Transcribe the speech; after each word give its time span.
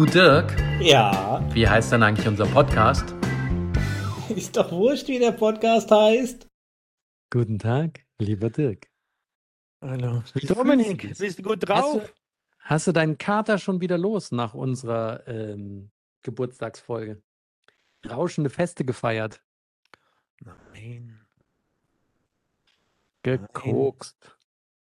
Du 0.00 0.06
Dirk, 0.06 0.56
Ja, 0.80 1.46
wie 1.52 1.68
heißt 1.68 1.92
denn 1.92 2.02
eigentlich 2.02 2.26
unser 2.26 2.46
Podcast? 2.46 3.04
ist 4.34 4.56
doch 4.56 4.72
wurscht, 4.72 5.08
wie 5.08 5.18
der 5.18 5.32
Podcast 5.32 5.90
heißt. 5.90 6.48
Guten 7.28 7.58
Tag, 7.58 8.06
lieber 8.18 8.48
Dirk. 8.48 8.88
Hallo. 9.82 10.22
Wie 10.32 10.46
Dominik, 10.46 11.18
bist 11.18 11.38
du 11.38 11.42
gut 11.42 11.68
Hast 11.68 11.82
drauf? 11.82 12.02
du, 12.02 12.12
hast 12.60 12.86
du 12.86 12.92
deinen 12.92 13.18
Kater 13.18 13.58
schon 13.58 13.82
wieder 13.82 13.98
los 13.98 14.32
nach 14.32 14.54
unserer 14.54 15.28
ähm, 15.28 15.90
Geburtstagsfolge? 16.22 17.20
Rauschende 18.08 18.48
Feste 18.48 18.86
gefeiert, 18.86 19.42
Nein. 20.72 21.20
gekokst, 23.22 24.38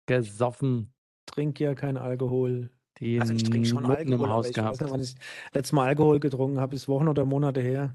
gesoffen, 0.07 0.95
Trink 1.27 1.61
ja 1.61 1.75
kein 1.75 1.99
Alkohol. 1.99 2.71
Die 3.01 3.21
Also 3.21 3.35
ich 3.35 3.43
trinke 3.45 3.69
schon 3.69 3.85
im 3.85 3.91
Alkohol, 3.91 4.15
aber 4.15 4.29
Haus 4.31 4.47
ich 4.49 4.57
weiß 4.57 4.79
gehabt. 4.79 4.81
nicht, 4.81 4.91
wann 4.91 5.01
ich 5.01 5.15
das 5.15 5.55
letzte 5.55 5.75
Mal 5.77 5.87
Alkohol 5.89 6.21
getrunken 6.21 6.61
habe. 6.61 6.75
Ist 6.75 6.89
Wochen 6.89 7.09
oder 7.09 7.25
Monate 7.25 7.61
her. 7.61 7.95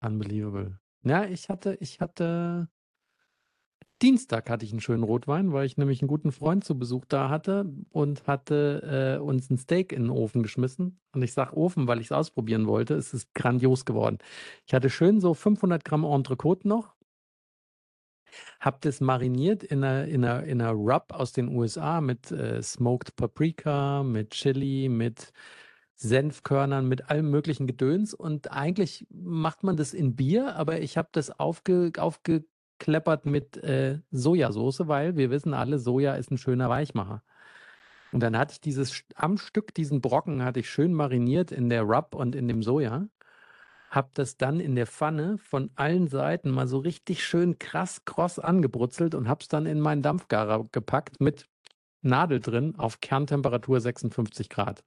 Unbelievable. 0.00 0.78
Ja, 1.04 1.24
ich 1.24 1.48
hatte, 1.48 1.76
ich 1.80 2.00
hatte 2.00 2.68
Dienstag 4.00 4.48
hatte 4.48 4.64
ich 4.64 4.70
einen 4.70 4.80
schönen 4.80 5.02
Rotwein, 5.02 5.52
weil 5.52 5.66
ich 5.66 5.76
nämlich 5.76 6.00
einen 6.02 6.08
guten 6.08 6.30
Freund 6.30 6.62
zu 6.62 6.78
Besuch 6.78 7.04
da 7.06 7.28
hatte 7.28 7.72
und 7.90 8.28
hatte 8.28 9.16
äh, 9.18 9.20
uns 9.20 9.50
ein 9.50 9.58
Steak 9.58 9.92
in 9.92 10.04
den 10.04 10.10
Ofen 10.10 10.44
geschmissen. 10.44 11.00
Und 11.12 11.22
ich 11.22 11.32
sage 11.32 11.56
Ofen, 11.56 11.88
weil 11.88 11.98
ich 11.98 12.06
es 12.06 12.12
ausprobieren 12.12 12.68
wollte. 12.68 12.94
Es 12.94 13.12
ist 13.12 13.34
grandios 13.34 13.84
geworden. 13.84 14.18
Ich 14.66 14.74
hatte 14.74 14.88
schön 14.88 15.20
so 15.20 15.34
500 15.34 15.84
Gramm 15.84 16.04
Entrecote 16.04 16.68
noch, 16.68 16.94
habe 18.60 18.78
das 18.80 19.00
mariniert 19.00 19.62
in 19.62 19.84
einer, 19.84 20.06
in 20.06 20.24
einer, 20.24 20.44
in 20.44 20.60
einer 20.60 20.72
Rub 20.72 21.12
aus 21.12 21.32
den 21.32 21.48
USA 21.48 22.00
mit 22.00 22.30
äh, 22.30 22.62
Smoked 22.62 23.16
Paprika, 23.16 24.02
mit 24.02 24.30
Chili, 24.30 24.88
mit 24.88 25.32
Senfkörnern, 25.94 26.86
mit 26.86 27.10
allem 27.10 27.30
möglichen 27.30 27.66
Gedöns. 27.66 28.14
Und 28.14 28.52
eigentlich 28.52 29.06
macht 29.10 29.62
man 29.64 29.76
das 29.76 29.94
in 29.94 30.16
Bier, 30.16 30.56
aber 30.56 30.80
ich 30.80 30.96
habe 30.96 31.08
das 31.12 31.38
aufge, 31.38 31.92
aufgekleppert 31.98 33.26
mit 33.26 33.56
äh, 33.58 34.00
Sojasauce, 34.10 34.86
weil 34.86 35.16
wir 35.16 35.30
wissen 35.30 35.54
alle, 35.54 35.78
Soja 35.78 36.14
ist 36.14 36.30
ein 36.30 36.38
schöner 36.38 36.68
Weichmacher. 36.68 37.22
Und 38.12 38.20
dann 38.22 38.38
hatte 38.38 38.52
ich 38.52 38.60
dieses 38.60 39.04
am 39.14 39.36
Stück, 39.38 39.74
diesen 39.74 40.00
Brocken, 40.00 40.42
hatte 40.44 40.60
ich 40.60 40.70
schön 40.70 40.94
mariniert 40.94 41.52
in 41.52 41.68
der 41.68 41.82
Rub 41.82 42.14
und 42.14 42.34
in 42.34 42.48
dem 42.48 42.62
Soja. 42.62 43.08
Hab 43.90 44.14
das 44.14 44.36
dann 44.36 44.60
in 44.60 44.74
der 44.74 44.86
Pfanne 44.86 45.38
von 45.38 45.70
allen 45.74 46.08
Seiten 46.08 46.50
mal 46.50 46.68
so 46.68 46.78
richtig 46.78 47.24
schön 47.24 47.58
krass 47.58 48.04
kross 48.04 48.38
angebrutzelt 48.38 49.14
und 49.14 49.28
hab's 49.28 49.48
dann 49.48 49.66
in 49.66 49.80
meinen 49.80 50.02
Dampfgarer 50.02 50.68
gepackt 50.72 51.20
mit 51.20 51.48
Nadel 52.02 52.40
drin 52.40 52.74
auf 52.76 53.00
Kerntemperatur 53.00 53.80
56 53.80 54.48
Grad. 54.50 54.84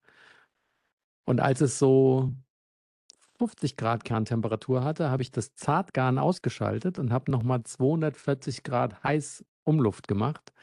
Und 1.25 1.39
als 1.39 1.61
es 1.61 1.79
so 1.79 2.33
50 3.37 3.75
Grad 3.75 4.03
Kerntemperatur 4.03 4.83
hatte, 4.83 5.09
habe 5.09 5.23
ich 5.23 5.31
das 5.31 5.55
Zartgarn 5.55 6.19
ausgeschaltet 6.19 6.99
und 6.99 7.11
habe 7.11 7.31
nochmal 7.31 7.63
240 7.63 8.63
Grad 8.63 9.03
heiß 9.03 9.45
Umluft 9.63 10.07
gemacht. 10.07 10.53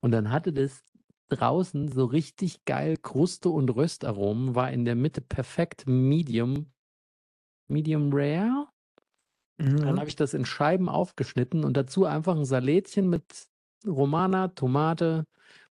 Und 0.00 0.10
dann 0.10 0.30
hatte 0.30 0.52
das 0.52 0.84
draußen 1.28 1.88
so 1.88 2.04
richtig 2.04 2.64
geil 2.64 2.96
Kruste 2.96 3.48
und 3.48 3.70
Röstaromen, 3.70 4.54
war 4.54 4.70
in 4.70 4.84
der 4.84 4.94
Mitte 4.94 5.20
perfekt 5.20 5.84
medium, 5.86 6.72
medium 7.68 8.10
rare. 8.12 8.68
Dann 9.58 9.94
Mhm. 9.94 9.98
habe 9.98 10.08
ich 10.08 10.16
das 10.16 10.34
in 10.34 10.44
Scheiben 10.44 10.88
aufgeschnitten 10.88 11.64
und 11.64 11.76
dazu 11.76 12.04
einfach 12.04 12.36
ein 12.36 12.44
Salätchen 12.44 13.08
mit 13.08 13.24
Romana, 13.86 14.48
Tomate, 14.48 15.24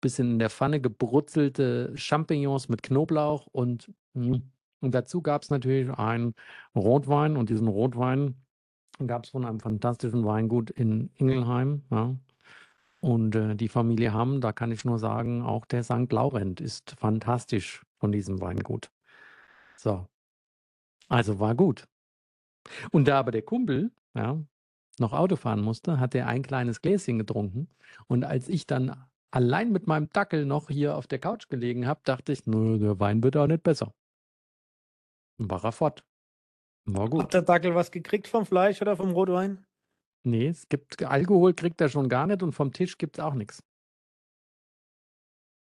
bisschen 0.00 0.32
in 0.32 0.38
der 0.38 0.50
Pfanne 0.50 0.80
gebrutzelte 0.80 1.92
Champignons 1.96 2.68
mit 2.68 2.82
Knoblauch 2.82 3.46
und, 3.52 3.90
mm, 4.14 4.36
und 4.80 4.94
dazu 4.94 5.22
gab 5.22 5.42
es 5.42 5.50
natürlich 5.50 5.90
einen 5.90 6.34
Rotwein 6.74 7.36
und 7.36 7.50
diesen 7.50 7.68
Rotwein 7.68 8.34
gab 9.06 9.24
es 9.24 9.30
von 9.30 9.44
einem 9.46 9.60
fantastischen 9.60 10.24
Weingut 10.24 10.70
in 10.70 11.10
Ingelheim. 11.16 11.84
Ja. 11.90 12.16
Und 13.00 13.34
äh, 13.34 13.54
die 13.56 13.68
Familie 13.68 14.12
Hamm, 14.12 14.40
da 14.42 14.52
kann 14.52 14.72
ich 14.72 14.84
nur 14.84 14.98
sagen, 14.98 15.42
auch 15.42 15.64
der 15.64 15.82
St. 15.84 16.12
Laurent 16.12 16.60
ist 16.60 16.92
fantastisch 16.98 17.82
von 17.98 18.12
diesem 18.12 18.40
Weingut. 18.42 18.90
So, 19.76 20.06
also 21.10 21.40
war 21.40 21.54
gut. 21.54 21.86
Und 22.92 23.08
da 23.08 23.18
aber 23.18 23.32
der 23.32 23.42
Kumpel, 23.42 23.90
ja, 24.14 24.42
noch 24.98 25.12
Auto 25.12 25.36
fahren 25.36 25.60
musste, 25.62 25.98
hat 25.98 26.14
er 26.14 26.26
ein 26.28 26.42
kleines 26.42 26.82
Gläschen 26.82 27.18
getrunken. 27.18 27.68
Und 28.06 28.24
als 28.24 28.48
ich 28.48 28.66
dann 28.66 29.04
allein 29.30 29.72
mit 29.72 29.86
meinem 29.86 30.08
Dackel 30.10 30.46
noch 30.46 30.68
hier 30.68 30.96
auf 30.96 31.06
der 31.06 31.18
Couch 31.18 31.48
gelegen 31.48 31.86
habe, 31.86 32.00
dachte 32.04 32.32
ich, 32.32 32.46
nö, 32.46 32.78
der 32.78 33.00
Wein 33.00 33.22
wird 33.22 33.36
auch 33.36 33.46
nicht 33.46 33.62
besser. 33.62 33.92
Und 35.38 35.50
war 35.50 35.64
er 35.64 35.72
fort. 35.72 36.04
War 36.84 37.04
Hat 37.04 37.10
gut. 37.10 37.34
der 37.34 37.42
Dackel 37.42 37.74
was 37.74 37.90
gekriegt 37.90 38.28
vom 38.28 38.46
Fleisch 38.46 38.80
oder 38.80 38.96
vom 38.96 39.10
Rotwein? 39.10 39.64
Nee, 40.22 40.48
es 40.48 40.68
gibt 40.68 41.02
Alkohol 41.02 41.54
kriegt 41.54 41.80
er 41.80 41.88
schon 41.88 42.08
gar 42.08 42.26
nicht 42.26 42.42
und 42.42 42.52
vom 42.52 42.72
Tisch 42.72 42.98
gibt 42.98 43.18
es 43.18 43.24
auch 43.24 43.34
nichts. 43.34 43.62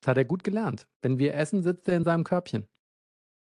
Das 0.01 0.09
hat 0.09 0.17
er 0.17 0.25
gut 0.25 0.45
gelernt. 0.45 0.89
Wenn 1.03 1.19
wir 1.19 1.35
essen, 1.35 1.63
sitzt 1.63 1.89
er 1.89 1.97
in 1.97 2.05
seinem 2.05 2.25
Körbchen. 2.25 2.67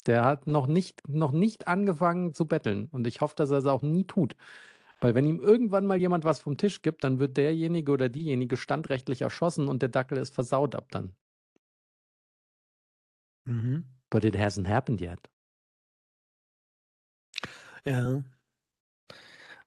Der 0.06 0.24
hat 0.24 0.46
noch 0.46 0.66
nicht, 0.66 1.08
noch 1.08 1.32
nicht 1.32 1.68
angefangen 1.68 2.34
zu 2.34 2.46
betteln. 2.46 2.88
Und 2.92 3.06
ich 3.06 3.20
hoffe, 3.20 3.34
dass 3.36 3.50
er 3.50 3.58
es 3.58 3.66
auch 3.66 3.82
nie 3.82 4.04
tut. 4.04 4.36
Weil 5.00 5.14
wenn 5.14 5.26
ihm 5.26 5.40
irgendwann 5.40 5.86
mal 5.86 5.98
jemand 5.98 6.24
was 6.24 6.40
vom 6.40 6.56
Tisch 6.56 6.82
gibt, 6.82 7.04
dann 7.04 7.18
wird 7.20 7.36
derjenige 7.36 7.92
oder 7.92 8.08
diejenige 8.08 8.56
standrechtlich 8.56 9.22
erschossen 9.22 9.68
und 9.68 9.82
der 9.82 9.90
Dackel 9.90 10.18
ist 10.18 10.34
versaut 10.34 10.74
ab 10.74 10.88
dann. 10.90 11.14
Mhm. 13.46 13.84
But 14.10 14.24
it 14.24 14.36
hasn't 14.36 14.66
happened 14.68 15.00
yet. 15.00 15.18
Ja. 17.84 18.24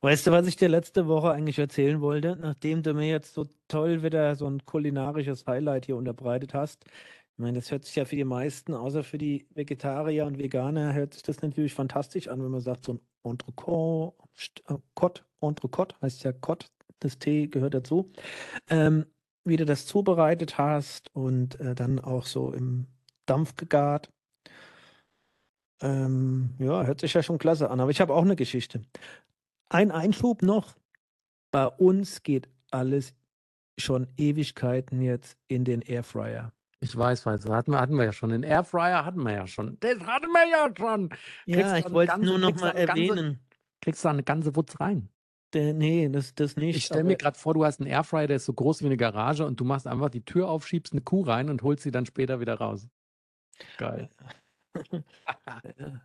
Weißt 0.02 0.28
du, 0.28 0.32
was 0.32 0.48
ich 0.48 0.56
dir 0.56 0.70
letzte 0.70 1.08
Woche 1.08 1.32
eigentlich 1.32 1.58
erzählen 1.60 2.02
wollte, 2.02 2.36
nachdem 2.40 2.84
du 2.84 2.94
mir 2.94 3.08
jetzt 3.10 3.34
so 3.34 3.48
toll 3.68 4.04
wieder 4.04 4.36
so 4.36 4.48
ein 4.48 4.64
kulinarisches 4.66 5.46
Highlight 5.48 5.86
hier 5.88 5.98
unterbreitet 5.98 6.54
hast? 6.54 6.86
Ich 7.38 7.42
meine, 7.44 7.60
das 7.60 7.70
hört 7.70 7.86
sich 7.86 7.96
ja 7.96 8.04
für 8.06 8.16
die 8.16 8.24
meisten, 8.24 8.74
außer 8.74 9.04
für 9.04 9.20
die 9.20 9.46
Vegetarier 9.54 10.26
und 10.26 10.40
Veganer, 10.40 10.94
hört 10.96 11.14
sich 11.14 11.22
das 11.22 11.44
natürlich 11.44 11.76
fantastisch 11.76 12.30
an, 12.30 12.44
wenn 12.44 12.50
man 12.50 12.62
sagt, 12.62 12.86
so 12.86 12.94
ein 12.94 13.00
Entrecot, 13.24 14.16
äh, 14.68 14.74
Cod, 14.96 15.24
Entrecot, 15.40 15.96
heißt 16.02 16.24
ja 16.24 16.32
Cod, 16.32 16.72
das 16.98 17.20
T 17.20 17.46
gehört 17.46 17.76
dazu. 17.76 18.12
Ähm, 18.72 19.06
wie 19.46 19.56
du 19.56 19.66
das 19.66 19.86
zubereitet 19.86 20.58
hast 20.58 21.14
und 21.16 21.60
äh, 21.60 21.76
dann 21.76 22.00
auch 22.00 22.26
so 22.26 22.52
im 22.52 22.88
Dampf 23.28 23.56
gegart. 23.56 24.12
Ähm, 25.80 26.56
ja, 26.58 26.86
hört 26.86 27.02
sich 27.02 27.14
ja 27.14 27.22
schon 27.22 27.38
klasse 27.38 27.70
an. 27.70 27.80
Aber 27.80 27.92
ich 27.92 28.02
habe 28.02 28.16
auch 28.16 28.24
eine 28.24 28.36
Geschichte. 28.36 28.82
Ein 29.70 29.92
Einschub 29.92 30.42
noch. 30.42 30.76
Bei 31.52 31.68
uns 31.68 32.24
geht 32.24 32.50
alles 32.72 33.14
schon 33.78 34.08
Ewigkeiten 34.18 35.04
jetzt 35.04 35.38
in 35.48 35.66
den 35.66 35.82
Airfryer. 35.82 36.52
Ich 36.80 36.96
weiß, 36.96 37.26
weiß, 37.26 37.46
hatten 37.50 37.72
wir, 37.72 37.80
hatten 37.80 37.96
wir 37.96 38.06
ja 38.06 38.14
schon. 38.14 38.30
Den 38.30 38.44
Airfryer 38.44 39.04
hatten 39.04 39.24
wir 39.24 39.34
ja 39.34 39.48
schon. 39.48 39.78
Das 39.80 40.00
hatten 40.02 40.28
wir 40.28 40.48
ja 40.50 40.70
schon. 40.78 41.10
Ja, 41.46 41.58
Kriegst 41.58 41.78
ich 41.78 41.86
du 41.86 41.92
wollte 41.94 42.14
es 42.14 42.18
nur 42.20 42.38
noch 42.38 42.56
mal 42.56 42.72
eine 42.72 42.86
ganze- 42.86 43.02
erwähnen. 43.02 43.40
Kriegst 43.82 44.04
du 44.04 44.08
da 44.08 44.12
eine 44.12 44.24
ganze 44.24 44.56
Wutz 44.56 44.80
rein. 44.80 45.10
Der, 45.54 45.74
nee, 45.74 46.10
das, 46.10 46.36
das 46.36 46.56
nicht. 46.56 46.76
Ich 46.76 46.86
stelle 46.86 47.04
mir 47.06 47.16
gerade 47.16 47.38
vor, 47.40 47.54
du 47.54 47.64
hast 47.64 47.80
einen 47.80 47.90
Airfryer, 47.90 48.28
der 48.28 48.36
ist 48.36 48.46
so 48.46 48.54
groß 48.54 48.82
wie 48.82 48.88
eine 48.88 48.98
Garage 48.98 49.46
und 49.46 49.60
du 49.60 49.64
machst 49.66 49.88
einfach 49.88 50.10
die 50.10 50.26
Tür 50.26 50.50
auf, 50.50 50.68
schiebst 50.68 50.94
eine 50.94 51.02
Kuh 51.02 51.22
rein 51.22 51.50
und 51.50 51.64
holst 51.64 51.84
sie 51.84 51.92
dann 51.92 52.06
später 52.06 52.40
wieder 52.40 52.56
raus. 52.56 52.88
Geil. 53.78 54.10
Ja. 54.92 55.02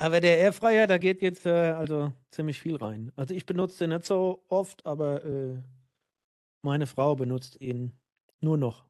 Aber 0.00 0.20
der 0.20 0.38
Airfryer, 0.38 0.86
da 0.86 0.96
geht 0.98 1.22
jetzt 1.22 1.44
äh, 1.44 1.72
also 1.72 2.12
ziemlich 2.30 2.60
viel 2.60 2.76
rein. 2.76 3.12
Also 3.16 3.34
ich 3.34 3.46
benutze 3.46 3.80
den 3.80 3.90
nicht 3.90 4.06
so 4.06 4.44
oft, 4.48 4.86
aber 4.86 5.24
äh, 5.24 5.60
meine 6.62 6.86
Frau 6.86 7.16
benutzt 7.16 7.60
ihn 7.60 7.98
nur 8.40 8.56
noch. 8.56 8.87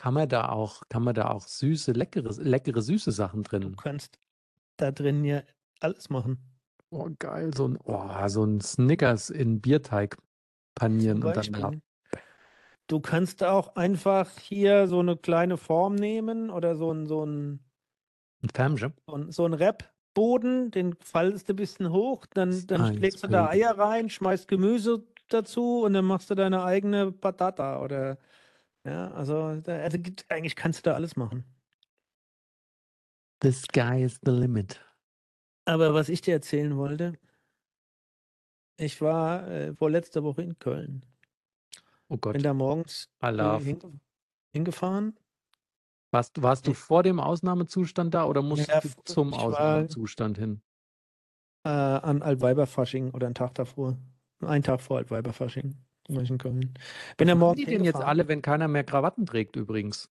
Kann 0.00 0.14
man 0.14 0.30
da 0.30 0.48
auch, 0.48 0.80
kann 0.88 1.04
man 1.04 1.14
da 1.14 1.30
auch 1.30 1.46
süße, 1.46 1.92
leckere, 1.92 2.32
leckere, 2.42 2.80
süße 2.80 3.12
Sachen 3.12 3.42
Du 3.42 3.50
drin? 3.50 3.76
kannst 3.76 4.18
da 4.78 4.92
drin 4.92 5.26
ja 5.26 5.42
alles 5.80 6.08
machen. 6.08 6.38
Oh, 6.88 7.10
geil. 7.18 7.52
So 7.54 7.68
ein, 7.68 7.78
oh, 7.84 8.28
so 8.28 8.44
ein 8.44 8.62
Snickers 8.62 9.28
in 9.28 9.60
Bierteig 9.60 10.16
panieren 10.74 11.22
und 11.22 11.36
dann 11.36 11.52
Beispiel. 11.52 11.82
Du 12.86 13.00
kannst 13.00 13.44
auch 13.44 13.76
einfach 13.76 14.30
hier 14.38 14.88
so 14.88 15.00
eine 15.00 15.18
kleine 15.18 15.58
Form 15.58 15.96
nehmen 15.96 16.48
oder 16.48 16.76
so 16.76 16.90
ein, 16.90 17.06
so 17.06 17.26
ein, 17.26 17.60
ein 18.42 18.48
Färmchen. 18.48 18.94
so 19.06 19.14
ein, 19.16 19.30
so 19.30 19.44
ein 19.44 19.52
Rap-Boden, 19.52 20.70
den 20.70 20.96
faltest 21.04 21.50
du 21.50 21.52
ein 21.52 21.56
bisschen 21.56 21.92
hoch, 21.92 22.24
dann, 22.32 22.66
dann 22.66 22.94
legst 22.94 23.22
du 23.22 23.28
da. 23.28 23.50
Eier 23.50 23.78
rein, 23.78 24.08
schmeißt 24.08 24.48
Gemüse 24.48 25.04
dazu 25.28 25.82
und 25.82 25.92
dann 25.92 26.06
machst 26.06 26.30
du 26.30 26.34
deine 26.34 26.64
eigene 26.64 27.12
Patata 27.12 27.82
oder 27.82 28.16
ja, 28.84 29.10
also, 29.12 29.60
da, 29.60 29.76
also 29.78 29.98
gibt, 29.98 30.30
eigentlich 30.30 30.56
kannst 30.56 30.80
du 30.80 30.90
da 30.90 30.94
alles 30.94 31.16
machen. 31.16 31.44
The 33.42 33.52
sky 33.52 34.02
is 34.04 34.18
the 34.24 34.30
limit. 34.30 34.80
Aber 35.64 35.94
was 35.94 36.08
ich 36.08 36.20
dir 36.20 36.34
erzählen 36.34 36.76
wollte, 36.76 37.18
ich 38.76 39.00
war 39.00 39.48
äh, 39.48 39.74
vorletzte 39.74 40.22
Woche 40.24 40.42
in 40.42 40.58
Köln. 40.58 41.04
Oh 42.08 42.16
Gott. 42.16 42.32
Bin 42.34 42.42
da 42.42 42.54
morgens 42.54 43.08
äh, 43.20 43.58
hinge 43.60 44.00
hingefahren 44.52 45.16
Warst, 46.12 46.42
warst 46.42 46.66
du 46.66 46.74
vor 46.74 47.04
dem 47.04 47.20
Ausnahmezustand 47.20 48.12
da 48.14 48.24
oder 48.24 48.42
musstest 48.42 48.68
Ja, 48.68 48.80
du 48.80 48.88
zum 49.04 49.28
ich 49.28 49.36
war- 49.36 49.44
Ausnahmezustand 49.44 50.38
hin? 50.38 50.62
Äh, 51.64 51.68
an 51.68 52.22
Altweiberfasching 52.22 53.10
oder 53.12 53.26
einen 53.26 53.34
Tag 53.34 53.54
davor. 53.54 53.96
Einen 54.40 54.64
Tag 54.64 54.80
vor 54.80 54.96
Altweiberfasching. 54.98 55.76
War 56.14 56.22
ich 56.22 56.30
in 56.30 56.38
Köln. 56.38 56.60
Bin 56.60 56.70
ja 56.70 56.76
Was 57.20 57.26
machen 57.26 57.38
morgen 57.38 57.56
die 57.58 57.64
denn 57.66 57.84
jetzt 57.84 58.00
alle, 58.02 58.26
wenn 58.28 58.42
keiner 58.42 58.68
mehr 58.68 58.84
Krawatten 58.84 59.26
trägt 59.26 59.56
übrigens? 59.56 60.10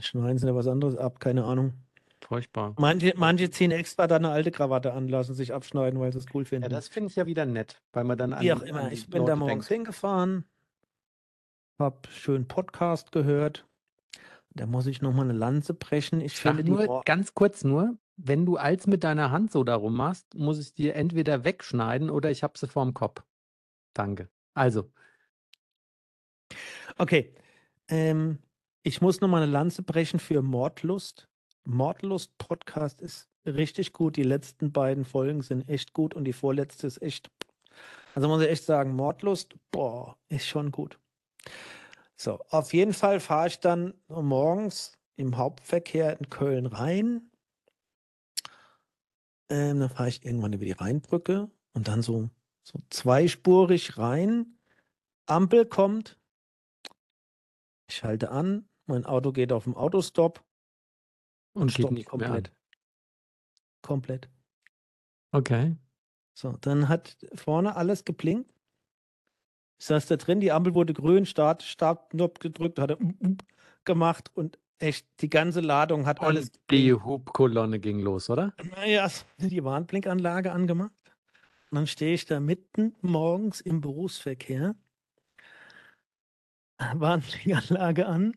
Schneiden 0.00 0.38
sie 0.38 0.46
da 0.46 0.54
was 0.54 0.66
anderes 0.66 0.96
ab, 0.96 1.20
keine 1.20 1.44
Ahnung. 1.44 1.74
Furchtbar. 2.22 2.74
Manche, 2.78 3.12
manche 3.16 3.50
ziehen 3.50 3.70
extra 3.70 4.06
da 4.06 4.16
eine 4.16 4.30
alte 4.30 4.50
Krawatte 4.50 4.94
an, 4.94 5.08
lassen 5.08 5.34
sich 5.34 5.52
abschneiden, 5.52 6.00
weil 6.00 6.10
sie 6.10 6.18
es 6.18 6.26
cool 6.32 6.46
finden. 6.46 6.62
Ja, 6.64 6.68
das 6.70 6.88
finde 6.88 7.10
ich 7.10 7.16
ja 7.16 7.26
wieder 7.26 7.44
nett, 7.44 7.82
weil 7.92 8.04
man 8.04 8.16
dann 8.16 8.32
an 8.32 8.42
Wie 8.42 8.52
auch 8.52 8.62
die- 8.62 8.68
immer, 8.70 8.88
die 8.88 8.94
ich 8.94 9.08
bin 9.10 9.26
da 9.26 9.32
Leute 9.34 9.36
morgens 9.40 9.68
denkt. 9.68 9.86
hingefahren, 9.88 10.44
hab 11.78 12.06
schön 12.10 12.48
Podcast 12.48 13.12
gehört. 13.12 13.66
Da 14.54 14.64
muss 14.66 14.86
ich 14.86 15.02
nochmal 15.02 15.24
eine 15.28 15.38
Lanze 15.38 15.74
brechen. 15.74 16.20
Ich 16.22 16.36
Sag 16.36 16.42
finde 16.54 16.64
die 16.64 16.70
nur, 16.70 16.86
Mor- 16.86 17.02
ganz 17.04 17.34
kurz 17.34 17.62
nur, 17.62 17.98
wenn 18.16 18.46
du 18.46 18.56
als 18.56 18.86
mit 18.86 19.04
deiner 19.04 19.30
Hand 19.30 19.52
so 19.52 19.64
darum 19.64 19.96
machst, 19.96 20.34
muss 20.34 20.58
ich 20.58 20.74
dir 20.74 20.94
entweder 20.94 21.44
wegschneiden 21.44 22.10
oder 22.10 22.30
ich 22.30 22.42
habe 22.42 22.58
sie 22.58 22.68
vorm 22.68 22.94
Kopf. 22.94 23.22
Danke. 23.94 24.28
Also, 24.54 24.90
Okay. 26.98 27.34
Ähm, 27.88 28.38
ich 28.82 29.00
muss 29.00 29.20
nochmal 29.20 29.42
eine 29.42 29.52
Lanze 29.52 29.82
brechen 29.82 30.18
für 30.20 30.42
Mordlust. 30.42 31.28
Mordlust 31.64 32.36
Podcast 32.38 33.00
ist 33.00 33.28
richtig 33.46 33.92
gut. 33.92 34.16
Die 34.16 34.22
letzten 34.22 34.72
beiden 34.72 35.04
Folgen 35.04 35.42
sind 35.42 35.68
echt 35.68 35.92
gut 35.92 36.14
und 36.14 36.24
die 36.24 36.32
vorletzte 36.32 36.86
ist 36.86 37.02
echt. 37.02 37.30
Also 38.14 38.28
muss 38.28 38.42
ich 38.42 38.48
echt 38.48 38.64
sagen, 38.64 38.94
Mordlust, 38.94 39.56
boah, 39.70 40.16
ist 40.28 40.46
schon 40.46 40.70
gut. 40.70 40.98
So, 42.16 42.38
auf 42.50 42.72
jeden 42.72 42.92
Fall 42.92 43.18
fahre 43.20 43.48
ich 43.48 43.58
dann 43.58 43.94
morgens 44.08 44.92
im 45.16 45.36
Hauptverkehr 45.36 46.18
in 46.18 46.30
Köln 46.30 46.66
rein. 46.66 47.30
Ähm, 49.54 49.78
dann 49.78 49.88
fahre 49.88 50.08
ich 50.08 50.24
irgendwann 50.24 50.52
über 50.52 50.64
die 50.64 50.72
Rheinbrücke 50.72 51.48
und 51.74 51.86
dann 51.86 52.02
so, 52.02 52.28
so 52.64 52.80
zweispurig 52.90 53.96
rein. 53.96 54.58
Ampel 55.26 55.64
kommt. 55.64 56.18
Ich 57.88 58.02
halte 58.02 58.30
an. 58.30 58.68
Mein 58.86 59.06
Auto 59.06 59.30
geht 59.30 59.52
auf 59.52 59.64
dem 59.64 59.76
Autostop 59.76 60.44
und 61.52 61.72
geht 61.72 61.86
stoppt 61.86 62.04
komplett. 62.06 62.52
Komplett. 63.80 64.28
Okay. 65.30 65.76
So, 66.32 66.56
dann 66.60 66.88
hat 66.88 67.16
vorne 67.34 67.76
alles 67.76 68.04
geblinkt. 68.04 68.52
Ich 69.78 69.86
saß 69.86 70.06
da 70.06 70.16
drin, 70.16 70.40
die 70.40 70.50
Ampel 70.50 70.74
wurde 70.74 70.94
grün, 70.94 71.26
Start, 71.26 71.62
Startknopf 71.62 72.40
gedrückt, 72.40 72.80
hat 72.80 72.90
er 72.90 72.98
gemacht 73.84 74.32
und 74.34 74.58
echt, 74.78 75.06
die 75.20 75.30
ganze 75.30 75.60
Ladung 75.60 76.06
hat 76.06 76.20
alles 76.20 76.48
Und 76.48 76.60
die 76.70 76.92
Hubkolonne 76.92 77.80
ging 77.80 78.00
los, 78.00 78.30
oder? 78.30 78.52
Naja, 78.76 79.08
die 79.38 79.64
Warnblinkanlage 79.64 80.52
angemacht. 80.52 80.92
Und 81.70 81.76
dann 81.76 81.86
stehe 81.86 82.14
ich 82.14 82.26
da 82.26 82.40
mitten 82.40 82.94
morgens 83.00 83.60
im 83.60 83.80
Berufsverkehr. 83.80 84.74
Warnblinkanlage 86.94 88.06
an. 88.06 88.36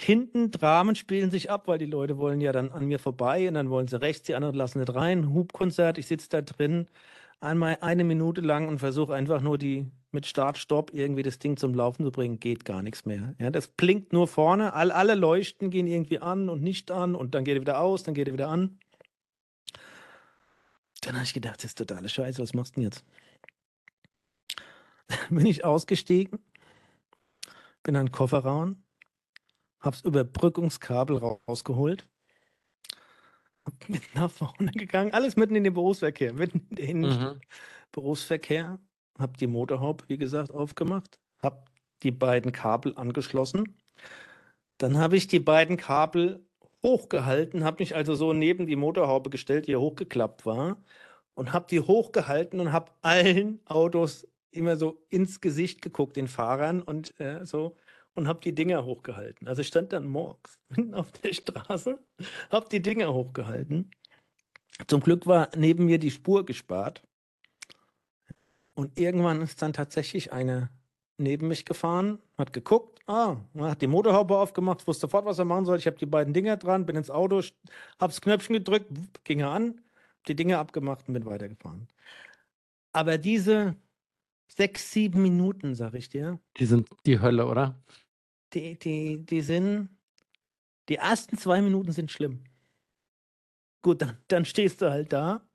Hinten 0.00 0.52
Dramen 0.52 0.94
spielen 0.94 1.30
sich 1.30 1.50
ab, 1.50 1.66
weil 1.66 1.78
die 1.78 1.86
Leute 1.86 2.18
wollen 2.18 2.40
ja 2.40 2.52
dann 2.52 2.70
an 2.70 2.86
mir 2.86 3.00
vorbei 3.00 3.48
und 3.48 3.54
dann 3.54 3.68
wollen 3.68 3.88
sie 3.88 4.00
rechts, 4.00 4.22
die 4.24 4.36
anderen 4.36 4.54
lassen 4.54 4.78
nicht 4.78 4.94
rein. 4.94 5.32
Hubkonzert, 5.32 5.98
ich 5.98 6.06
sitze 6.06 6.28
da 6.28 6.40
drin 6.40 6.86
einmal 7.40 7.78
eine 7.80 8.04
Minute 8.04 8.40
lang 8.40 8.68
und 8.68 8.78
versuche 8.78 9.14
einfach 9.14 9.40
nur 9.40 9.58
die 9.58 9.90
mit 10.12 10.26
Start, 10.26 10.58
Stopp 10.58 10.92
irgendwie 10.94 11.22
das 11.22 11.38
Ding 11.38 11.56
zum 11.56 11.74
Laufen 11.74 12.04
zu 12.04 12.10
bringen. 12.10 12.40
Geht 12.40 12.64
gar 12.64 12.82
nichts 12.82 13.04
mehr. 13.04 13.34
Ja, 13.38 13.50
das 13.50 13.68
blinkt 13.68 14.12
nur 14.12 14.26
vorne. 14.28 14.72
All, 14.72 14.90
alle 14.90 15.14
Leuchten 15.14 15.70
gehen 15.70 15.86
irgendwie 15.86 16.18
an 16.20 16.48
und 16.48 16.62
nicht 16.62 16.90
an 16.90 17.14
und 17.14 17.34
dann 17.34 17.44
geht 17.44 17.56
er 17.56 17.60
wieder 17.60 17.80
aus, 17.80 18.02
dann 18.02 18.14
geht 18.14 18.28
er 18.28 18.34
wieder 18.34 18.48
an. 18.48 18.78
Dann 21.02 21.14
habe 21.14 21.24
ich 21.24 21.34
gedacht, 21.34 21.58
das 21.58 21.66
ist 21.66 21.78
totale 21.78 22.08
Scheiße, 22.08 22.42
was 22.42 22.54
machst 22.54 22.76
du 22.76 22.80
denn 22.80 22.84
jetzt? 22.90 23.04
Bin 25.30 25.46
ich 25.46 25.64
ausgestiegen, 25.64 26.38
bin 27.82 27.96
an 27.96 28.06
den 28.06 28.12
Kofferraum, 28.12 28.82
hab's 29.80 30.02
Überbrückungskabel 30.02 31.18
rausgeholt, 31.18 32.06
mit 33.88 34.14
nach 34.14 34.30
vorne 34.30 34.70
gegangen, 34.72 35.12
alles 35.12 35.36
mitten 35.36 35.54
in 35.54 35.64
den 35.64 35.74
Berufsverkehr, 35.74 36.32
mitten 36.32 36.66
in 36.76 37.02
den 37.02 37.02
Mhm. 37.02 37.40
Berufsverkehr, 37.92 38.78
hab 39.18 39.36
die 39.36 39.46
Motorhaube, 39.46 40.04
wie 40.08 40.18
gesagt, 40.18 40.52
aufgemacht, 40.52 41.18
hab 41.42 41.70
die 42.02 42.10
beiden 42.10 42.52
Kabel 42.52 42.94
angeschlossen. 42.96 43.76
Dann 44.78 44.98
habe 44.98 45.16
ich 45.16 45.26
die 45.26 45.40
beiden 45.40 45.76
Kabel 45.76 46.46
hochgehalten, 46.82 47.64
habe 47.64 47.82
mich 47.82 47.96
also 47.96 48.14
so 48.14 48.32
neben 48.32 48.66
die 48.66 48.76
Motorhaube 48.76 49.30
gestellt, 49.30 49.66
die 49.66 49.72
ja 49.72 49.78
hochgeklappt 49.78 50.46
war, 50.46 50.82
und 51.34 51.52
habe 51.52 51.66
die 51.70 51.80
hochgehalten 51.80 52.60
und 52.60 52.72
habe 52.72 52.92
allen 53.02 53.60
Autos 53.66 54.26
immer 54.50 54.76
so 54.76 55.04
ins 55.08 55.40
Gesicht 55.40 55.82
geguckt, 55.82 56.16
den 56.16 56.28
Fahrern 56.28 56.82
und 56.82 57.18
äh, 57.20 57.44
so, 57.44 57.76
und 58.14 58.28
habe 58.28 58.40
die 58.40 58.54
Dinger 58.54 58.84
hochgehalten. 58.84 59.48
Also 59.48 59.62
ich 59.62 59.68
stand 59.68 59.92
dann 59.92 60.06
morgens 60.06 60.58
auf 60.92 61.12
der 61.12 61.32
Straße, 61.32 61.98
habe 62.50 62.68
die 62.70 62.82
Dinger 62.82 63.12
hochgehalten. 63.12 63.90
Zum 64.86 65.00
Glück 65.00 65.26
war 65.26 65.50
neben 65.56 65.86
mir 65.86 65.98
die 65.98 66.10
Spur 66.10 66.44
gespart. 66.44 67.02
Und 68.78 68.96
irgendwann 68.96 69.42
ist 69.42 69.60
dann 69.60 69.72
tatsächlich 69.72 70.32
eine 70.32 70.70
neben 71.16 71.48
mich 71.48 71.64
gefahren, 71.64 72.20
hat 72.36 72.52
geguckt, 72.52 73.00
ah, 73.08 73.38
hat 73.58 73.82
die 73.82 73.88
Motorhaube 73.88 74.38
aufgemacht, 74.38 74.86
wusste 74.86 75.08
sofort, 75.08 75.24
was 75.24 75.40
er 75.40 75.46
machen 75.46 75.64
soll. 75.64 75.78
Ich 75.78 75.86
habe 75.88 75.98
die 75.98 76.06
beiden 76.06 76.32
Dinger 76.32 76.56
dran, 76.56 76.86
bin 76.86 76.94
ins 76.94 77.10
Auto, 77.10 77.42
hab's 77.98 78.20
Knöpfchen 78.20 78.54
gedrückt, 78.54 78.86
ging 79.24 79.40
er 79.40 79.50
an, 79.50 79.80
die 80.28 80.36
Dinger 80.36 80.60
abgemacht 80.60 81.08
und 81.08 81.14
bin 81.14 81.26
weitergefahren. 81.26 81.88
Aber 82.92 83.18
diese 83.18 83.74
sechs, 84.46 84.92
sieben 84.92 85.22
Minuten, 85.22 85.74
sag 85.74 85.94
ich 85.94 86.08
dir, 86.08 86.38
Die 86.56 86.66
sind 86.66 86.88
die 87.04 87.18
Hölle, 87.18 87.46
oder? 87.46 87.82
die, 88.54 88.78
die, 88.78 89.26
die 89.26 89.40
sind, 89.40 89.88
die 90.88 90.94
ersten 90.98 91.36
zwei 91.36 91.60
Minuten 91.62 91.90
sind 91.90 92.12
schlimm. 92.12 92.44
Gut, 93.82 94.02
dann, 94.02 94.18
dann 94.28 94.44
stehst 94.44 94.82
du 94.82 94.88
halt 94.88 95.12
da. 95.12 95.47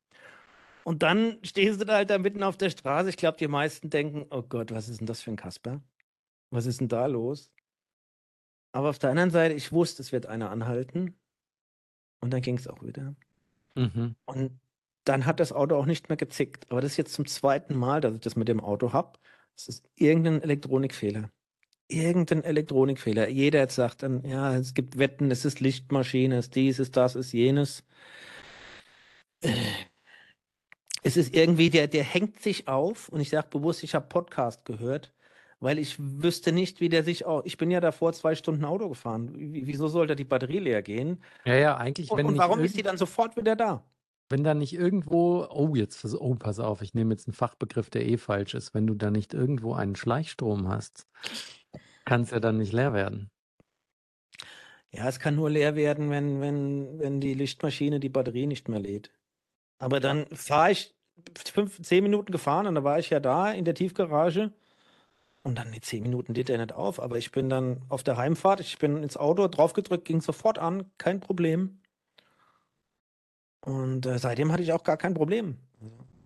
Und 0.84 1.04
dann 1.04 1.40
stehst 1.44 1.80
du 1.82 1.86
da 1.86 1.96
halt 1.96 2.10
da 2.10 2.18
mitten 2.18 2.44
auf 2.44 2.58
der 2.58 2.70
Straße. 2.70 3.10
Ich 3.10 3.18
glaube, 3.18 3.38
die 3.38 3.48
meisten 3.48 3.90
denken, 3.90 4.26
oh 4.30 4.42
Gott, 4.42 4.72
was 4.72 4.90
ist 4.90 5.00
denn 5.00 5.08
das 5.08 5.22
für 5.22 5.32
ein 5.32 5.38
Kasper? 5.38 5.82
Was 6.50 6.66
ist 6.66 6.82
denn 6.82 6.90
da 6.90 7.06
los? 7.06 7.52
Aber 8.74 8.90
auf 8.90 9.00
der 9.00 9.12
anderen 9.12 9.32
Seite, 9.32 9.54
ich 9.54 9.72
wusste, 9.72 10.02
es 10.02 10.12
wird 10.12 10.26
einer 10.26 10.50
anhalten. 10.50 11.16
Und 12.20 12.32
dann 12.32 12.42
ging 12.42 12.58
es 12.58 12.68
auch 12.68 12.84
wieder. 12.84 13.16
Mhm. 13.76 14.16
Und 14.26 14.60
dann 15.04 15.26
hat 15.26 15.40
das 15.40 15.52
Auto 15.52 15.76
auch 15.76 15.86
nicht 15.86 16.10
mehr 16.10 16.18
gezickt. 16.18 16.70
Aber 16.70 16.82
das 16.82 16.92
ist 16.92 16.98
jetzt 16.98 17.14
zum 17.14 17.26
zweiten 17.28 17.76
Mal, 17.76 18.02
dass 18.02 18.16
ich 18.16 18.22
das 18.22 18.36
mit 18.36 18.48
dem 18.48 18.60
Auto 18.60 18.94
habe. 18.94 19.20
Es 19.56 19.68
ist 19.68 19.90
irgendein 19.96 20.42
Elektronikfehler. 20.42 21.30
Irgendein 21.88 22.44
Elektronikfehler. 22.44 23.28
Jeder 23.28 23.60
jetzt 23.60 23.76
sagt 23.76 24.04
dann, 24.04 24.24
ja, 24.24 24.56
es 24.56 24.74
gibt 24.74 24.98
Wetten, 24.98 25.32
es 25.32 25.46
ist 25.46 25.60
Lichtmaschine, 25.60 26.38
es 26.38 26.46
ist 26.46 26.56
dies, 26.56 26.76
es 26.76 26.88
ist 26.88 26.98
das, 26.98 27.16
es 27.16 27.28
ist 27.28 27.34
jenes. 27.34 27.84
Es 31.04 31.18
ist 31.18 31.36
irgendwie, 31.36 31.70
der, 31.70 31.88
der 31.88 32.04
hängt 32.04 32.42
sich 32.42 32.68
auf 32.68 33.10
und 33.10 33.20
ich 33.20 33.30
sage 33.30 33.48
bewusst, 33.50 33.84
ich 33.84 33.94
habe 33.96 34.08
Podcast 34.08 34.66
gehört, 34.66 35.14
weil 35.60 35.78
ich 35.80 35.96
wüsste 36.00 36.52
nicht, 36.52 36.80
wie 36.80 36.90
der 36.90 37.04
sich 37.04 37.26
auch. 37.26 37.44
Ich 37.46 37.58
bin 37.58 37.72
ja 37.72 37.82
davor 37.82 38.14
zwei 38.14 38.36
Stunden 38.36 38.64
Auto 38.66 38.90
gefahren. 38.90 39.34
Wie- 39.38 39.68
Wieso 39.68 39.88
sollte 39.88 40.16
die 40.16 40.24
Batterie 40.24 40.60
leer 40.60 40.82
gehen? 40.82 41.22
Ja, 41.46 41.56
ja, 41.56 41.78
eigentlich, 41.78 42.10
Und, 42.10 42.24
und 42.26 42.38
warum 42.38 42.60
ist 42.62 42.78
die 42.78 42.84
dann 42.84 42.98
sofort 42.98 43.36
wieder 43.36 43.56
da? 43.56 43.84
Wenn 44.30 44.44
da 44.44 44.54
nicht 44.54 44.74
irgendwo, 44.74 45.46
oh, 45.50 45.76
jetzt, 45.76 46.06
oh, 46.16 46.36
pass 46.36 46.60
auf, 46.60 46.82
ich 46.82 46.94
nehme 46.94 47.14
jetzt 47.14 47.28
einen 47.28 47.34
Fachbegriff, 47.36 47.90
der 47.90 48.08
eh 48.08 48.18
falsch 48.18 48.54
ist. 48.54 48.74
Wenn 48.74 48.88
du 48.88 48.96
da 48.96 49.12
nicht 49.12 49.34
irgendwo 49.34 49.74
einen 49.74 49.96
Schleichstrom 49.96 50.70
hast, 50.70 51.06
kann 52.06 52.22
es 52.22 52.32
ja 52.32 52.40
dann 52.40 52.58
nicht 52.58 52.72
leer 52.74 52.94
werden. 52.94 53.30
Ja, 54.92 55.10
es 55.10 55.20
kann 55.20 55.36
nur 55.36 55.50
leer 55.50 55.76
werden, 55.76 56.10
wenn, 56.10 56.40
wenn, 56.40 57.00
wenn 57.00 57.20
die 57.20 57.34
Lichtmaschine 57.34 58.00
die 58.00 58.10
Batterie 58.10 58.48
nicht 58.48 58.70
mehr 58.70 58.80
lädt. 58.80 59.12
Aber 59.84 60.00
dann 60.00 60.28
fahre 60.28 60.72
ich 60.72 60.96
fünf, 61.36 61.82
zehn 61.82 62.04
Minuten 62.04 62.32
gefahren 62.32 62.68
und 62.68 62.76
da 62.76 62.86
war 62.86 63.00
ich 63.00 63.10
ja 63.10 63.20
da 63.20 63.52
in 63.52 63.66
der 63.66 63.76
Tiefgarage. 63.76 64.54
Und 65.44 65.58
dann 65.58 65.74
die 65.74 65.82
zehn 65.82 66.04
Minuten 66.04 66.34
lädt 66.34 66.50
er 66.50 66.58
nicht 66.58 66.72
auf. 66.72 67.02
Aber 67.02 67.18
ich 67.18 67.32
bin 67.32 67.50
dann 67.50 67.82
auf 67.90 68.02
der 68.02 68.16
Heimfahrt, 68.16 68.62
ich 68.62 68.80
bin 68.80 69.04
ins 69.04 69.18
Auto 69.18 69.46
draufgedrückt, 69.50 70.06
ging 70.06 70.22
sofort 70.22 70.58
an, 70.58 70.90
kein 70.98 71.20
Problem. 71.20 71.82
Und 73.60 74.06
äh, 74.06 74.18
seitdem 74.20 74.54
hatte 74.54 74.64
ich 74.64 74.72
auch 74.72 74.86
gar 74.86 74.96
kein 74.96 75.14
Problem. 75.14 75.58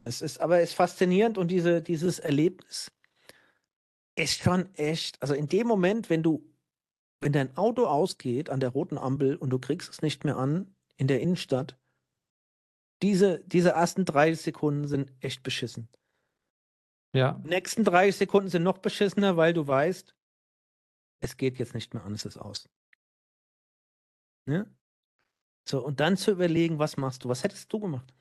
Es 0.03 0.21
ist 0.21 0.39
aber 0.39 0.59
es 0.59 0.69
ist 0.69 0.75
faszinierend 0.75 1.39
und 1.39 1.49
diese, 1.49 1.81
dieses 1.81 2.19
Erlebnis 2.19 2.91
ist 4.15 4.43
schon 4.43 4.71
echt. 4.75 5.19
Also 5.19 5.33
in 5.33 5.49
dem 5.49 5.65
Moment, 5.65 6.11
wenn 6.11 6.21
du 6.21 6.43
wenn 7.21 7.33
dein 7.33 7.57
Auto 7.57 7.87
ausgeht 7.87 8.51
an 8.51 8.59
der 8.59 8.69
roten 8.69 8.99
Ampel 8.99 9.35
und 9.35 9.49
du 9.49 9.57
kriegst 9.57 9.89
es 9.89 10.03
nicht 10.03 10.23
mehr 10.25 10.37
an 10.37 10.75
in 10.95 11.07
der 11.07 11.21
Innenstadt, 11.21 11.75
diese, 13.01 13.43
diese 13.45 13.71
ersten 13.71 14.05
30 14.05 14.41
Sekunden 14.41 14.87
sind 14.87 15.13
echt 15.19 15.43
beschissen. 15.43 15.89
Ja, 17.13 17.33
Die 17.43 17.49
nächsten 17.49 17.83
30 17.83 18.15
Sekunden 18.15 18.49
sind 18.49 18.63
noch 18.63 18.79
beschissener, 18.79 19.37
weil 19.37 19.53
du 19.53 19.65
weißt, 19.67 20.15
es 21.19 21.37
geht 21.37 21.57
jetzt 21.57 21.73
nicht 21.73 21.93
mehr 21.93 22.03
an, 22.03 22.13
es 22.13 22.25
ist 22.25 22.37
aus. 22.37 22.69
Ne? 24.45 24.73
So, 25.67 25.83
und 25.85 25.99
dann 25.99 26.15
zu 26.17 26.31
überlegen, 26.31 26.79
was 26.79 26.97
machst 26.97 27.23
du? 27.23 27.29
Was 27.29 27.43
hättest 27.43 27.71
du 27.73 27.79
gemacht? 27.79 28.13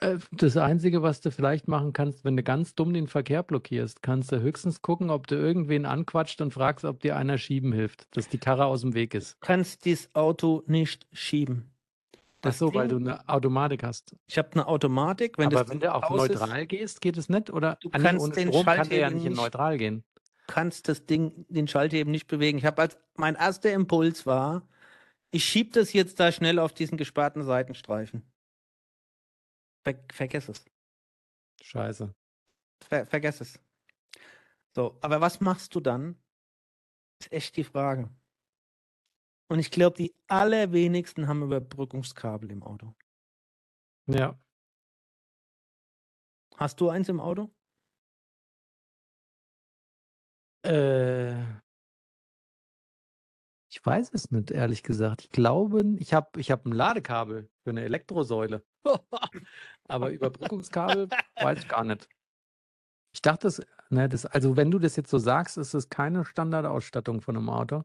Äh, 0.00 0.18
das 0.32 0.56
Einzige, 0.56 1.02
was 1.02 1.20
du 1.20 1.30
vielleicht 1.30 1.66
machen 1.68 1.92
kannst, 1.92 2.24
wenn 2.24 2.36
du 2.36 2.42
ganz 2.42 2.74
dumm 2.74 2.92
den 2.92 3.08
Verkehr 3.08 3.42
blockierst, 3.42 4.02
kannst 4.02 4.30
du 4.30 4.40
höchstens 4.40 4.82
gucken, 4.82 5.10
ob 5.10 5.26
du 5.26 5.36
irgendwen 5.36 5.86
anquatscht 5.86 6.40
und 6.40 6.52
fragst, 6.52 6.84
ob 6.84 7.00
dir 7.00 7.16
einer 7.16 7.38
schieben 7.38 7.72
hilft, 7.72 8.06
dass 8.16 8.28
die 8.28 8.38
Karre 8.38 8.66
aus 8.66 8.82
dem 8.82 8.94
Weg 8.94 9.14
ist. 9.14 9.34
Du 9.34 9.46
kannst 9.46 9.84
dieses 9.84 10.14
Auto 10.14 10.62
nicht 10.66 11.06
schieben. 11.12 11.70
Ach 12.12 12.18
Das 12.42 12.58
so, 12.58 12.72
weil 12.74 12.88
du 12.88 12.96
Ding- 12.98 13.08
eine 13.08 13.28
Automatik 13.28 13.82
hast. 13.82 14.14
Ich 14.26 14.38
habe 14.38 14.52
eine 14.52 14.66
Automatik, 14.66 15.36
wenn 15.38 15.46
Aber 15.46 15.60
das 15.60 15.68
wenn 15.68 15.80
Ding 15.80 15.88
du 15.88 15.94
auf 15.94 16.04
aus 16.04 16.24
ist, 16.28 16.38
neutral 16.40 16.66
gehst, 16.66 17.00
geht 17.00 17.16
es 17.18 17.28
nicht? 17.28 17.50
Oder 17.50 17.76
Du 17.80 17.88
Ah, 17.92 17.98
nee, 17.98 18.04
kannst 18.04 18.24
ohne 18.24 18.34
den 18.34 18.48
Strom 18.48 18.64
kann 18.66 18.88
der 18.88 18.98
ja 18.98 19.08
Schalthebel 19.08 19.14
nicht 19.14 19.24
in 19.26 19.32
nicht- 19.32 19.40
neutral 19.42 19.78
gehen. 19.78 20.04
kannst 20.46 20.88
das 20.88 21.06
Ding, 21.06 21.46
den 21.48 21.68
Schalthebel 21.68 22.10
nicht 22.10 22.26
bewegen. 22.26 22.58
Ich 22.58 22.64
habe 22.64 22.82
als 22.82 22.98
mein 23.16 23.34
erster 23.34 23.72
Impuls 23.72 24.26
war, 24.26 24.66
ich 25.30 25.44
schieb 25.44 25.72
das 25.74 25.92
jetzt 25.92 26.18
da 26.18 26.32
schnell 26.32 26.58
auf 26.58 26.72
diesen 26.72 26.96
gesperrten 26.98 27.42
Seitenstreifen. 27.44 28.22
Ver 29.82 30.04
vergiss 30.12 30.48
es. 30.48 30.64
Scheiße. 31.62 32.14
Ver 32.82 33.06
vergiss 33.06 33.40
es. 33.40 33.60
So, 34.74 34.98
aber 35.00 35.20
was 35.20 35.40
machst 35.40 35.74
du 35.74 35.80
dann? 35.80 36.22
Ist 37.20 37.32
echt 37.32 37.56
die 37.56 37.64
Frage. 37.64 38.08
Und 39.48 39.58
ich 39.58 39.70
glaube, 39.70 39.96
die 39.96 40.14
allerwenigsten 40.28 41.26
haben 41.26 41.42
Überbrückungskabel 41.42 42.52
im 42.52 42.62
Auto. 42.62 42.94
Ja. 44.06 44.38
Hast 46.56 46.80
du 46.80 46.88
eins 46.88 47.08
im 47.08 47.20
Auto? 47.20 47.50
Äh, 50.62 51.42
ich 53.70 53.86
weiß 53.86 54.10
es 54.12 54.32
nicht, 54.32 54.50
ehrlich 54.50 54.82
gesagt. 54.82 55.22
Ich 55.22 55.30
glaube, 55.30 55.82
ich 55.98 56.12
habe 56.12 56.40
ich 56.40 56.50
hab 56.50 56.66
ein 56.66 56.72
Ladekabel 56.72 57.48
für 57.62 57.70
eine 57.70 57.84
Elektrosäule. 57.84 58.64
Aber 59.88 60.10
Überbrückungskabel 60.10 61.08
weiß 61.36 61.60
ich 61.60 61.68
gar 61.68 61.84
nicht. 61.84 62.08
Ich 63.12 63.22
dachte, 63.22 63.46
das, 63.46 63.62
ne, 63.88 64.08
das, 64.08 64.26
also 64.26 64.56
wenn 64.56 64.72
du 64.72 64.80
das 64.80 64.96
jetzt 64.96 65.10
so 65.10 65.18
sagst, 65.18 65.56
ist 65.56 65.74
es 65.74 65.88
keine 65.88 66.24
Standardausstattung 66.24 67.20
von 67.20 67.36
einem 67.36 67.48
Auto. 67.48 67.84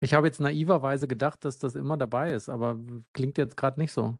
Ich 0.00 0.14
habe 0.14 0.28
jetzt 0.28 0.40
naiverweise 0.40 1.08
gedacht, 1.08 1.44
dass 1.44 1.58
das 1.58 1.74
immer 1.74 1.96
dabei 1.96 2.32
ist, 2.32 2.48
aber 2.48 2.78
klingt 3.12 3.38
jetzt 3.38 3.56
gerade 3.56 3.80
nicht 3.80 3.92
so. 3.92 4.18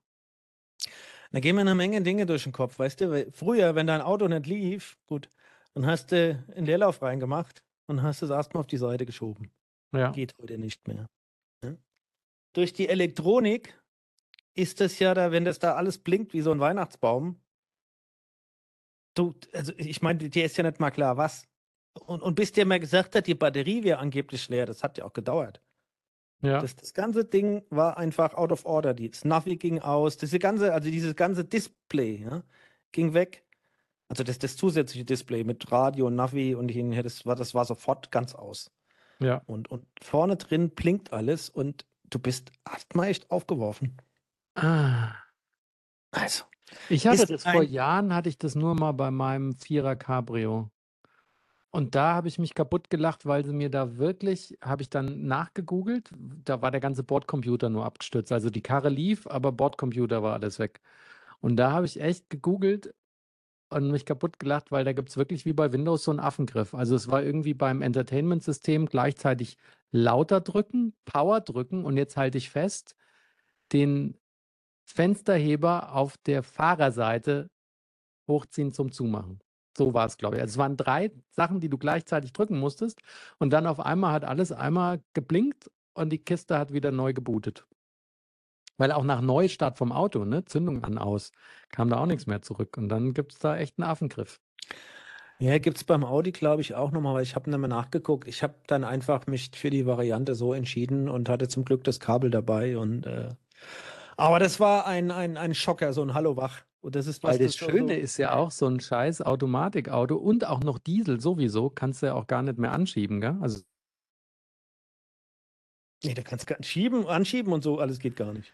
Da 1.31 1.39
gehen 1.39 1.55
mir 1.55 1.63
eine 1.63 1.77
Menge 1.77 2.03
Dinge 2.03 2.27
durch 2.27 2.43
den 2.43 2.53
Kopf, 2.53 2.79
weißt 2.79 3.01
du? 3.01 3.31
Früher, 3.33 3.77
wenn 3.77 3.87
dein 3.87 4.01
Auto 4.01 4.27
nicht 4.27 4.47
lief, 4.47 4.99
gut, 5.07 5.29
dann 5.75 5.87
hast 5.87 6.11
du 6.11 6.45
einen 6.57 6.67
Leerlauf 6.67 7.03
reingemacht 7.03 7.63
und 7.87 8.03
hast 8.03 8.23
es 8.23 8.31
erstmal 8.31 8.63
auf 8.63 8.67
die 8.67 8.77
Seite 8.77 9.07
geschoben. 9.07 9.51
Ja. 9.93 10.11
Geht 10.11 10.35
heute 10.41 10.59
nicht 10.59 10.87
mehr. 10.89 11.09
Ne? 11.63 11.79
Durch 12.55 12.73
die 12.73 12.89
Elektronik 12.89 13.79
ist 14.55 14.81
das 14.81 14.99
ja 14.99 15.15
da, 15.15 15.33
wenn 15.33 15.45
das 15.45 15.59
da 15.59 15.75
alles 15.75 15.99
blinkt 15.99 16.33
wie 16.33 16.43
so 16.43 16.53
ein 16.53 16.61
Weihnachtsbaum. 16.61 17.41
Du, 19.15 19.35
also 19.53 19.73
ich 19.77 20.03
meine, 20.03 20.31
dir 20.31 20.45
ist 20.45 20.57
ja 20.57 20.65
nicht 20.65 20.81
mal 20.81 20.91
klar, 20.91 21.17
was. 21.17 21.47
Und, 22.07 22.23
und 22.23 22.35
bis 22.35 22.53
dir 22.53 22.65
mal 22.65 22.81
gesagt 22.81 23.15
hat, 23.15 23.27
die 23.27 23.35
Batterie 23.35 23.85
wäre 23.85 23.99
angeblich 23.99 24.49
leer, 24.49 24.65
das 24.65 24.83
hat 24.83 24.97
ja 24.97 25.05
auch 25.05 25.13
gedauert. 25.13 25.63
Ja. 26.43 26.61
Das, 26.61 26.75
das 26.75 26.93
ganze 26.93 27.25
Ding 27.25 27.65
war 27.71 27.99
einfach 27.99 28.35
out 28.35 28.51
of 28.51 28.65
order. 28.65 28.95
Die 28.95 29.11
das 29.11 29.25
Navi 29.25 29.57
ging 29.57 29.81
aus, 29.81 30.17
diese 30.17 30.39
ganze, 30.39 30.73
also 30.73 30.91
dieses 30.91 31.15
ganze 31.15 31.45
Display 31.45 32.23
ja, 32.23 32.43
ging 32.91 33.15
weg. 33.15 33.45
Also 34.09 34.25
das, 34.25 34.39
das 34.39 34.57
zusätzliche 34.57 35.05
Display 35.05 35.45
mit 35.45 35.71
Radio, 35.71 36.11
Navi 36.11 36.55
und 36.55 36.69
hinher, 36.69 37.03
das 37.03 37.25
war, 37.25 37.37
das 37.37 37.55
war 37.55 37.65
sofort 37.65 38.11
ganz 38.11 38.35
aus. 38.35 38.71
Ja. 39.25 39.43
Und, 39.47 39.71
und 39.71 39.87
vorne 40.01 40.37
drin 40.37 40.71
blinkt 40.71 41.13
alles 41.13 41.49
und 41.49 41.87
du 42.11 42.19
bist 42.19 42.53
erstmal 42.69 43.09
echt 43.09 43.31
aufgeworfen. 43.31 43.97
Ah. 44.55 45.15
Also. 46.11 46.45
Ich 46.89 47.07
hatte 47.07 47.27
das 47.27 47.43
vor 47.43 47.63
Jahren, 47.63 48.15
hatte 48.15 48.29
ich 48.29 48.39
das 48.39 48.55
nur 48.55 48.75
mal 48.75 48.93
bei 48.93 49.11
meinem 49.11 49.55
Vierer 49.55 49.97
Cabrio. 49.97 50.71
Und 51.71 51.95
da 51.95 52.15
habe 52.15 52.29
ich 52.29 52.39
mich 52.39 52.55
kaputt 52.55 52.91
gelacht, 52.91 53.25
weil 53.25 53.45
sie 53.45 53.55
mir 53.55 53.71
da 53.71 53.97
wirklich, 53.97 54.59
habe 54.63 54.83
ich 54.83 54.91
dann 54.91 55.27
nachgegoogelt, 55.27 56.11
da 56.45 56.61
war 56.61 56.71
der 56.71 56.81
ganze 56.81 57.03
Bordcomputer 57.03 57.71
nur 57.71 57.87
abgestürzt. 57.87 58.31
Also 58.31 58.51
die 58.51 58.61
Karre 58.61 58.91
lief, 58.91 59.27
aber 59.27 59.53
Bordcomputer 59.53 60.23
war 60.23 60.35
alles 60.35 60.59
weg. 60.59 60.81
Und 61.41 61.57
da 61.57 61.73
habe 61.73 61.87
ich 61.87 61.99
echt 62.01 62.29
gegoogelt 62.29 62.95
und 63.73 63.91
mich 63.91 64.07
kaputt 64.07 64.39
gelacht, 64.39 64.71
weil 64.71 64.85
da 64.85 64.93
gibt 64.93 65.09
es 65.09 65.17
wirklich 65.17 65.45
wie 65.45 65.53
bei 65.53 65.73
Windows 65.73 66.05
so 66.05 66.11
einen 66.11 66.21
Affengriff. 66.21 66.75
Also 66.75 66.95
es 66.95 67.09
war 67.09 67.23
irgendwie 67.23 67.55
beim 67.55 67.83
Entertainment-System 67.83 68.87
gleichzeitig 68.87 69.57
lauter 69.91 70.41
drücken, 70.41 70.95
Power 71.05 71.41
drücken 71.41 71.85
und 71.85 71.97
jetzt 71.97 72.17
halte 72.17 72.39
ich 72.39 72.51
fest, 72.51 72.97
den 73.73 74.17
Fensterheber 74.85 75.95
auf 75.95 76.17
der 76.19 76.43
Fahrerseite 76.43 77.51
hochziehen 78.29 78.73
zum 78.73 78.93
Zumachen. 78.93 79.41
So 79.77 79.95
war 79.95 80.07
es, 80.07 80.19
glaube 80.19 80.37
ich. 80.37 80.43
Also 80.43 80.53
es 80.53 80.59
waren 80.59 80.77
drei 80.77 81.11
Sachen, 81.31 81.61
die 81.61 81.69
du 81.69 81.79
gleichzeitig 81.79 82.33
drücken 82.33 82.59
musstest. 82.59 83.01
Und 83.39 83.51
dann 83.51 83.67
auf 83.67 83.81
einmal 83.81 84.13
hat 84.13 84.25
alles 84.25 84.53
einmal 84.53 85.01
geblinkt 85.15 85.71
und 85.95 86.11
die 86.11 86.19
Kiste 86.19 86.59
hat 86.59 86.73
wieder 86.73 86.91
neu 86.91 87.13
gebootet. 87.13 87.67
Weil 88.79 88.93
auch 88.93 89.05
nach 89.05 89.21
Neustart 89.21 89.77
vom 89.79 89.93
Auto, 89.93 90.25
ne, 90.25 90.45
Zündung 90.45 90.83
an 90.85 90.99
aus, 90.99 91.31
kam 91.71 91.89
da 91.91 91.99
auch 91.99 92.07
nichts 92.07 92.27
mehr 92.27 92.43
zurück. 92.43 92.77
Und 92.77 92.89
dann 92.89 93.13
gibt 93.15 93.33
es 93.33 93.39
da 93.39 93.57
echt 93.57 93.79
einen 93.79 93.89
Affengriff. 93.89 94.41
Ja, 95.39 95.59
gibt 95.59 95.77
es 95.77 95.85
beim 95.85 96.05
Audi, 96.05 96.31
glaube 96.33 96.63
ich, 96.63 96.75
auch 96.75 96.93
nochmal, 96.93 97.15
weil 97.15 97.23
ich 97.25 97.35
habe 97.35 97.51
nochmal 97.51 97.69
nachgeguckt. 97.69 98.29
Ich 98.29 98.43
habe 98.43 98.55
dann 98.69 98.85
einfach 98.85 99.27
mich 99.27 99.51
für 99.55 99.71
die 99.71 99.87
Variante 99.87 100.35
so 100.35 100.53
entschieden 100.55 101.09
und 101.09 101.29
hatte 101.29 101.49
zum 101.49 101.65
Glück 101.65 101.83
das 101.85 101.99
Kabel 102.01 102.31
dabei. 102.31 102.79
Und 102.79 103.07
äh, 103.07 103.31
aber 104.17 104.39
das 104.39 104.61
war 104.61 104.87
ein, 104.87 105.11
ein, 105.11 105.37
ein 105.37 105.55
Schocker, 105.55 105.93
so 105.93 106.03
ein 106.03 106.15
Hallo 106.15 106.37
wach. 106.37 106.63
Und 106.81 106.95
das 106.95 107.07
ist 107.07 107.23
was 107.23 107.33
Weil 107.39 107.47
das 107.47 107.55
so- 107.57 107.67
Schöne 107.71 107.95
so, 107.95 108.01
ist 108.01 108.17
ja 108.19 108.35
auch 108.35 108.51
so 108.51 108.67
ein 108.67 108.81
scheiß 108.81 109.23
Automatikauto 109.23 110.17
und 110.17 110.47
auch 110.47 110.61
noch 110.61 110.79
Diesel 110.79 111.21
sowieso, 111.21 111.71
kannst 111.71 112.03
du 112.03 112.07
ja 112.07 112.15
auch 112.15 112.27
gar 112.27 112.43
nicht 112.43 112.59
mehr 112.59 112.73
anschieben, 112.73 113.21
gell? 113.21 113.37
Also 113.41 113.63
Nee, 116.05 116.15
da 116.15 116.23
kannst 116.23 116.49
du 116.51 116.55
gar- 116.55 116.63
schieben, 116.65 117.07
anschieben 117.07 117.53
und 117.53 117.63
so, 117.63 117.79
alles 117.79 117.99
geht 118.01 118.17
gar 118.17 118.33
nicht. 118.33 118.53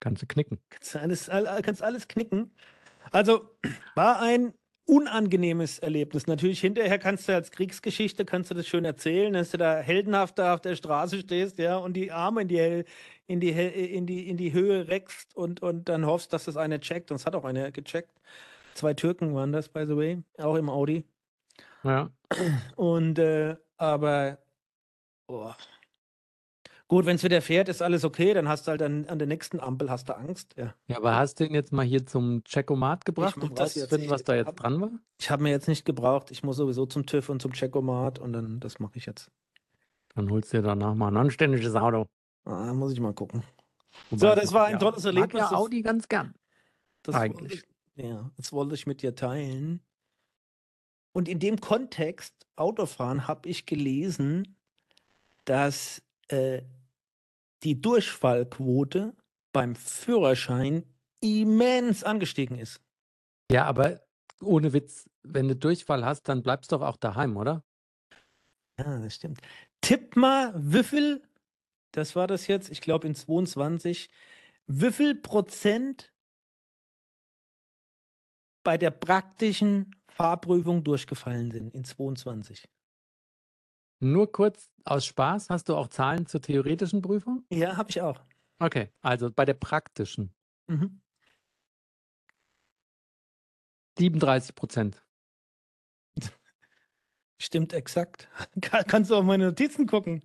Kannst 0.00 0.22
du 0.22 0.26
knicken. 0.26 0.58
Kannst 0.70 0.94
du 0.94 1.00
alles, 1.00 1.28
all- 1.28 1.62
kannst 1.62 1.82
alles 1.82 2.08
knicken. 2.08 2.52
Also 3.12 3.50
war 3.94 4.20
ein 4.20 4.54
unangenehmes 4.84 5.80
Erlebnis. 5.80 6.26
Natürlich 6.28 6.60
hinterher 6.60 6.98
kannst 6.98 7.28
du 7.28 7.34
als 7.34 7.50
Kriegsgeschichte 7.50 8.24
kannst 8.24 8.50
du 8.50 8.54
das 8.54 8.68
schön 8.68 8.84
erzählen, 8.84 9.32
dass 9.32 9.50
du 9.50 9.58
da 9.58 9.78
heldenhaft 9.78 10.38
da 10.38 10.54
auf 10.54 10.60
der 10.60 10.76
Straße 10.76 11.18
stehst, 11.20 11.58
ja, 11.58 11.76
und 11.76 11.94
die 11.94 12.12
Arme 12.12 12.42
in 12.42 12.48
die 12.48 12.84
in 13.26 13.40
die 13.40 13.50
in 13.50 14.06
die 14.06 14.28
in 14.28 14.36
die 14.36 14.52
Höhe 14.52 14.86
reckst 14.86 15.34
und 15.36 15.60
und 15.60 15.88
dann 15.88 16.06
hoffst, 16.06 16.32
dass 16.32 16.44
das 16.44 16.56
einer 16.56 16.80
checkt. 16.80 17.10
Und 17.10 17.16
es 17.16 17.26
hat 17.26 17.34
auch 17.34 17.44
einer 17.44 17.72
gecheckt. 17.72 18.20
Zwei 18.74 18.94
Türken 18.94 19.34
waren 19.34 19.52
das, 19.52 19.68
by 19.68 19.86
the 19.86 19.96
way, 19.96 20.22
auch 20.38 20.54
im 20.54 20.68
Audi. 20.68 21.04
Ja. 21.82 22.10
Und 22.76 23.18
äh, 23.18 23.56
aber 23.76 24.38
oh. 25.28 25.52
Gut, 26.88 27.06
wenn 27.06 27.16
es 27.16 27.22
wieder 27.24 27.42
fährt, 27.42 27.68
ist 27.68 27.82
alles 27.82 28.04
okay. 28.04 28.34
Dann 28.34 28.48
hast 28.48 28.66
du 28.66 28.70
halt 28.70 28.82
an, 28.82 29.06
an 29.06 29.18
der 29.18 29.26
nächsten 29.28 29.60
Ampel 29.60 29.90
hast 29.90 30.08
du 30.08 30.16
Angst. 30.16 30.54
Ja. 30.56 30.74
Ja, 30.88 30.96
aber 30.98 31.14
hast 31.16 31.40
du 31.40 31.44
ihn 31.44 31.54
jetzt 31.54 31.72
mal 31.72 31.84
hier 31.84 32.06
zum 32.06 32.42
Checkomat 32.44 33.04
gebracht, 33.04 33.36
um 33.36 33.54
das 33.54 33.74
jetzt 33.74 33.84
rauszufinden, 33.84 34.00
nicht. 34.02 34.10
was 34.10 34.24
da 34.24 34.34
jetzt 34.34 34.46
Hab- 34.48 34.56
dran 34.56 34.80
war? 34.80 34.90
Ich 35.20 35.30
habe 35.30 35.42
mir 35.42 35.50
jetzt 35.50 35.68
nicht 35.68 35.84
gebraucht. 35.84 36.30
Ich 36.30 36.42
muss 36.42 36.56
sowieso 36.56 36.86
zum 36.86 37.06
TÜV 37.06 37.28
und 37.28 37.42
zum 37.42 37.52
Checkomat 37.52 38.18
und 38.18 38.32
dann 38.32 38.60
das 38.60 38.78
mache 38.78 38.96
ich 38.98 39.06
jetzt. 39.06 39.30
Dann 40.14 40.30
holst 40.30 40.52
du 40.52 40.58
dir 40.58 40.62
danach 40.62 40.94
mal 40.94 41.08
ein 41.08 41.16
anständiges 41.16 41.74
Auto. 41.74 42.06
Ah, 42.44 42.72
muss 42.72 42.92
ich 42.92 43.00
mal 43.00 43.12
gucken. 43.12 43.42
Wobei, 44.10 44.18
So, 44.18 44.28
ich 44.28 44.34
das 44.40 44.50
mag 44.50 44.54
war 44.54 44.66
ein 44.66 44.72
ja- 44.72 44.78
tolles 44.78 45.04
mag 45.04 45.14
Erlebnis, 45.14 45.40
Ja 45.40 45.50
das- 45.50 45.58
Audi 45.58 45.82
ganz 45.82 46.08
gern. 46.08 46.34
Das 47.02 47.14
Eigentlich. 47.14 47.62
Wollte 47.62 47.66
ich, 47.96 48.04
ja, 48.04 48.30
das 48.36 48.52
wollte 48.52 48.74
ich 48.74 48.86
mit 48.86 49.02
dir 49.02 49.14
teilen. 49.14 49.80
Und 51.12 51.28
in 51.28 51.38
dem 51.38 51.60
Kontext 51.60 52.34
Autofahren 52.56 53.26
habe 53.26 53.48
ich 53.48 53.64
gelesen, 53.66 54.56
dass 55.44 56.02
äh, 56.28 56.62
die 57.62 57.80
Durchfallquote 57.80 59.16
beim 59.52 59.74
Führerschein 59.74 60.84
immens 61.20 62.04
angestiegen 62.04 62.58
ist. 62.58 62.80
Ja, 63.50 63.64
aber 63.64 64.02
ohne 64.40 64.72
Witz, 64.72 65.08
wenn 65.22 65.48
du 65.48 65.56
Durchfall 65.56 66.04
hast, 66.04 66.24
dann 66.24 66.42
bleibst 66.42 66.72
du 66.72 66.76
doch 66.76 66.86
auch 66.86 66.96
daheim, 66.96 67.36
oder? 67.36 67.64
Ja, 68.78 68.98
das 68.98 69.14
stimmt. 69.14 69.40
Tipp 69.80 70.16
mal, 70.16 70.52
wie 70.56 70.84
viel, 70.84 71.22
das 71.92 72.14
war 72.16 72.26
das 72.26 72.46
jetzt, 72.46 72.70
ich 72.70 72.80
glaube 72.80 73.06
in 73.06 73.14
22, 73.14 74.10
wie 74.66 74.92
viel 74.92 75.14
Prozent 75.14 76.12
bei 78.62 78.76
der 78.76 78.90
praktischen 78.90 79.94
Fahrprüfung 80.08 80.82
durchgefallen 80.82 81.50
sind 81.50 81.74
in 81.74 81.84
22? 81.84 82.68
Nur 84.00 84.30
kurz 84.30 84.70
aus 84.84 85.06
Spaß, 85.06 85.50
hast 85.50 85.68
du 85.68 85.76
auch 85.76 85.88
Zahlen 85.88 86.26
zur 86.26 86.40
theoretischen 86.40 87.02
Prüfung? 87.02 87.44
Ja, 87.50 87.76
habe 87.76 87.90
ich 87.90 88.00
auch. 88.00 88.20
Okay, 88.58 88.90
also 89.02 89.30
bei 89.30 89.44
der 89.44 89.54
praktischen 89.54 90.32
Mhm. 90.68 91.00
37 93.98 94.54
Prozent. 94.54 95.02
Stimmt 97.38 97.72
exakt. 97.74 98.28
kannst 98.88 99.10
du 99.10 99.14
auf 99.16 99.24
meine 99.24 99.46
Notizen 99.46 99.86
gucken? 99.86 100.22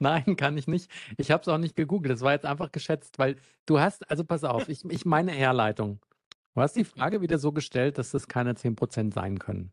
Nein, 0.00 0.36
kann 0.36 0.58
ich 0.58 0.66
nicht. 0.66 0.90
Ich 1.16 1.30
habe 1.30 1.40
es 1.42 1.48
auch 1.48 1.58
nicht 1.58 1.76
gegoogelt. 1.76 2.12
Das 2.12 2.20
war 2.22 2.32
jetzt 2.32 2.46
einfach 2.46 2.72
geschätzt, 2.72 3.18
weil 3.18 3.36
du 3.66 3.78
hast, 3.78 4.10
also 4.10 4.24
pass 4.24 4.42
auf, 4.42 4.68
ich, 4.68 4.84
ich 4.84 5.04
meine 5.04 5.32
Herleitung. 5.32 6.00
Du 6.54 6.60
hast 6.60 6.74
die 6.74 6.84
Frage 6.84 7.20
wieder 7.20 7.38
so 7.38 7.52
gestellt, 7.52 7.98
dass 7.98 8.10
das 8.10 8.26
keine 8.26 8.54
10% 8.54 9.14
sein 9.14 9.38
können. 9.38 9.72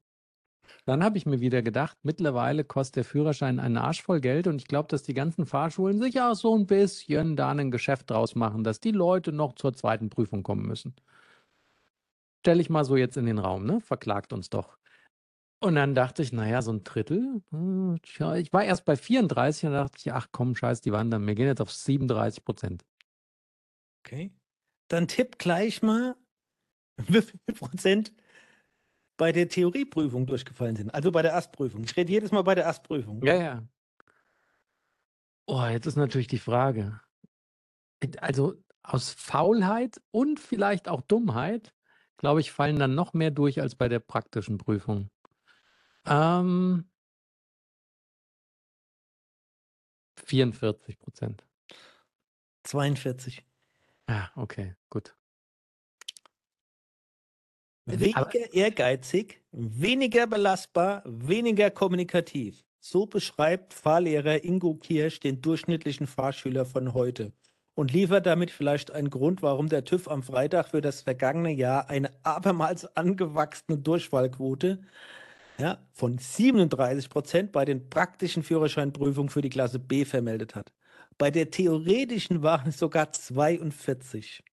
Dann 0.85 1.03
habe 1.03 1.17
ich 1.17 1.25
mir 1.25 1.39
wieder 1.39 1.61
gedacht, 1.61 1.97
mittlerweile 2.03 2.63
kostet 2.63 2.97
der 2.97 3.03
Führerschein 3.05 3.59
einen 3.59 3.77
Arsch 3.77 4.01
voll 4.01 4.21
Geld 4.21 4.47
und 4.47 4.61
ich 4.61 4.67
glaube, 4.67 4.87
dass 4.89 5.03
die 5.03 5.13
ganzen 5.13 5.45
Fahrschulen 5.45 5.99
sich 5.99 6.19
auch 6.21 6.35
so 6.35 6.55
ein 6.57 6.67
bisschen 6.67 7.35
da 7.35 7.51
ein 7.51 7.71
Geschäft 7.71 8.09
draus 8.09 8.35
machen, 8.35 8.63
dass 8.63 8.79
die 8.79 8.91
Leute 8.91 9.31
noch 9.31 9.53
zur 9.53 9.73
zweiten 9.73 10.09
Prüfung 10.09 10.43
kommen 10.43 10.65
müssen. 10.65 10.95
Stelle 12.41 12.61
ich 12.61 12.69
mal 12.69 12.85
so 12.85 12.95
jetzt 12.95 13.17
in 13.17 13.25
den 13.25 13.39
Raum, 13.39 13.65
ne? 13.65 13.81
Verklagt 13.81 14.31
uns 14.31 14.49
doch. 14.49 14.77
Und 15.59 15.75
dann 15.75 15.95
dachte 15.95 16.21
ich, 16.21 16.31
naja, 16.31 16.61
so 16.61 16.71
ein 16.71 16.83
Drittel. 16.83 17.41
Hm, 17.49 17.97
tja, 18.03 18.35
ich 18.35 18.53
war 18.53 18.63
erst 18.63 18.85
bei 18.85 18.95
34 18.95 19.65
und 19.65 19.73
dachte 19.73 19.97
ich, 19.97 20.13
ach 20.13 20.27
komm, 20.31 20.55
scheiß 20.55 20.81
die 20.81 20.91
Wandern, 20.91 21.25
wir 21.25 21.33
gehen 21.33 21.47
jetzt 21.47 21.61
auf 21.61 21.71
37 21.71 22.43
Prozent. 22.43 22.85
Okay. 24.05 24.31
Dann 24.89 25.07
tipp 25.07 25.39
gleich 25.39 25.81
mal, 25.81 26.15
wie 27.07 27.21
viel 27.21 27.39
Prozent 27.55 28.13
bei 29.17 29.31
der 29.31 29.47
Theorieprüfung 29.47 30.25
durchgefallen 30.25 30.75
sind. 30.75 30.93
Also 30.93 31.11
bei 31.11 31.21
der 31.21 31.31
Erstprüfung. 31.31 31.83
Ich 31.83 31.95
rede 31.95 32.11
jedes 32.11 32.31
Mal 32.31 32.43
bei 32.43 32.55
der 32.55 32.65
Erstprüfung. 32.65 33.23
Ja, 33.23 33.35
ja. 33.35 33.67
Oh, 35.47 35.65
jetzt 35.65 35.85
ist 35.85 35.95
natürlich 35.95 36.27
die 36.27 36.39
Frage. 36.39 36.99
Also 38.17 38.55
aus 38.83 39.11
Faulheit 39.11 40.01
und 40.11 40.39
vielleicht 40.39 40.87
auch 40.87 41.01
Dummheit, 41.01 41.73
glaube 42.17 42.41
ich, 42.41 42.51
fallen 42.51 42.77
dann 42.77 42.95
noch 42.95 43.13
mehr 43.13 43.31
durch 43.31 43.61
als 43.61 43.75
bei 43.75 43.87
der 43.87 43.99
praktischen 43.99 44.57
Prüfung. 44.57 45.09
Ähm, 46.05 46.89
44 50.17 50.99
Prozent. 50.99 51.45
42. 52.63 53.45
Ja, 54.09 54.31
okay, 54.35 54.75
gut. 54.89 55.15
Weniger 57.85 58.53
ehrgeizig, 58.53 59.41
weniger 59.51 60.25
belastbar, 60.25 61.03
weniger 61.05 61.69
kommunikativ. 61.69 62.63
So 62.79 63.05
beschreibt 63.05 63.73
Fahrlehrer 63.73 64.43
Ingo 64.43 64.75
Kirsch 64.75 65.19
den 65.19 65.41
durchschnittlichen 65.41 66.07
Fahrschüler 66.07 66.65
von 66.65 66.93
heute 66.93 67.31
und 67.75 67.93
liefert 67.93 68.25
damit 68.25 68.51
vielleicht 68.51 68.91
einen 68.91 69.09
Grund, 69.09 69.41
warum 69.41 69.69
der 69.69 69.85
TÜV 69.85 70.07
am 70.07 70.23
Freitag 70.23 70.69
für 70.69 70.81
das 70.81 71.01
vergangene 71.01 71.51
Jahr 71.51 71.89
eine 71.89 72.09
abermals 72.23 72.85
angewachsene 72.95 73.77
Durchfallquote 73.77 74.79
ja, 75.57 75.77
von 75.93 76.17
37 76.17 77.09
Prozent 77.09 77.51
bei 77.51 77.65
den 77.65 77.89
praktischen 77.89 78.43
Führerscheinprüfungen 78.43 79.29
für 79.29 79.41
die 79.41 79.49
Klasse 79.49 79.79
B 79.79 80.05
vermeldet 80.05 80.55
hat. 80.55 80.71
Bei 81.17 81.31
der 81.31 81.51
theoretischen 81.51 82.41
waren 82.41 82.69
es 82.69 82.79
sogar 82.79 83.11
42. 83.11 84.43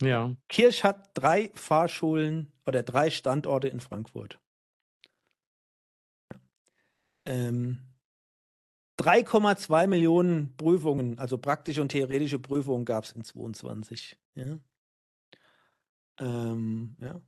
Ja. 0.00 0.34
Kirsch 0.48 0.82
hat 0.82 1.10
drei 1.14 1.50
Fahrschulen 1.54 2.52
oder 2.66 2.82
drei 2.82 3.10
Standorte 3.10 3.68
in 3.68 3.80
Frankfurt. 3.80 4.40
Ähm, 7.26 7.78
3,2 8.98 9.86
Millionen 9.86 10.56
Prüfungen, 10.56 11.18
also 11.18 11.38
praktische 11.38 11.80
und 11.80 11.88
theoretische 11.88 12.38
Prüfungen 12.38 12.84
gab 12.84 13.04
es 13.04 13.12
in 13.12 13.24
22. 13.24 14.18
Ja. 14.34 14.58
Ähm, 16.18 16.96
ja. 17.00 17.20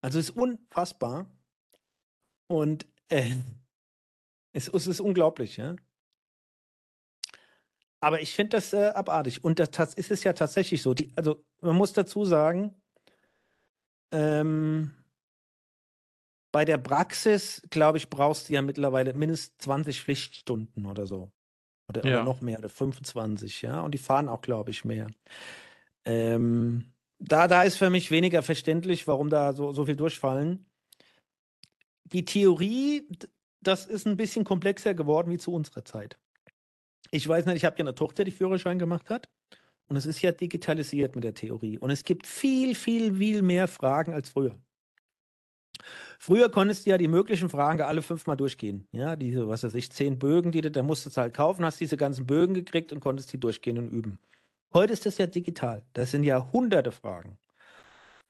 Also 0.00 0.18
es 0.18 0.30
ist 0.30 0.36
unfassbar. 0.36 1.30
Und 2.48 2.86
äh, 3.08 3.36
es, 4.52 4.68
es, 4.68 4.86
ist 4.86 5.00
unglaublich, 5.00 5.56
ja. 5.56 5.76
Aber 8.00 8.20
ich 8.20 8.34
finde 8.34 8.56
das 8.56 8.72
äh, 8.72 8.88
abartig. 8.88 9.44
Und 9.44 9.60
das, 9.60 9.70
das, 9.70 9.94
ist 9.94 10.10
es 10.10 10.24
ja 10.24 10.32
tatsächlich 10.32 10.82
so. 10.82 10.94
Die, 10.94 11.12
also 11.16 11.44
man 11.62 11.76
muss 11.76 11.92
dazu 11.92 12.24
sagen, 12.24 12.74
ähm, 14.12 14.92
bei 16.52 16.64
der 16.66 16.76
Praxis, 16.76 17.62
glaube 17.70 17.98
ich, 17.98 18.10
brauchst 18.10 18.48
du 18.48 18.52
ja 18.52 18.62
mittlerweile 18.62 19.14
mindestens 19.14 19.56
20 19.58 20.02
Pflichtstunden 20.02 20.86
oder 20.86 21.06
so. 21.06 21.32
Oder, 21.88 22.04
ja. 22.04 22.16
oder 22.16 22.24
noch 22.24 22.40
mehr, 22.40 22.58
oder 22.58 22.68
25, 22.68 23.62
ja. 23.62 23.80
Und 23.80 23.92
die 23.92 23.98
fahren 23.98 24.28
auch, 24.28 24.42
glaube 24.42 24.70
ich, 24.70 24.84
mehr. 24.84 25.08
Ähm, 26.04 26.92
da, 27.18 27.48
da 27.48 27.62
ist 27.62 27.76
für 27.76 27.90
mich 27.90 28.10
weniger 28.10 28.42
verständlich, 28.42 29.06
warum 29.06 29.30
da 29.30 29.52
so, 29.52 29.72
so 29.72 29.86
viel 29.86 29.96
durchfallen. 29.96 30.66
Die 32.04 32.24
Theorie, 32.24 33.08
das 33.60 33.86
ist 33.86 34.06
ein 34.06 34.16
bisschen 34.16 34.44
komplexer 34.44 34.94
geworden 34.94 35.30
wie 35.30 35.38
zu 35.38 35.52
unserer 35.52 35.84
Zeit. 35.84 36.18
Ich 37.10 37.26
weiß 37.26 37.46
nicht, 37.46 37.56
ich 37.56 37.64
habe 37.64 37.76
ja 37.78 37.84
eine 37.84 37.94
Tochter, 37.94 38.24
die 38.24 38.30
Führerschein 38.30 38.78
gemacht 38.78 39.08
hat. 39.08 39.28
Und 39.88 39.96
es 39.96 40.06
ist 40.06 40.22
ja 40.22 40.32
digitalisiert 40.32 41.14
mit 41.14 41.24
der 41.24 41.34
Theorie. 41.34 41.78
Und 41.78 41.90
es 41.90 42.04
gibt 42.04 42.26
viel, 42.26 42.74
viel, 42.74 43.14
viel 43.14 43.42
mehr 43.42 43.68
Fragen 43.68 44.12
als 44.14 44.30
früher. 44.30 44.58
Früher 46.18 46.50
konntest 46.50 46.86
du 46.86 46.90
ja 46.90 46.98
die 46.98 47.08
möglichen 47.08 47.48
Fragen 47.48 47.82
alle 47.82 48.02
fünfmal 48.02 48.36
durchgehen. 48.36 48.86
Ja, 48.92 49.16
diese, 49.16 49.48
was 49.48 49.64
weiß 49.64 49.74
ich, 49.74 49.90
zehn 49.90 50.18
Bögen, 50.18 50.52
die 50.52 50.60
du, 50.60 50.70
da 50.70 50.82
musstest 50.82 51.16
du 51.16 51.20
halt 51.20 51.34
kaufen, 51.34 51.64
hast 51.64 51.80
diese 51.80 51.96
ganzen 51.96 52.26
Bögen 52.26 52.54
gekriegt 52.54 52.92
und 52.92 53.00
konntest 53.00 53.32
die 53.32 53.40
durchgehen 53.40 53.78
und 53.78 53.90
üben. 53.90 54.18
Heute 54.72 54.92
ist 54.92 55.04
das 55.04 55.18
ja 55.18 55.26
digital. 55.26 55.82
Das 55.92 56.10
sind 56.10 56.24
ja 56.24 56.50
hunderte 56.52 56.92
Fragen. 56.92 57.38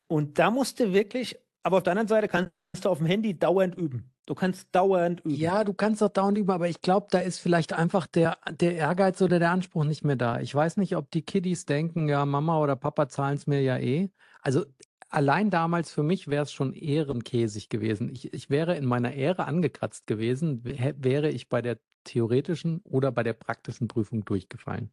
Und 0.09 0.39
da 0.39 0.51
musst 0.51 0.81
du 0.81 0.93
wirklich, 0.93 1.39
aber 1.63 1.79
auf 1.79 1.83
der 1.83 1.93
anderen 1.93 2.09
Seite 2.09 2.29
kannst 2.29 2.53
du 2.83 2.89
auf 2.89 2.99
dem 2.99 3.07
Handy 3.07 3.39
dauernd 3.39 3.77
üben. 3.77 4.12
Du 4.27 4.35
kannst 4.35 4.69
dauernd 4.73 5.21
üben. 5.21 5.35
Ja, 5.35 5.65
du 5.65 5.75
kannst 5.75 6.03
auch 6.03 6.09
dauernd 6.09 6.39
üben, 6.39 6.51
aber 6.51 6.69
ich 6.69 6.81
glaube, 6.81 7.09
da 7.11 7.19
ist 7.19 7.39
vielleicht 7.39 7.73
einfach 7.73 8.07
der, 8.07 8.39
der 8.51 8.77
Ehrgeiz 8.77 9.21
oder 9.21 9.39
der 9.41 9.51
Anspruch 9.51 9.85
nicht 9.85 10.05
mehr 10.05 10.17
da. 10.17 10.41
Ich 10.41 10.55
weiß 10.55 10.77
nicht, 10.77 10.97
ob 10.97 11.11
die 11.11 11.23
Kiddies 11.23 11.67
denken, 11.67 12.09
ja, 12.09 12.25
Mama 12.25 12.59
oder 12.61 12.77
Papa 12.77 13.09
zahlen 13.09 13.35
es 13.35 13.47
mir 13.49 13.61
ja 13.63 13.79
eh. 13.79 14.11
Also 14.41 14.65
allein 15.09 15.51
damals 15.51 15.91
für 15.93 16.05
mich 16.05 16.29
wäre 16.29 16.45
es 16.45 16.53
schon 16.53 16.73
ehrenkäsig 16.73 17.69
gewesen. 17.69 18.09
Ich, 18.11 18.33
ich 18.33 18.49
wäre 18.49 18.77
in 18.77 18.87
meiner 18.87 19.13
Ehre 19.13 19.47
angekratzt 19.47 20.07
gewesen, 20.07 20.65
wäre 20.65 21.29
ich 21.29 21.49
bei 21.49 21.61
der 21.61 21.79
theoretischen 22.05 22.81
oder 22.85 23.11
bei 23.13 23.23
der 23.25 23.35
praktischen 23.35 23.89
Prüfung 23.89 24.25
durchgefallen. 24.25 24.91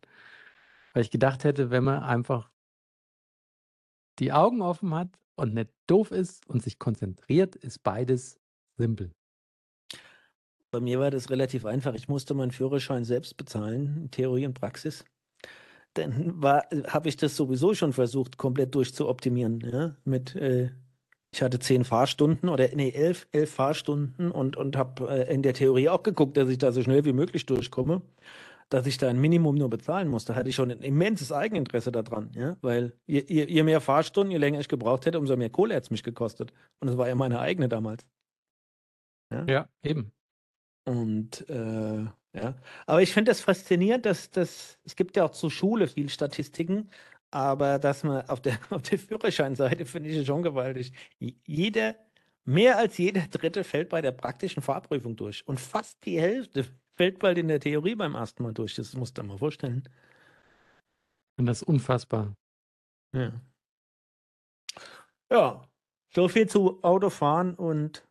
Weil 0.94 1.04
ich 1.04 1.12
gedacht 1.12 1.44
hätte, 1.44 1.70
wenn 1.70 1.84
man 1.84 2.04
einfach 2.04 2.50
die 4.20 4.32
Augen 4.34 4.62
offen 4.62 4.94
hat 4.94 5.10
und 5.36 5.54
nicht 5.54 5.70
doof 5.88 6.12
ist 6.12 6.48
und 6.50 6.62
sich 6.64 6.80
konzentriert, 6.80 7.56
ist 7.56 7.84
beides 7.84 8.40
simpel. 8.78 9.12
Bei 10.72 10.80
mir 10.80 11.00
war 11.00 11.12
das 11.12 11.30
relativ 11.30 11.66
einfach. 11.66 11.96
Ich 11.96 12.08
musste 12.08 12.34
meinen 12.34 12.52
Führerschein 12.52 13.04
selbst 13.04 13.38
bezahlen, 13.38 14.10
Theorie 14.12 14.46
und 14.46 14.54
Praxis. 14.54 15.04
Dann 15.96 16.42
habe 16.42 17.10
ich 17.10 17.18
das 17.18 17.36
sowieso 17.36 17.74
schon 17.74 17.94
versucht, 17.94 18.38
komplett 18.38 18.76
durchzuoptimieren. 18.76 19.62
Ja? 19.62 19.96
Mit, 20.06 20.36
äh, 20.36 20.70
ich 21.34 21.42
hatte 21.42 21.60
zehn 21.60 21.84
Fahrstunden 21.84 22.50
oder 22.50 22.68
nee, 22.76 22.92
elf, 22.92 23.28
elf 23.32 23.52
Fahrstunden 23.52 24.32
und, 24.32 24.56
und 24.58 24.78
habe 24.78 25.10
äh, 25.10 25.34
in 25.34 25.42
der 25.42 25.54
Theorie 25.54 25.90
auch 25.90 26.04
geguckt, 26.04 26.38
dass 26.38 26.50
ich 26.50 26.60
da 26.60 26.72
so 26.72 26.84
schnell 26.84 27.06
wie 27.06 27.14
möglich 27.14 27.46
durchkomme. 27.46 28.02
Dass 28.70 28.86
ich 28.86 29.00
da 29.00 29.10
ein 29.10 29.20
Minimum 29.20 29.56
nur 29.56 29.72
bezahlen 29.72 30.08
musste, 30.08 30.36
hatte 30.36 30.50
ich 30.50 30.56
schon 30.56 30.70
ein 30.70 30.82
immenses 30.82 31.32
Eigeninteresse 31.32 31.92
daran, 31.92 32.30
ja, 32.36 32.56
weil 32.62 32.94
je, 33.08 33.26
je, 33.28 33.46
je 33.46 33.64
mehr 33.64 33.82
Fahrstunden, 33.82 34.32
je 34.32 34.38
länger 34.38 34.60
ich 34.60 34.68
gebraucht 34.68 35.08
hätte, 35.08 35.18
umso 35.18 35.36
mehr 35.36 35.50
Kohle 35.50 35.74
hätte 35.74 35.86
es 35.86 35.90
mich 35.90 36.04
gekostet. 36.04 36.54
Und 36.80 36.88
das 36.88 36.96
war 36.96 37.08
ja 37.08 37.16
meine 37.16 37.40
eigene 37.40 37.68
damals. 37.68 38.06
Ja, 39.32 39.46
ja 39.48 39.70
eben. 39.82 40.12
Und 40.90 41.48
äh, 41.50 42.04
ja, 42.34 42.56
aber 42.88 43.02
ich 43.04 43.14
finde 43.14 43.30
das 43.30 43.42
faszinierend, 43.42 44.08
dass 44.08 44.32
das, 44.32 44.80
es 44.84 44.96
gibt 44.96 45.16
ja 45.16 45.26
auch 45.26 45.32
zur 45.32 45.52
Schule 45.52 45.88
viel 45.88 46.10
Statistiken, 46.10 46.90
aber 47.30 47.78
dass 47.78 48.04
man 48.04 48.28
auf 48.28 48.42
der, 48.42 48.58
auf 48.72 48.82
der 48.82 48.98
Führerscheinseite 48.98 49.86
finde 49.86 50.10
ich 50.10 50.18
es 50.18 50.26
schon 50.26 50.42
gewaltig. 50.42 50.92
Jeder, 51.46 51.96
mehr 52.44 52.80
als 52.80 52.98
jeder 52.98 53.22
Dritte 53.28 53.64
fällt 53.64 53.90
bei 53.90 54.02
der 54.02 54.14
praktischen 54.14 54.64
Fahrprüfung 54.64 55.16
durch 55.16 55.48
und 55.48 55.60
fast 55.60 56.04
die 56.06 56.20
Hälfte 56.20 56.66
fällt 56.98 57.20
bald 57.20 57.38
in 57.38 57.50
der 57.50 57.60
Theorie 57.60 57.94
beim 57.96 58.16
ersten 58.16 58.42
Mal 58.44 58.54
durch. 58.54 58.74
Das 58.76 58.96
musst 58.96 59.16
du 59.18 59.22
dir 59.22 59.28
mal 59.28 59.38
vorstellen. 59.38 59.84
Und 61.38 61.46
das 61.46 61.62
ist 61.62 61.68
unfassbar. 61.68 62.36
Ja. 63.14 63.42
Ja, 65.32 65.62
so 66.14 66.28
viel 66.28 66.48
zu 66.48 66.84
Autofahren 66.84 67.54
und 67.56 68.04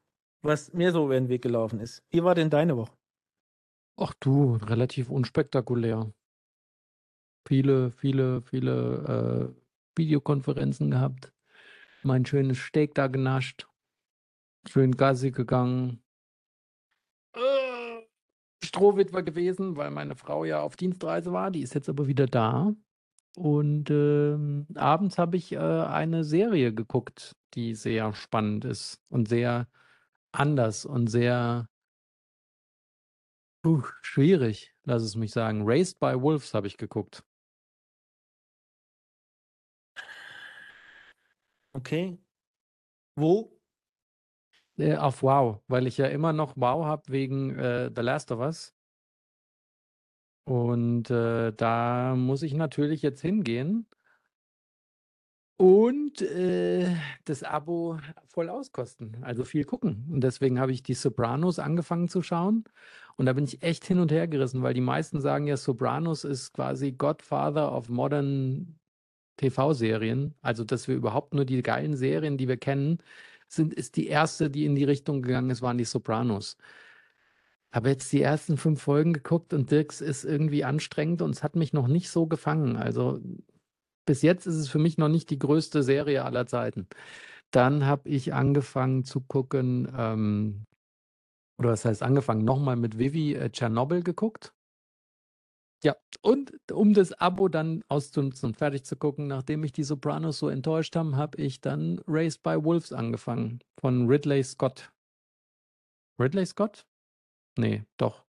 was 0.43 0.73
mir 0.73 0.93
so 0.93 1.05
über 1.07 1.15
den 1.15 1.29
Weg 1.29 1.43
gelaufen 1.43 1.81
ist. 1.81 2.03
Wie 2.11 2.23
war 2.23 2.35
denn 2.35 2.51
deine 2.51 2.77
Woche? 2.77 2.93
Ach 3.97 4.15
du, 4.21 4.55
relativ 4.57 5.11
unspektakulär. 5.11 6.13
Viele, 7.47 7.91
viele, 7.91 8.43
viele 8.43 9.55
äh, 9.55 9.99
Videokonferenzen 9.99 10.91
gehabt. 10.91 11.33
Mein 12.03 12.25
schönes 12.25 12.59
Steak 12.59 12.95
da 12.95 13.09
genascht. 13.09 13.67
Schön 14.69 14.93
Gassi 14.93 15.31
gegangen. 15.31 16.03
Äh, 17.35 18.03
Strohwitwer 18.63 19.23
gewesen, 19.23 19.77
weil 19.77 19.91
meine 19.91 20.15
Frau 20.15 20.45
ja 20.45 20.61
auf 20.61 20.77
Dienstreise 20.77 21.33
war. 21.33 21.51
Die 21.51 21.63
ist 21.63 21.75
jetzt 21.75 21.89
aber 21.89 22.07
wieder 22.07 22.27
da. 22.27 22.73
Und 23.37 23.91
ähm, 23.91 24.67
abends 24.75 25.19
habe 25.19 25.37
ich 25.37 25.53
äh, 25.53 25.59
eine 25.59 26.25
Serie 26.25 26.73
geguckt, 26.73 27.37
die 27.55 27.75
sehr 27.75 28.13
spannend 28.13 28.65
ist 28.65 29.01
und 29.09 29.29
sehr 29.29 29.69
anders 30.33 30.85
und 30.85 31.09
sehr 31.09 31.69
puh, 33.63 33.83
schwierig, 34.03 34.75
lass 34.85 35.03
es 35.03 35.17
mich 35.17 35.33
sagen. 35.33 35.63
Raised 35.65 35.99
by 36.01 36.21
Wolves 36.21 36.55
habe 36.55 36.67
ich 36.67 36.77
geguckt. 36.77 37.25
Okay. 41.75 42.19
Wo? 43.17 43.59
Äh, 44.79 44.97
auf 44.97 45.23
Wow, 45.23 45.61
weil 45.69 45.87
ich 45.87 45.99
ja 45.99 46.07
immer 46.07 46.33
noch 46.33 46.57
Wow 46.57 46.85
habe 46.85 47.03
wegen 47.13 47.57
äh, 47.59 47.91
The 47.95 48.03
Last 48.03 48.31
of 48.33 48.41
Us. 48.41 48.75
Und 50.45 51.11
äh, 51.11 51.53
da 51.53 52.15
muss 52.17 52.43
ich 52.43 52.55
natürlich 52.55 53.03
jetzt 53.03 53.21
hingehen 53.21 53.87
und 55.59 56.23
äh, 56.23 56.95
das 57.25 57.43
Abo 57.43 57.99
voll 58.29 58.49
auskosten, 58.49 59.19
also 59.23 59.45
viel 59.45 59.65
gucken. 59.65 60.07
Und 60.11 60.23
deswegen 60.23 60.61
habe 60.61 60.73
ich 60.73 60.85
die 60.85 60.95
Sopranos 60.95 61.59
angefangen 61.59 62.09
zu 62.09 62.23
schauen. 62.23 62.65
Und 63.17 63.27
da 63.27 63.33
bin 63.33 63.45
ich 63.45 63.63
echt 63.63 63.85
hin 63.85 63.99
und 63.99 64.13
her 64.13 64.29
gerissen, 64.29 64.63
weil 64.63 64.75
die 64.75 64.81
meisten 64.81 65.21
sagen 65.21 65.49
ja, 65.49 65.57
Sopranos 65.57 66.23
ist 66.25 66.53
quasi 66.55 66.93
Godfather 66.93 67.73
of 67.73 67.89
Modern 67.89 68.79
TV-Serien. 69.39 70.35
Also, 70.43 70.65
dass 70.65 70.89
wir 70.89 70.95
überhaupt 70.97 71.35
nur 71.35 71.45
die 71.45 71.63
geilen 71.63 71.97
Serien, 71.97 72.39
die 72.39 72.49
wir 72.49 72.57
kennen, 72.57 72.99
sind, 73.49 73.75
ist 73.75 73.97
die 73.97 74.07
erste, 74.09 74.51
die 74.51 74.65
in 74.65 74.77
die 74.77 74.85
Richtung 74.85 75.23
gegangen 75.23 75.51
ist, 75.51 75.63
waren 75.63 75.79
die 75.79 75.85
Sopranos. 75.85 76.57
Habe 77.73 77.91
jetzt 77.91 78.13
die 78.13 78.23
ersten 78.23 78.57
fünf 78.57 78.81
Folgen 78.83 79.13
geguckt 79.13 79.53
und 79.53 79.71
Dirks 79.71 80.01
ist 80.01 80.25
irgendwie 80.25 80.65
anstrengend 80.65 81.21
und 81.23 81.31
es 81.33 81.43
hat 81.43 81.57
mich 81.57 81.73
noch 81.73 81.89
nicht 81.89 82.11
so 82.11 82.27
gefangen. 82.27 82.77
Also 82.77 83.21
bis 84.09 84.23
jetzt 84.23 84.47
ist 84.47 84.55
es 84.55 84.71
für 84.71 84.79
mich 84.79 84.97
noch 84.97 85.09
nicht 85.11 85.29
die 85.29 85.39
größte 85.39 85.83
Serie 85.83 86.25
aller 86.25 86.47
Zeiten. 86.47 86.89
Dann 87.51 87.85
habe 87.85 88.09
ich 88.09 88.33
angefangen 88.33 89.05
zu 89.05 89.21
gucken, 89.21 89.87
ähm, 89.95 90.65
oder 91.61 91.73
was 91.73 91.85
heißt 91.85 92.03
angefangen, 92.03 92.43
nochmal 92.43 92.77
mit 92.77 92.99
Vivi 92.99 93.35
äh, 93.35 93.51
Tschernobyl 93.51 94.03
geguckt. 94.03 94.55
Ja, 95.85 95.95
und 96.23 96.59
um 96.73 96.95
das 96.95 97.13
Abo 97.13 97.49
dann 97.49 97.85
auszunutzen 97.89 98.49
und 98.49 98.57
fertig 98.57 98.85
zu 98.85 98.97
gucken, 98.97 99.27
nachdem 99.27 99.61
mich 99.61 99.73
die 99.73 99.85
Sopranos 99.85 100.39
so 100.39 100.49
enttäuscht 100.49 100.97
haben, 100.97 101.17
habe 101.17 101.37
ich 101.37 101.61
dann 101.61 102.01
Raised 102.07 102.43
by 102.43 102.65
Wolves 102.65 102.95
angefangen 102.95 103.61
von 103.79 104.09
Ridley 104.09 104.43
Scott. 104.43 104.91
Ridley 106.19 106.47
Scott? 106.47 106.87
Nee, 107.59 107.85
doch. 107.99 108.25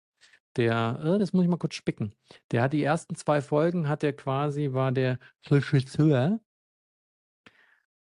Der, 0.58 1.00
äh, 1.02 1.18
das 1.18 1.32
muss 1.32 1.44
ich 1.44 1.48
mal 1.50 1.56
kurz 1.56 1.74
spicken. 1.76 2.14
Der 2.50 2.62
hat 2.62 2.72
die 2.74 2.82
ersten 2.82 3.14
zwei 3.14 3.40
Folgen, 3.40 3.88
hat 3.88 4.02
er 4.04 4.12
quasi, 4.12 4.72
war 4.72 4.92
der 4.92 5.18
Regisseur. 5.50 6.40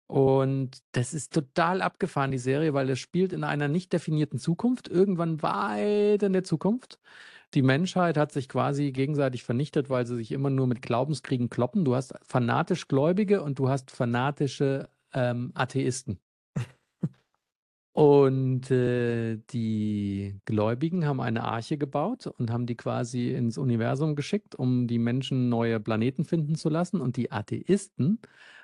Und 0.07 0.83
das 0.93 1.15
ist 1.15 1.33
total 1.33 1.83
abgefahren, 1.83 2.31
die 2.31 2.39
Serie, 2.39 2.75
weil 2.75 2.91
es 2.91 2.99
spielt 3.01 3.33
in 3.33 3.43
einer 3.43 3.69
nicht 3.69 3.93
definierten 3.93 4.39
Zukunft, 4.39 4.89
irgendwann 4.89 5.43
weit 5.43 6.23
in 6.23 6.33
der 6.33 6.45
Zukunft. 6.45 6.99
Die 7.55 7.63
Menschheit 7.63 8.17
hat 8.17 8.33
sich 8.33 8.49
quasi 8.49 8.93
gegenseitig 8.93 9.45
vernichtet, 9.45 9.91
weil 9.91 10.07
sie 10.07 10.17
sich 10.17 10.33
immer 10.33 10.51
nur 10.51 10.67
mit 10.67 10.83
Glaubenskriegen 10.83 11.51
kloppen. 11.51 11.85
Du 11.85 11.95
hast 11.95 12.15
fanatisch 12.23 12.89
Gläubige 12.89 13.43
und 13.43 13.59
du 13.59 13.69
hast 13.69 13.91
fanatische 13.91 14.89
ähm, 15.13 15.53
Atheisten. 15.55 16.21
Und 17.97 18.73
äh, 18.73 19.37
die 19.51 20.41
Gläubigen 20.47 21.07
haben 21.07 21.21
eine 21.21 21.45
Arche 21.45 21.79
gebaut 21.79 22.27
und 22.27 22.51
haben 22.51 22.67
die 22.67 22.75
quasi 22.77 23.31
ins 23.31 23.57
Universum 23.57 24.17
geschickt, 24.17 24.57
um 24.57 24.89
die 24.89 24.99
Menschen 24.99 25.49
neue 25.49 25.79
Planeten 25.79 26.25
finden 26.25 26.57
zu 26.57 26.69
lassen. 26.69 27.01
Und 27.01 27.17
die 27.17 27.31
Atheisten 27.31 28.19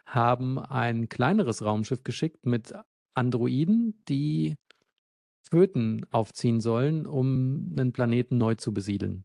haben 0.04 0.58
ein 0.58 1.08
kleineres 1.08 1.64
Raumschiff 1.64 2.02
geschickt 2.02 2.44
mit 2.44 2.74
Androiden, 3.14 4.02
die 4.08 4.56
Föten 5.50 6.06
aufziehen 6.10 6.60
sollen, 6.60 7.06
um 7.06 7.74
einen 7.78 7.92
Planeten 7.92 8.38
neu 8.38 8.56
zu 8.56 8.74
besiedeln. 8.74 9.24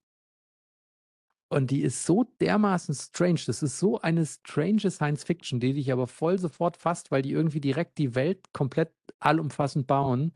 Und 1.49 1.71
die 1.71 1.81
ist 1.81 2.05
so 2.05 2.23
dermaßen 2.41 2.95
strange. 2.95 3.41
Das 3.45 3.61
ist 3.63 3.79
so 3.79 3.99
eine 4.01 4.25
strange 4.25 4.89
Science 4.89 5.23
Fiction, 5.23 5.59
die 5.59 5.73
dich 5.73 5.91
aber 5.91 6.07
voll 6.07 6.39
sofort 6.39 6.77
fasst, 6.77 7.11
weil 7.11 7.21
die 7.21 7.31
irgendwie 7.31 7.61
direkt 7.61 7.97
die 7.97 8.15
Welt 8.15 8.51
komplett 8.53 8.91
allumfassend 9.19 9.87
bauen. 9.87 10.33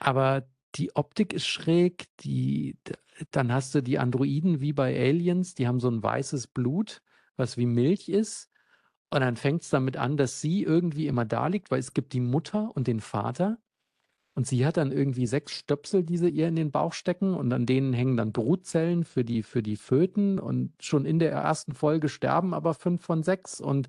Aber 0.00 0.48
die 0.76 0.94
Optik 0.96 1.32
ist 1.32 1.46
schräg. 1.46 2.06
Die, 2.20 2.78
dann 3.30 3.52
hast 3.52 3.74
du 3.74 3.82
die 3.82 3.98
Androiden 3.98 4.60
wie 4.60 4.72
bei 4.72 4.96
Aliens, 4.98 5.54
die 5.54 5.66
haben 5.68 5.80
so 5.80 5.90
ein 5.90 6.02
weißes 6.02 6.48
Blut, 6.48 7.02
was 7.36 7.56
wie 7.56 7.66
Milch 7.66 8.08
ist. 8.08 8.50
Und 9.10 9.20
dann 9.22 9.36
fängt 9.36 9.62
es 9.62 9.70
damit 9.70 9.96
an, 9.96 10.16
dass 10.16 10.40
sie 10.40 10.62
irgendwie 10.62 11.06
immer 11.08 11.24
da 11.24 11.48
liegt, 11.48 11.70
weil 11.70 11.80
es 11.80 11.94
gibt 11.94 12.12
die 12.12 12.20
Mutter 12.20 12.70
und 12.76 12.86
den 12.88 13.00
Vater. 13.00 13.58
Und 14.34 14.46
sie 14.46 14.64
hat 14.64 14.76
dann 14.76 14.92
irgendwie 14.92 15.26
sechs 15.26 15.50
Stöpsel, 15.52 16.04
die 16.04 16.16
sie 16.16 16.30
ihr 16.30 16.46
in 16.48 16.56
den 16.56 16.70
Bauch 16.70 16.92
stecken 16.92 17.34
und 17.34 17.52
an 17.52 17.66
denen 17.66 17.92
hängen 17.92 18.16
dann 18.16 18.32
Brutzellen 18.32 19.04
für 19.04 19.24
die, 19.24 19.42
für 19.42 19.60
die 19.62 19.76
Föten 19.76 20.38
und 20.38 20.72
schon 20.80 21.04
in 21.04 21.18
der 21.18 21.32
ersten 21.32 21.74
Folge 21.74 22.08
sterben 22.08 22.54
aber 22.54 22.74
fünf 22.74 23.04
von 23.04 23.24
sechs. 23.24 23.60
Und 23.60 23.88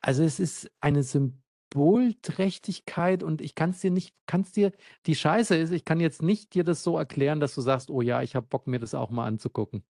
also 0.00 0.22
es 0.22 0.38
ist 0.40 0.70
eine 0.80 1.02
Symbolträchtigkeit 1.02 3.22
und 3.22 3.40
ich 3.40 3.54
kann 3.54 3.70
es 3.70 3.80
dir 3.80 3.90
nicht, 3.90 4.14
kannst 4.26 4.56
dir, 4.56 4.72
die 5.06 5.14
Scheiße 5.14 5.56
ist, 5.56 5.72
ich 5.72 5.86
kann 5.86 6.00
jetzt 6.00 6.20
nicht 6.22 6.52
dir 6.54 6.62
das 6.62 6.82
so 6.82 6.98
erklären, 6.98 7.40
dass 7.40 7.54
du 7.54 7.62
sagst, 7.62 7.88
oh 7.90 8.02
ja, 8.02 8.20
ich 8.22 8.36
habe 8.36 8.46
Bock, 8.46 8.66
mir 8.66 8.78
das 8.78 8.94
auch 8.94 9.08
mal 9.10 9.26
anzugucken. 9.26 9.82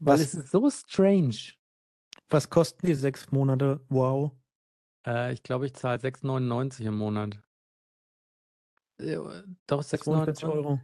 Weil 0.00 0.20
es 0.20 0.34
ist 0.34 0.50
so 0.50 0.68
strange. 0.68 1.36
Was 2.28 2.50
kosten 2.50 2.86
die 2.86 2.94
sechs 2.94 3.30
Monate? 3.30 3.80
Wow. 3.88 4.32
Äh, 5.06 5.32
ich 5.32 5.44
glaube, 5.44 5.66
ich 5.66 5.74
zahle 5.74 6.00
6,99 6.00 6.86
im 6.86 6.96
Monat. 6.96 7.40
Äh, 8.98 9.18
doch, 9.66 9.82
649 9.82 10.44
Euro. 10.44 10.80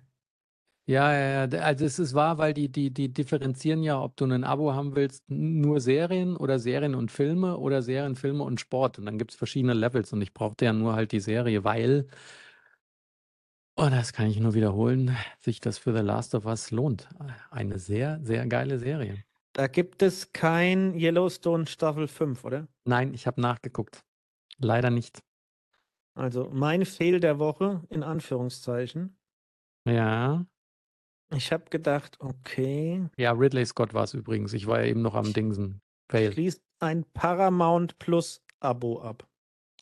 Ja, 0.89 1.13
ja, 1.13 1.45
ja. 1.45 1.61
Also 1.61 1.85
es 1.85 1.99
ist 1.99 2.15
wahr, 2.15 2.39
weil 2.39 2.55
die, 2.55 2.73
die, 2.73 2.91
die 2.91 3.13
differenzieren 3.13 3.83
ja, 3.83 4.01
ob 4.01 4.17
du 4.17 4.25
ein 4.25 4.43
Abo 4.43 4.73
haben 4.73 4.97
willst, 4.97 5.23
nur 5.29 5.81
Serien 5.81 6.35
oder 6.35 6.59
Serien 6.59 6.95
und 6.95 7.11
Filme 7.11 7.59
oder 7.59 7.83
Serien, 7.83 8.17
Filme 8.17 8.43
und 8.43 8.59
Sport. 8.59 8.99
Und 8.99 9.05
dann 9.05 9.19
gibt 9.19 9.33
es 9.33 9.37
verschiedene 9.37 9.75
Levels 9.75 10.15
und 10.15 10.23
ich 10.23 10.33
brauchte 10.33 10.65
ja 10.65 10.73
nur 10.73 10.95
halt 10.95 11.13
die 11.13 11.21
Serie, 11.21 11.63
weil, 11.63 12.07
und 13.75 13.93
das 13.93 14.15
kann 14.15 14.29
ich 14.29 14.41
nur 14.41 14.55
wiederholen, 14.55 15.15
sich 15.39 15.61
das 15.61 15.77
für 15.77 15.95
The 15.95 16.03
Last 16.03 16.35
of 16.35 16.47
Us 16.47 16.71
lohnt. 16.71 17.07
Eine 17.51 17.79
sehr, 17.79 18.19
sehr 18.23 18.47
geile 18.47 18.79
Serie. 18.79 19.23
Da 19.53 19.67
gibt 19.67 20.03
es 20.03 20.33
kein 20.33 20.95
Yellowstone 20.95 21.67
Staffel 21.67 22.09
5, 22.09 22.45
oder? 22.45 22.67
Nein, 22.87 23.13
ich 23.13 23.27
habe 23.27 23.43
nachgeguckt. 23.43 24.01
Leider 24.59 24.89
nicht. 24.89 25.21
Also 26.19 26.51
mein 26.53 26.85
Fehl 26.85 27.21
der 27.21 27.39
Woche, 27.39 27.83
in 27.91 28.03
Anführungszeichen. 28.03 29.17
Ja. 29.85 30.45
Ich 31.31 31.53
habe 31.53 31.67
gedacht, 31.71 32.17
okay. 32.21 33.09
Ja, 33.17 33.33
Ridley 33.33 33.65
Scott 33.65 33.95
war 33.95 34.03
es 34.03 34.15
übrigens. 34.15 34.53
Ich 34.53 34.67
war 34.67 34.81
ja 34.81 34.87
eben 34.87 35.03
noch 35.03 35.15
am 35.15 35.33
Dingsen. 35.33 35.81
Fail. 36.11 36.33
Schließt 36.33 36.61
ein 36.81 37.05
Paramount 37.13 37.99
Plus 38.01 38.43
Abo 38.59 39.01
ab. 39.01 39.29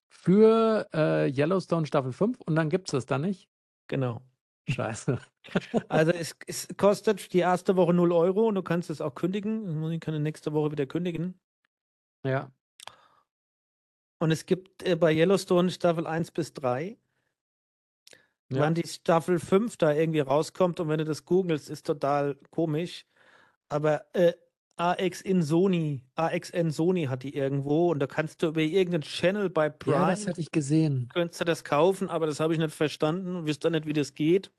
Für 0.09 0.87
äh, 0.93 1.31
Yellowstone 1.31 1.87
Staffel 1.87 2.13
5 2.13 2.39
und 2.43 2.55
dann 2.55 2.69
gibt 2.69 2.89
es 2.89 2.93
das 2.93 3.07
dann 3.07 3.23
nicht? 3.23 3.49
Genau. 3.87 4.21
Scheiße. 4.69 5.19
also 5.89 6.13
es, 6.13 6.37
es, 6.47 6.69
kostet 6.77 7.33
die 7.33 7.39
erste 7.39 7.77
Woche 7.77 7.95
0 7.95 8.13
Euro 8.13 8.49
und 8.49 8.57
du 8.57 8.63
kannst 8.63 8.91
es 8.91 9.01
auch 9.01 9.15
kündigen. 9.15 9.91
Ich 9.91 10.01
kann 10.01 10.23
nächste 10.23 10.53
Woche 10.53 10.73
wieder 10.73 10.85
kündigen. 10.85 11.41
Ja. 12.25 12.51
Und 14.19 14.31
es 14.31 14.47
gibt 14.47 14.83
äh, 14.83 14.97
bei 14.97 15.13
Yellowstone 15.13 15.71
Staffel 15.71 16.07
1 16.07 16.31
bis 16.31 16.55
3. 16.55 16.97
Ja. 18.49 18.61
Wann 18.61 18.75
die 18.75 18.87
Staffel 18.87 19.39
5 19.39 19.77
da 19.77 19.93
irgendwie 19.93 20.21
rauskommt 20.21 20.79
und 20.79 20.89
wenn 20.89 20.99
du 20.99 21.05
das 21.05 21.25
googelst, 21.25 21.69
ist 21.69 21.87
total 21.87 22.37
komisch. 22.51 23.05
Aber 23.69 24.05
äh, 24.15 24.35
AXN 24.77 25.43
Sony, 25.43 26.03
AXN 26.15 26.71
Sony 26.71 27.07
hat 27.07 27.23
die 27.25 27.35
irgendwo 27.35 27.91
und 27.91 27.99
da 27.99 28.07
kannst 28.07 28.43
du 28.43 28.49
über 28.49 28.61
irgendeinen 28.61 29.03
Channel 29.03 29.51
bei 29.51 29.69
Prime. 29.69 29.97
Ja, 29.97 30.11
das 30.11 30.27
hatte 30.27 30.41
ich 30.41 30.53
gesehen. 30.53 31.09
Könntest 31.13 31.41
du 31.41 31.45
das 31.45 31.65
kaufen, 31.65 32.09
aber 32.09 32.27
das 32.27 32.39
habe 32.41 32.53
ich 32.53 32.59
nicht 32.61 32.75
verstanden. 32.75 33.47
Wisst 33.47 33.65
ihr 33.65 33.71
nicht, 33.71 33.87
wie 33.87 33.95
das 33.95 34.15
geht? 34.15 34.53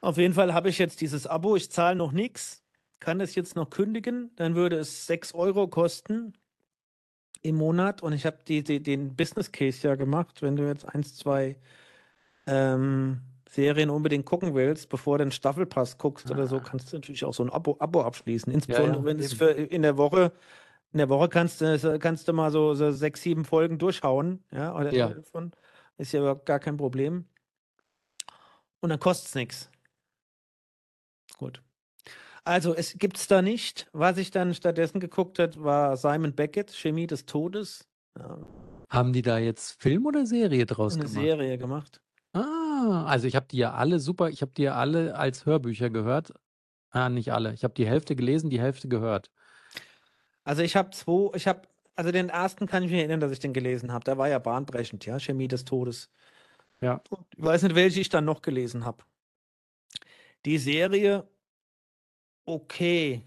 Auf 0.00 0.16
jeden 0.16 0.34
Fall 0.34 0.54
habe 0.54 0.70
ich 0.70 0.78
jetzt 0.78 1.02
dieses 1.02 1.26
Abo. 1.26 1.56
Ich 1.56 1.70
zahle 1.70 1.94
noch 1.94 2.10
nichts, 2.10 2.64
kann 2.98 3.18
das 3.18 3.34
jetzt 3.34 3.54
noch 3.54 3.70
kündigen. 3.70 4.34
Dann 4.36 4.54
würde 4.56 4.76
es 4.76 5.06
6 5.06 5.34
Euro 5.34 5.68
kosten 5.68 6.32
im 7.42 7.56
Monat 7.56 8.02
und 8.02 8.12
ich 8.12 8.26
habe 8.26 8.38
die, 8.46 8.62
die, 8.62 8.82
den 8.82 9.16
Business 9.16 9.50
Case 9.50 9.86
ja 9.86 9.94
gemacht, 9.94 10.42
wenn 10.42 10.56
du 10.56 10.66
jetzt 10.66 10.86
eins, 10.86 11.16
zwei 11.16 11.56
ähm, 12.46 13.20
Serien 13.48 13.90
unbedingt 13.90 14.26
gucken 14.26 14.54
willst, 14.54 14.88
bevor 14.88 15.18
du 15.18 15.24
den 15.24 15.32
Staffelpass 15.32 15.98
guckst 15.98 16.30
ah. 16.30 16.34
oder 16.34 16.46
so, 16.46 16.56
ah. 16.56 16.60
kannst 16.60 16.92
du 16.92 16.96
natürlich 16.96 17.24
auch 17.24 17.34
so 17.34 17.42
ein 17.42 17.50
Abo, 17.50 17.76
Abo 17.78 18.02
abschließen. 18.02 18.52
Insbesondere 18.52 18.96
ja, 18.96 19.00
ja, 19.00 19.04
wenn 19.04 19.18
es 19.18 19.32
für 19.32 19.50
in 19.50 19.82
der 19.82 19.96
Woche, 19.96 20.32
in 20.92 20.98
der 20.98 21.08
Woche 21.08 21.28
kannst 21.28 21.60
du, 21.60 21.98
kannst 21.98 22.28
du 22.28 22.32
mal 22.32 22.50
so, 22.50 22.74
so 22.74 22.90
sechs, 22.92 23.22
sieben 23.22 23.44
Folgen 23.44 23.78
durchhauen, 23.78 24.44
ja, 24.52 24.74
oder 24.74 24.92
ja. 24.92 25.08
Davon. 25.08 25.52
ist 25.98 26.12
ja 26.12 26.34
gar 26.34 26.60
kein 26.60 26.76
Problem. 26.76 27.24
Und 28.80 28.90
dann 28.90 29.00
kostet 29.00 29.28
es 29.28 29.34
nichts. 29.34 29.70
Gut. 31.38 31.62
Also 32.50 32.74
es 32.74 32.98
gibt 32.98 33.16
es 33.16 33.28
da 33.28 33.42
nicht. 33.42 33.86
Was 33.92 34.18
ich 34.18 34.32
dann 34.32 34.54
stattdessen 34.54 34.98
geguckt 34.98 35.38
habe, 35.38 35.62
war 35.62 35.96
Simon 35.96 36.34
Beckett, 36.34 36.72
Chemie 36.72 37.06
des 37.06 37.24
Todes. 37.24 37.86
Ja. 38.18 38.38
Haben 38.88 39.12
die 39.12 39.22
da 39.22 39.38
jetzt 39.38 39.80
Film 39.80 40.04
oder 40.04 40.26
Serie 40.26 40.66
draus 40.66 40.94
Eine 40.94 41.04
gemacht? 41.04 41.22
Serie 41.22 41.58
gemacht. 41.58 42.00
Ah, 42.32 43.04
also 43.06 43.28
ich 43.28 43.36
habe 43.36 43.46
die 43.48 43.58
ja 43.58 43.74
alle 43.74 44.00
super, 44.00 44.30
ich 44.30 44.42
habe 44.42 44.50
die 44.56 44.62
ja 44.62 44.74
alle 44.74 45.14
als 45.16 45.46
Hörbücher 45.46 45.90
gehört. 45.90 46.32
Ah, 46.90 47.08
nicht 47.08 47.32
alle. 47.32 47.54
Ich 47.54 47.62
habe 47.62 47.74
die 47.74 47.86
Hälfte 47.86 48.16
gelesen, 48.16 48.50
die 48.50 48.60
Hälfte 48.60 48.88
gehört. 48.88 49.30
Also 50.42 50.62
ich 50.62 50.74
habe 50.74 50.90
zwei, 50.90 51.30
ich 51.36 51.46
habe, 51.46 51.62
also 51.94 52.10
den 52.10 52.30
ersten 52.30 52.66
kann 52.66 52.82
ich 52.82 52.90
mich 52.90 52.98
erinnern, 52.98 53.20
dass 53.20 53.30
ich 53.30 53.38
den 53.38 53.52
gelesen 53.52 53.92
habe. 53.92 54.02
Der 54.02 54.18
war 54.18 54.28
ja 54.28 54.40
bahnbrechend, 54.40 55.06
ja, 55.06 55.20
Chemie 55.20 55.46
des 55.46 55.64
Todes. 55.64 56.10
Ja. 56.80 57.00
Und 57.10 57.26
ich 57.36 57.44
weiß 57.44 57.62
nicht, 57.62 57.76
welche 57.76 58.00
ich 58.00 58.08
dann 58.08 58.24
noch 58.24 58.42
gelesen 58.42 58.84
habe. 58.84 59.04
Die 60.44 60.58
Serie, 60.58 61.28
okay, 62.46 63.22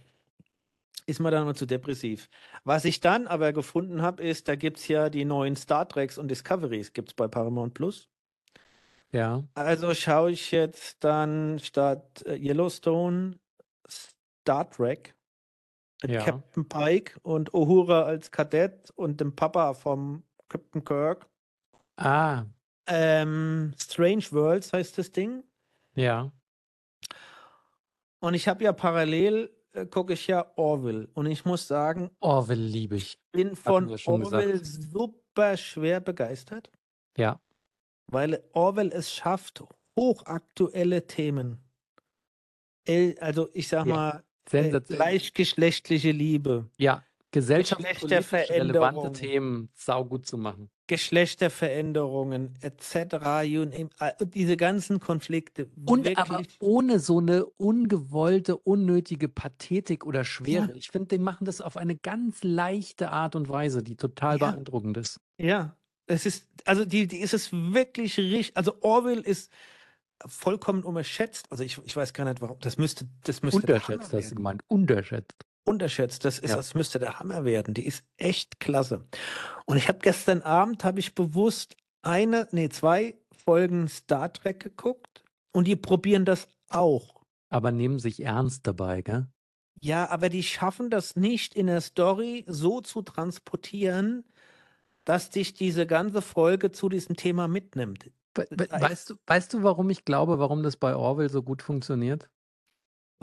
ist 1.05 1.19
mir 1.19 1.31
dann 1.31 1.45
mal 1.45 1.55
zu 1.55 1.65
depressiv. 1.65 2.29
Was 2.63 2.85
ich 2.85 2.99
dann 3.01 3.27
aber 3.27 3.51
gefunden 3.53 4.01
habe, 4.01 4.23
ist, 4.23 4.47
da 4.47 4.55
gibt 4.55 4.77
es 4.77 4.87
ja 4.87 5.09
die 5.09 5.25
neuen 5.25 5.55
Star 5.55 5.87
Treks 5.87 6.17
und 6.17 6.29
Discoveries, 6.29 6.93
gibt 6.93 7.09
es 7.09 7.13
bei 7.15 7.27
Paramount 7.27 7.73
Plus. 7.73 8.09
Ja. 9.11 9.43
Also 9.55 9.93
schaue 9.93 10.31
ich 10.31 10.51
jetzt 10.51 11.03
dann 11.03 11.59
statt 11.59 12.23
äh, 12.25 12.35
Yellowstone 12.35 13.39
Star 13.87 14.69
Trek 14.69 15.15
mit 16.01 16.13
Ja. 16.13 16.19
Captain 16.19 16.67
Pike 16.69 17.19
und 17.23 17.53
Uhura 17.53 18.03
als 18.03 18.31
Kadett 18.31 18.91
und 18.95 19.21
dem 19.21 19.35
Papa 19.35 19.73
vom 19.75 20.25
Captain 20.49 20.83
Kirk. 20.85 21.29
Ah, 21.97 22.45
Ähm, 22.87 23.73
Strange 23.77 24.25
Worlds 24.31 24.71
heißt 24.73 24.97
das 24.97 25.11
Ding. 25.11 25.43
ja. 25.95 26.31
Und 28.23 28.35
ich 28.35 28.47
habe 28.47 28.63
ja 28.63 28.71
parallel, 28.71 29.51
äh, 29.73 29.85
gucke 29.85 30.13
ich 30.13 30.27
ja 30.27 30.49
Orville. 30.55 31.09
Und 31.13 31.25
ich 31.25 31.43
muss 31.43 31.67
sagen, 31.67 32.09
Orwell 32.21 32.57
liebe 32.57 32.95
ich. 32.95 33.19
bin 33.33 33.53
von 33.53 33.89
wir 33.89 33.97
schon 33.97 34.21
gesagt. 34.21 34.45
Orwell 34.45 34.63
super 34.63 35.57
schwer 35.57 35.99
begeistert, 35.99 36.71
Ja. 37.17 37.41
weil 38.07 38.41
Orwell 38.53 38.93
es 38.93 39.11
schafft, 39.13 39.61
hochaktuelle 39.99 41.05
Themen. 41.05 41.59
El- 42.85 43.17
Also 43.19 43.49
ich 43.53 43.67
sag 43.67 43.87
Ja. 43.87 43.93
mal, 43.93 44.23
äh, 44.53 44.79
gleichgeschlechtliche 44.79 46.11
Liebe, 46.11 46.69
Ja. 46.77 47.03
Gesellschaftspolitisch 47.31 48.03
relevante 48.03 48.29
Geschlechterveränderung. 48.29 49.13
Themen 49.13 49.69
saugut 49.73 50.25
zu 50.25 50.37
machen. 50.37 50.69
Geschlechterveränderungen 50.87 52.55
etc. 52.61 52.95
äh, 53.43 54.13
diese 54.25 54.57
ganzen 54.57 54.99
Konflikte. 54.99 55.69
Und 55.85 56.07
aber 56.17 56.39
wirklich, 56.39 56.57
ohne 56.59 56.99
so 56.99 57.19
eine 57.19 57.45
ungewollte, 57.45 58.57
unnötige 58.57 59.29
Pathetik 59.29 60.05
oder 60.05 60.23
Schwere. 60.23 60.69
Ja. 60.69 60.75
Ich 60.75 60.89
finde, 60.89 61.17
die 61.17 61.23
machen 61.23 61.45
das 61.45 61.61
auf 61.61 61.77
eine 61.77 61.95
ganz 61.95 62.43
leichte 62.43 63.11
Art 63.11 63.35
und 63.35 63.49
Weise, 63.49 63.83
die 63.83 63.95
total 63.95 64.39
Ja. 64.39 64.51
beeindruckend 64.51 64.97
ist. 64.97 65.19
ja, 65.37 65.75
es 66.05 66.25
ist, 66.25 66.45
also 66.65 66.83
die, 66.83 67.07
die 67.07 67.19
ist 67.19 67.33
es 67.33 67.53
wirklich 67.53 68.17
richtig. 68.17 68.57
Also 68.57 68.75
Orwell 68.81 69.19
ist 69.21 69.49
vollkommen 70.25 70.83
unterschätzt. 70.83 71.45
Also 71.49 71.63
ich, 71.63 71.79
ich 71.85 71.95
weiß 71.95 72.13
gar 72.13 72.25
nicht, 72.25 72.41
warum. 72.41 72.57
Das 72.59 72.77
müsste, 72.77 73.07
das 73.23 73.41
müsste 73.41 73.61
Unterschätzt, 73.61 74.11
hast 74.13 74.31
du 74.31 74.35
gemeint. 74.35 74.61
Unterschätzt. 74.67 75.45
Unterschätzt. 75.65 76.25
Das 76.25 76.39
ist, 76.39 76.51
Ja. 76.51 76.57
das 76.57 76.73
müsste 76.75 76.99
der 76.99 77.19
Hammer 77.19 77.45
werden. 77.45 77.73
Die 77.73 77.85
ist 77.85 78.03
echt 78.17 78.59
klasse. 78.59 79.07
Und 79.65 79.77
ich 79.77 79.87
habe 79.87 79.99
gestern 79.99 80.41
Abend 80.41 80.83
habe 80.83 80.99
ich 80.99 81.15
bewusst 81.15 81.75
eine, 82.01 82.47
nee, 82.51 82.69
zwei 82.69 83.15
Folgen 83.45 83.87
Star 83.87 84.31
Trek 84.33 84.59
geguckt 84.59 85.23
und 85.53 85.67
die 85.67 85.75
probieren 85.75 86.25
das 86.25 86.47
auch. 86.69 87.23
Aber 87.49 87.71
nehmen 87.71 87.99
sich 87.99 88.21
ernst 88.23 88.65
dabei, 88.67 89.01
gell? 89.01 89.27
Ja, 89.81 90.09
aber 90.09 90.29
die 90.29 90.43
schaffen 90.43 90.89
das 90.89 91.15
nicht 91.15 91.55
in 91.55 91.67
der 91.67 91.81
Story 91.81 92.45
so 92.47 92.81
zu 92.81 93.01
transportieren, 93.01 94.23
dass 95.05 95.29
dich 95.29 95.53
diese 95.53 95.85
ganze 95.87 96.21
Folge 96.21 96.71
zu 96.71 96.89
diesem 96.89 97.15
Thema 97.17 97.47
mitnimmt. 97.47 98.11
We 98.35 98.47
we 98.51 98.67
weißt, 98.71 99.11
du, 99.11 99.15
weißt 99.27 99.53
du, 99.53 99.63
warum 99.63 99.89
ich 99.89 100.05
glaube, 100.05 100.39
warum 100.39 100.63
das 100.63 100.77
bei 100.77 100.95
Orwell 100.95 101.29
so 101.29 101.43
gut 101.43 101.61
funktioniert? 101.61 102.29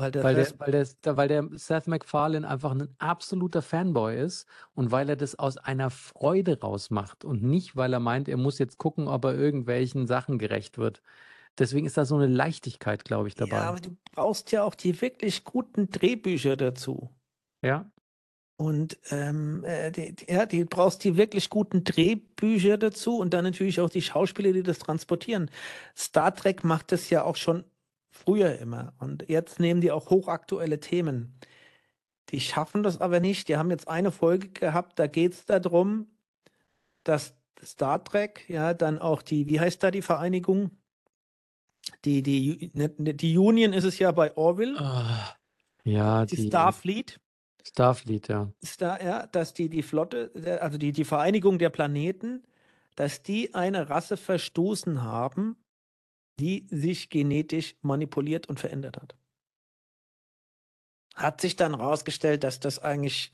Weil 0.00 0.10
der 0.12 0.22
Weil 0.24 0.34
der, 0.34 0.46
weil, 0.58 0.72
der, 0.72 1.16
weil 1.16 1.28
der 1.28 1.48
Seth 1.58 1.86
MacFarlane 1.86 2.48
einfach 2.48 2.72
ein 2.72 2.94
absoluter 2.98 3.62
Fanboy 3.62 4.18
ist 4.20 4.46
und 4.74 4.90
weil 4.90 5.08
er 5.08 5.16
das 5.16 5.38
aus 5.38 5.56
einer 5.58 5.90
Freude 5.90 6.60
rausmacht 6.60 7.24
und 7.24 7.42
nicht, 7.42 7.76
weil 7.76 7.92
er 7.92 8.00
meint, 8.00 8.28
er 8.28 8.36
muss 8.36 8.58
jetzt 8.58 8.78
gucken, 8.78 9.08
ob 9.08 9.24
er 9.24 9.34
irgendwelchen 9.34 10.06
Sachen 10.06 10.38
gerecht 10.38 10.78
wird. 10.78 11.02
Deswegen 11.58 11.86
ist 11.86 11.96
da 11.98 12.04
so 12.06 12.16
eine 12.16 12.26
Leichtigkeit, 12.28 13.04
glaube 13.04 13.28
ich, 13.28 13.38
ja, 13.38 13.46
dabei. 13.46 13.62
aber 13.62 13.80
du 13.80 13.96
brauchst 14.12 14.52
ja 14.52 14.64
auch 14.64 14.74
die 14.74 15.00
wirklich 15.00 15.44
guten 15.44 15.90
Drehbücher 15.90 16.56
dazu. 16.56 17.10
Ja, 17.62 17.90
Und 18.56 18.98
ähm, 19.10 19.64
äh, 19.64 19.90
die, 19.90 20.14
ja, 20.28 20.44
die 20.44 20.64
brauchst 20.64 21.02
die 21.04 21.16
wirklich 21.16 21.48
guten 21.48 21.82
Drehbücher 21.82 22.76
dazu 22.76 23.16
und 23.18 23.32
dann 23.32 23.44
natürlich 23.44 23.80
auch 23.80 23.88
die 23.88 24.02
Schauspieler, 24.02 24.52
die 24.52 24.62
das 24.62 24.78
transportieren. 24.78 25.50
Star 25.96 26.34
Trek 26.34 26.62
macht 26.62 26.92
das 26.92 27.08
ja 27.08 27.24
auch 27.24 27.36
schon 27.36 27.64
früher 28.10 28.58
immer. 28.58 28.92
Und 28.98 29.28
jetzt 29.28 29.60
nehmen 29.60 29.80
die 29.80 29.90
auch 29.92 30.10
hochaktuelle 30.10 30.80
Themen. 30.80 31.38
Die 32.30 32.40
schaffen 32.40 32.82
das 32.82 33.00
aber 33.00 33.20
nicht. 33.20 33.48
Die 33.48 33.56
haben 33.56 33.70
jetzt 33.70 33.88
eine 33.88 34.10
Folge 34.12 34.48
gehabt, 34.48 34.98
da 34.98 35.06
geht 35.06 35.32
es 35.32 35.44
darum, 35.46 36.06
dass 37.04 37.34
Star 37.62 38.02
Trek, 38.04 38.44
ja, 38.48 38.74
dann 38.74 38.98
auch 38.98 39.22
die, 39.22 39.48
wie 39.48 39.60
heißt 39.60 39.82
da 39.82 39.90
die 39.90 40.02
Vereinigung? 40.02 40.70
Die, 42.04 42.22
die, 42.22 42.70
ne- 42.74 42.94
ne- 42.98 43.14
die 43.14 43.36
Union 43.36 43.72
ist 43.72 43.84
es 43.84 43.98
ja 43.98 44.12
bei 44.12 44.36
Orville, 44.36 44.78
Ah, 44.78 45.34
ja, 45.84 46.24
die 46.24 46.36
die 46.36 46.46
Starfleet. 46.46 47.20
Starfleet, 47.66 48.28
ja. 48.28 48.50
da, 48.78 48.98
ja, 48.98 49.26
dass 49.26 49.54
die, 49.54 49.68
die 49.68 49.82
Flotte, 49.82 50.30
also 50.60 50.78
die, 50.78 50.92
die 50.92 51.04
Vereinigung 51.04 51.58
der 51.58 51.70
Planeten, 51.70 52.42
dass 52.96 53.22
die 53.22 53.54
eine 53.54 53.90
Rasse 53.90 54.16
verstoßen 54.16 55.02
haben, 55.02 55.56
die 56.40 56.66
sich 56.70 57.10
genetisch 57.10 57.76
manipuliert 57.82 58.48
und 58.48 58.58
verändert 58.58 58.96
hat. 58.96 59.14
Hat 61.14 61.40
sich 61.40 61.54
dann 61.54 61.76
herausgestellt, 61.76 62.44
dass 62.44 62.60
das 62.60 62.78
eigentlich 62.78 63.30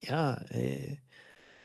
ja 0.00 0.42
äh, 0.50 0.96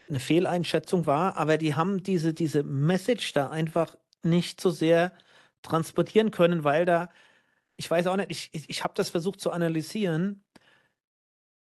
eine 0.08 0.20
Fehleinschätzung 0.20 1.08
war, 1.08 1.38
aber 1.38 1.58
die 1.58 1.74
haben 1.74 2.04
diese, 2.04 2.34
diese 2.36 2.62
Message 2.64 3.34
da 3.34 3.50
einfach 3.50 3.98
nicht 4.22 4.62
so 4.62 4.70
sehr 4.70 5.12
transportieren 5.64 6.30
können, 6.30 6.64
weil 6.64 6.86
da, 6.86 7.10
ich 7.76 7.90
weiß 7.90 8.06
auch 8.08 8.16
nicht, 8.16 8.30
ich, 8.30 8.50
ich, 8.54 8.70
ich 8.70 8.84
habe 8.84 8.94
das 8.96 9.10
versucht 9.10 9.42
zu 9.42 9.52
analysieren, 9.52 10.44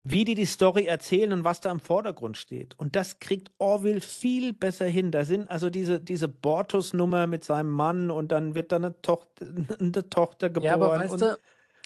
wie 0.07 0.23
die 0.23 0.35
die 0.35 0.45
Story 0.45 0.85
erzählen 0.85 1.33
und 1.33 1.43
was 1.43 1.61
da 1.61 1.71
im 1.71 1.79
Vordergrund 1.79 2.37
steht. 2.37 2.77
Und 2.77 2.95
das 2.95 3.17
kriegt 3.17 3.51
Orville 3.57 4.01
viel 4.01 4.53
besser 4.53 4.85
hin. 4.85 5.09
Da 5.09 5.25
sind 5.25 5.49
also 5.49 5.71
diese, 5.71 5.99
diese 5.99 6.27
Bortus-Nummer 6.27 7.25
mit 7.25 7.43
seinem 7.43 7.71
Mann 7.71 8.11
und 8.11 8.31
dann 8.31 8.53
wird 8.53 8.71
da 8.71 8.75
eine 8.75 9.01
Tochter, 9.01 9.47
eine 9.79 10.09
Tochter 10.09 10.49
geboren. 10.51 10.67
Ja, 10.67 10.75
aber 10.75 10.99
weißt 10.99 11.13
und, 11.13 11.21
du, 11.21 11.37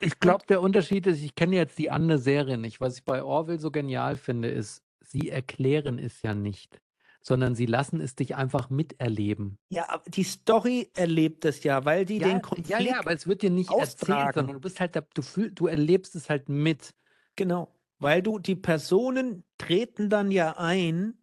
ich 0.02 0.20
glaube, 0.20 0.44
der 0.50 0.62
Unterschied 0.62 1.08
ist, 1.08 1.24
ich 1.24 1.34
kenne 1.34 1.56
jetzt 1.56 1.78
die 1.78 1.92
andere 1.92 2.20
Serie 2.20 2.58
nicht. 2.58 2.82
Was 2.82 2.98
ich 2.98 3.06
bei 3.06 3.24
Orwell 3.24 3.58
so 3.58 3.72
genial 3.72 4.18
finde, 4.18 4.50
ist, 4.50 4.84
sie 5.00 5.30
erklären 5.30 5.98
es 5.98 6.22
ja 6.22 6.34
nicht, 6.34 6.82
sondern 7.22 7.56
sie 7.56 7.68
lassen 7.68 8.02
es 8.02 8.16
dich 8.16 8.36
einfach 8.36 8.70
miterleben. 8.70 9.60
ja, 9.70 9.86
aber 9.88 10.04
die 10.10 10.24
Story 10.24 10.90
erlebt 10.94 11.46
es 11.46 11.64
ja, 11.64 11.86
weil 11.86 12.06
die 12.06 12.20
den 12.20 12.32
ja, 12.32 12.40
Konflikt. 12.40 12.70
ja, 12.70 12.80
ja, 12.80 13.00
aber 13.00 13.14
es 13.14 13.28
wird 13.28 13.44
dir 13.44 13.50
nicht 13.50 13.72
erzählt, 13.72 14.12
austragen. 14.12 14.34
sondern 14.34 14.54
du 14.56 14.60
bist 14.60 14.82
halt, 14.82 14.98
da, 14.98 15.04
du, 15.14 15.22
fühl, 15.22 15.52
du 15.52 15.68
erlebst 15.68 16.16
es 16.16 16.30
halt 16.30 16.50
mit. 16.50 16.94
Genau. 17.38 17.74
Weil 18.00 18.22
du, 18.22 18.40
die 18.40 18.56
Personen 18.56 19.44
treten 19.58 20.10
dann 20.10 20.32
ja 20.32 20.58
ein, 20.58 21.18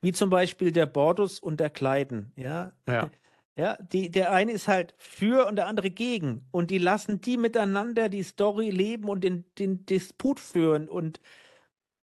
wie 0.00 0.12
zum 0.12 0.30
Beispiel 0.30 0.72
der 0.72 0.86
Bordus 0.86 1.40
und 1.40 1.60
der 1.60 1.70
Kleiden, 1.70 2.32
ja. 2.36 2.72
Ja. 2.88 3.10
Ja, 3.54 3.76
die, 3.82 4.10
der 4.10 4.32
eine 4.32 4.52
ist 4.52 4.66
halt 4.66 4.94
für 4.96 5.46
und 5.46 5.56
der 5.56 5.66
andere 5.66 5.90
gegen. 5.90 6.48
Und 6.52 6.70
die 6.70 6.78
lassen 6.78 7.20
die 7.20 7.36
miteinander 7.36 8.08
die 8.08 8.22
Story 8.22 8.70
leben 8.70 9.10
und 9.10 9.22
den, 9.22 9.44
den 9.58 9.84
Disput 9.84 10.40
führen. 10.40 10.88
Und, 10.88 11.20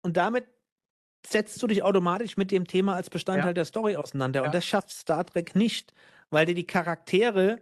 und 0.02 0.16
damit 0.16 0.44
setzt 1.24 1.62
du 1.62 1.68
dich 1.68 1.84
automatisch 1.84 2.36
mit 2.36 2.50
dem 2.50 2.66
Thema 2.66 2.96
als 2.96 3.10
Bestandteil 3.10 3.50
Ja. 3.50 3.52
der 3.52 3.64
Story 3.64 3.94
auseinander. 3.94 4.40
Ja. 4.40 4.46
Und 4.46 4.56
das 4.56 4.64
schafft 4.66 4.90
Star 4.90 5.24
Trek 5.24 5.54
nicht, 5.54 5.94
weil 6.30 6.46
dir 6.46 6.56
die 6.56 6.66
Charaktere 6.66 7.60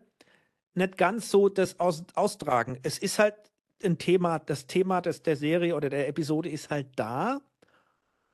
nicht 0.72 0.96
ganz 0.96 1.30
so 1.30 1.50
das 1.50 1.78
aus, 1.78 2.04
austragen. 2.14 2.78
Es 2.84 2.96
ist 2.96 3.18
halt 3.18 3.34
ein 3.82 3.98
Thema, 3.98 4.38
das 4.38 4.66
Thema 4.66 5.00
des, 5.00 5.22
der 5.22 5.36
Serie 5.36 5.74
oder 5.74 5.90
der 5.90 6.08
Episode 6.08 6.48
ist 6.48 6.70
halt 6.70 6.88
da. 6.96 7.40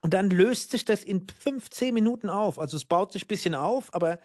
Und 0.02 0.14
dann 0.14 0.30
löst 0.30 0.70
sich 0.70 0.84
das 0.84 1.04
in 1.04 1.26
15 1.28 1.92
Minuten 1.92 2.28
auf. 2.28 2.58
Also 2.58 2.76
es 2.76 2.84
baut 2.84 3.12
sich 3.12 3.24
ein 3.24 3.28
bisschen 3.28 3.54
auf, 3.54 3.92
aber 3.94 4.18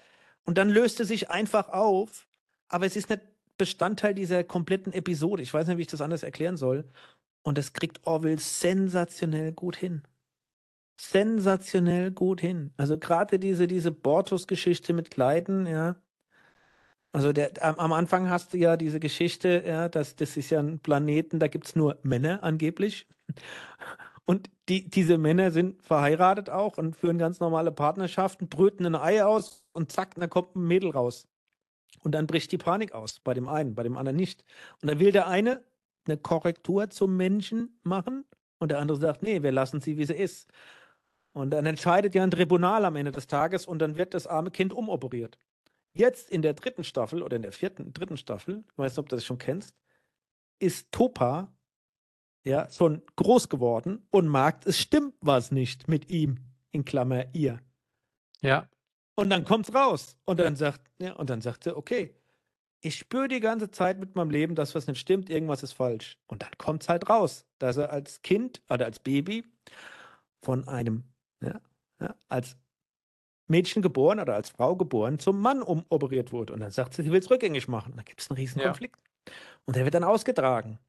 und 0.45 0.57
dann 0.57 0.69
löst 0.69 0.99
es 0.99 1.07
sich 1.09 1.29
einfach 1.29 1.69
auf. 1.69 2.27
Aber 2.69 2.85
es 2.85 2.95
ist 2.95 3.09
nicht 3.09 3.21
Bestandteil 3.57 4.13
dieser 4.13 4.43
kompletten 4.43 4.93
Episode. 4.93 5.41
Ich 5.41 5.53
weiß 5.53 5.67
nicht, 5.67 5.77
wie 5.77 5.83
ich 5.83 5.87
das 5.87 6.01
anders 6.01 6.23
erklären 6.23 6.57
soll. 6.57 6.89
Und 7.43 7.57
das 7.57 7.73
kriegt 7.73 8.05
Orwell 8.05 8.39
sensationell 8.39 9.53
gut 9.53 9.75
hin. 9.75 10.03
Sensationell 10.97 12.11
gut 12.11 12.41
hin. 12.41 12.73
Also 12.77 12.97
gerade 12.97 13.39
diese, 13.39 13.67
diese 13.67 13.91
Bortus-Geschichte 13.91 14.93
mit 14.93 15.11
Kleiden, 15.11 15.67
ja. 15.67 15.95
Also 17.15 17.31
der, 17.31 17.51
am, 17.63 17.93
Anfang 17.93 18.29
hast 18.29 18.53
du 18.53 18.57
ja 18.57 18.75
diese 18.75 18.99
Geschichte, 18.99 19.63
ja, 19.65 19.87
dass 19.87 20.17
das 20.17 20.35
ist 20.35 20.49
ja 20.49 20.59
ein 20.59 20.79
Planeten, 20.79 21.39
da 21.39 21.47
gibt 21.47 21.65
es 21.67 21.73
nur 21.73 21.97
Männer 22.03 22.43
angeblich. 22.43 23.07
Und 24.25 24.49
die, 24.67 24.89
diese 24.89 25.17
Männer 25.17 25.51
sind 25.51 25.81
verheiratet 25.81 26.49
auch 26.49 26.77
und 26.77 26.97
führen 26.97 27.17
ganz 27.17 27.39
normale 27.39 27.71
Partnerschaften, 27.71 28.49
brüten 28.49 28.85
ein 28.85 28.95
Ei 28.95 29.23
aus 29.23 29.63
und 29.71 29.93
zack, 29.93 30.15
da 30.15 30.27
kommt 30.27 30.57
ein 30.57 30.67
Mädel 30.67 30.89
raus. 30.89 31.25
Und 32.03 32.11
dann 32.11 32.27
bricht 32.27 32.51
die 32.51 32.57
Panik 32.57 32.93
aus 32.93 33.21
bei 33.21 33.33
dem 33.33 33.47
einen, 33.47 33.75
bei 33.75 33.83
dem 33.83 33.95
anderen 33.97 34.17
nicht. 34.17 34.43
Und 34.81 34.89
dann 34.89 34.99
will 34.99 35.13
der 35.13 35.27
eine 35.27 35.63
eine 36.05 36.17
Korrektur 36.17 36.89
zum 36.89 37.15
Menschen 37.15 37.79
machen 37.83 38.25
und 38.59 38.71
der 38.71 38.79
andere 38.79 38.99
sagt, 38.99 39.23
nee, 39.23 39.41
wir 39.41 39.53
lassen 39.53 39.79
sie, 39.79 39.97
wie 39.97 40.05
sie 40.05 40.15
ist. 40.15 40.51
Und 41.31 41.51
dann 41.51 41.65
entscheidet 41.65 42.13
ja 42.13 42.23
ein 42.23 42.31
Tribunal 42.31 42.83
am 42.83 42.97
Ende 42.97 43.11
des 43.13 43.27
Tages 43.27 43.65
und 43.65 43.79
dann 43.79 43.95
wird 43.95 44.13
das 44.13 44.27
arme 44.27 44.51
Kind 44.51 44.73
umoperiert. 44.73 45.37
Jetzt 45.95 46.29
in 46.29 46.41
der 46.41 46.53
dritten 46.53 46.83
Staffel 46.83 47.23
oder 47.23 47.37
in 47.37 47.41
der 47.41 47.53
vierten, 47.53 47.93
dritten 47.93 48.17
Staffel, 48.17 48.63
ich 48.69 48.77
weiß 48.77 48.91
nicht, 48.91 48.99
ob 48.99 49.09
du 49.09 49.15
das 49.15 49.25
schon 49.25 49.37
kennst, 49.37 49.73
ist 50.59 50.91
Topa 50.91 51.55
ja 52.43 52.69
schon 52.69 53.01
groß 53.15 53.49
geworden 53.49 54.05
und 54.11 54.29
merkt, 54.29 54.67
es 54.67 54.79
stimmt 54.79 55.15
was 55.21 55.51
nicht 55.51 55.87
mit 55.87 56.09
ihm, 56.09 56.37
in 56.71 56.85
Klammer 56.85 57.33
ihr. 57.33 57.59
Ja. 58.41 58.69
Und 59.15 59.29
dann 59.29 59.45
kommt's 59.45 59.73
raus. 59.73 60.17
Und 60.25 60.39
dann 60.39 60.55
sagt, 60.55 60.81
ja, 60.99 61.13
und 61.13 61.29
dann 61.29 61.41
sagt 61.41 61.63
sie, 61.63 61.75
okay, 61.75 62.13
ich 62.81 62.97
spüre 62.97 63.27
die 63.27 63.39
ganze 63.39 63.71
Zeit 63.71 63.97
mit 63.97 64.15
meinem 64.15 64.29
Leben, 64.29 64.53
dass 64.53 64.75
was 64.75 64.87
nicht 64.87 64.99
stimmt, 64.99 65.29
irgendwas 65.29 65.63
ist 65.63 65.73
falsch. 65.73 66.19
Und 66.27 66.43
dann 66.43 66.51
kommt's 66.57 66.89
halt 66.89 67.09
raus, 67.09 67.45
dass 67.57 67.77
er 67.77 67.91
als 67.91 68.21
Kind 68.21 68.61
oder 68.69 68.85
als 68.85 68.99
Baby 68.99 69.45
von 70.41 70.67
einem, 70.67 71.05
ja, 71.41 71.59
ja, 71.99 72.15
als 72.27 72.57
Mädchen 73.47 73.81
geboren 73.81 74.19
oder 74.19 74.35
als 74.35 74.49
Frau 74.49 74.75
geboren, 74.75 75.19
zum 75.19 75.39
Mann 75.41 75.61
umoperiert 75.61 76.31
wurde. 76.31 76.53
Und 76.53 76.61
dann 76.61 76.71
sagt 76.71 76.93
sie, 76.93 77.03
sie 77.03 77.11
will 77.11 77.19
es 77.19 77.29
rückgängig 77.29 77.67
machen. 77.67 77.91
Und 77.91 77.97
dann 77.97 78.05
gibt 78.05 78.21
es 78.21 78.29
einen 78.29 78.37
riesen 78.37 78.59
Ja. 78.61 78.67
Konflikt. 78.67 78.99
Und 79.65 79.75
der 79.75 79.83
wird 79.85 79.95
dann 79.95 80.03
ausgetragen. 80.03 80.79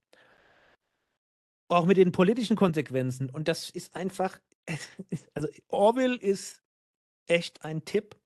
Auch 1.69 1.87
mit 1.87 1.97
den 1.97 2.12
politischen 2.12 2.57
Konsequenzen. 2.57 3.29
Und 3.31 3.49
das 3.49 3.71
ist 3.71 3.95
einfach, 3.97 4.38
also 5.35 5.49
Orwell 5.69 6.14
ist 6.16 6.62
echt 7.27 7.64
ein 7.64 7.85
Tipp 7.85 8.16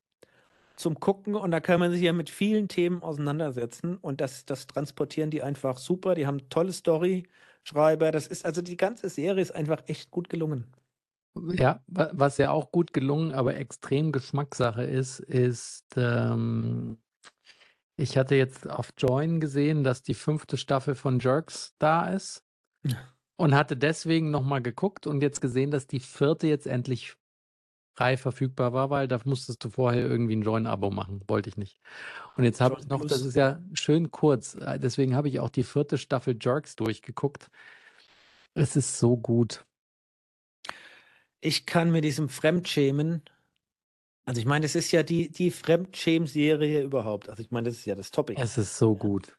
zum 0.76 0.98
Gucken 1.00 1.34
und 1.34 1.50
da 1.50 1.60
kann 1.60 1.80
man 1.80 1.90
sich 1.92 2.02
ja 2.02 2.12
mit 2.12 2.30
vielen 2.30 2.68
Themen 2.68 3.02
auseinandersetzen 3.02 3.98
und 3.98 4.20
das, 4.20 4.46
das 4.46 4.66
transportieren 4.66 5.30
die 5.30 5.42
einfach 5.42 5.76
super. 5.78 6.14
Die 6.14 6.26
haben 6.26 6.48
tolle 6.48 6.72
Story-Schreiber. 6.72 8.10
Das 8.12 8.26
ist 8.26 8.44
also 8.46 8.62
die 8.62 8.76
ganze 8.78 9.08
Serie 9.10 9.42
ist 9.42 9.54
einfach 9.54 9.82
echt 9.88 10.10
gut 10.10 10.30
gelungen. 10.30 10.66
Ja, 11.34 11.82
wa- 11.86 12.10
was 12.12 12.38
ja 12.38 12.50
auch 12.50 12.72
gut 12.72 12.92
gelungen, 12.92 13.32
aber 13.32 13.56
extrem 13.56 14.12
Geschmackssache 14.12 14.82
ist, 14.82 15.20
ist, 15.20 15.86
ähm, 15.96 16.98
ich 17.96 18.16
hatte 18.16 18.34
jetzt 18.34 18.68
auf 18.68 18.90
Join 18.98 19.40
gesehen, 19.40 19.84
dass 19.84 20.02
die 20.02 20.14
fünfte 20.14 20.56
Staffel 20.56 20.94
von 20.94 21.20
Jerks 21.20 21.74
da 21.78 22.08
ist 22.08 22.44
Ja. 22.84 22.96
und 23.36 23.54
hatte 23.54 23.76
deswegen 23.76 24.30
nochmal 24.30 24.62
geguckt 24.62 25.06
und 25.06 25.22
jetzt 25.22 25.40
gesehen, 25.40 25.70
dass 25.70 25.86
die 25.86 26.00
vierte 26.00 26.46
jetzt 26.46 26.66
endlich 26.66 27.14
frei 27.96 28.16
verfügbar 28.16 28.72
war, 28.72 28.90
weil 28.90 29.08
da 29.08 29.20
musstest 29.24 29.62
du 29.64 29.70
vorher 29.70 30.06
irgendwie 30.06 30.36
ein 30.36 30.42
Join-Abo 30.42 30.90
machen. 30.90 31.22
Wollte 31.28 31.50
ich 31.50 31.56
nicht. 31.58 31.80
Und 32.36 32.44
jetzt 32.44 32.60
habe 32.60 32.78
ich 32.80 32.86
noch, 32.88 33.04
das 33.04 33.22
ist 33.22 33.36
ja 33.36 33.60
schön 33.74 34.10
kurz, 34.10 34.54
äh, 34.54 34.78
deswegen 34.78 35.14
habe 35.14 35.28
ich 35.28 35.40
auch 35.40 35.50
die 35.50 35.64
vierte 35.64 35.98
Staffel 35.98 36.36
Jerks 36.40 36.76
durchgeguckt. 36.76 37.48
Es 38.54 38.76
ist 38.76 38.98
so 38.98 39.16
gut. 39.16 39.64
Ich 41.40 41.66
kann 41.66 41.90
mit 41.90 42.04
diesem 42.04 42.28
Fremdschämen, 42.28 43.22
also 44.24 44.40
ich 44.40 44.46
meine, 44.46 44.66
es 44.66 44.74
ist 44.74 44.92
ja 44.92 45.02
die, 45.02 45.30
die 45.30 45.50
Fremdschämen-Serie 45.50 46.82
überhaupt. 46.82 47.28
Also 47.28 47.42
ich 47.42 47.50
meine, 47.50 47.68
das 47.70 47.78
ist 47.78 47.86
ja 47.86 47.94
das 47.94 48.10
Topic. 48.10 48.40
Es 48.40 48.58
ist 48.58 48.76
so 48.78 48.94
gut. 48.94 49.36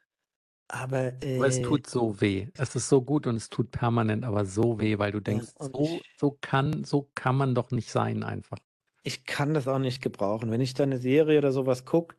Aber, 0.67 1.21
äh, 1.23 1.37
Aber 1.37 1.47
es 1.47 1.61
tut 1.61 1.87
so 1.87 2.21
weh. 2.21 2.47
Es 2.55 2.75
ist 2.75 2.87
so 2.89 3.01
gut 3.01 3.27
und 3.27 3.35
es 3.35 3.49
tut 3.49 3.71
permanent 3.71 4.23
aber 4.23 4.45
so 4.45 4.79
weh, 4.79 4.97
weil 4.99 5.11
du 5.11 5.19
denkst, 5.19 5.49
so, 5.59 5.99
so 6.17 6.37
kann, 6.41 6.83
so 6.85 7.09
kann 7.15 7.35
man 7.35 7.55
doch 7.55 7.71
nicht 7.71 7.91
sein 7.91 8.23
einfach. 8.23 8.57
ich 9.03 9.25
kann 9.25 9.53
das 9.53 9.67
auch 9.67 9.79
nicht 9.79 10.01
gebrauchen. 10.01 10.51
Wenn 10.51 10.61
ich 10.61 10.73
da 10.73 10.83
eine 10.83 10.97
Serie 10.99 11.39
oder 11.39 11.51
sowas 11.51 11.85
gucke, 11.85 12.15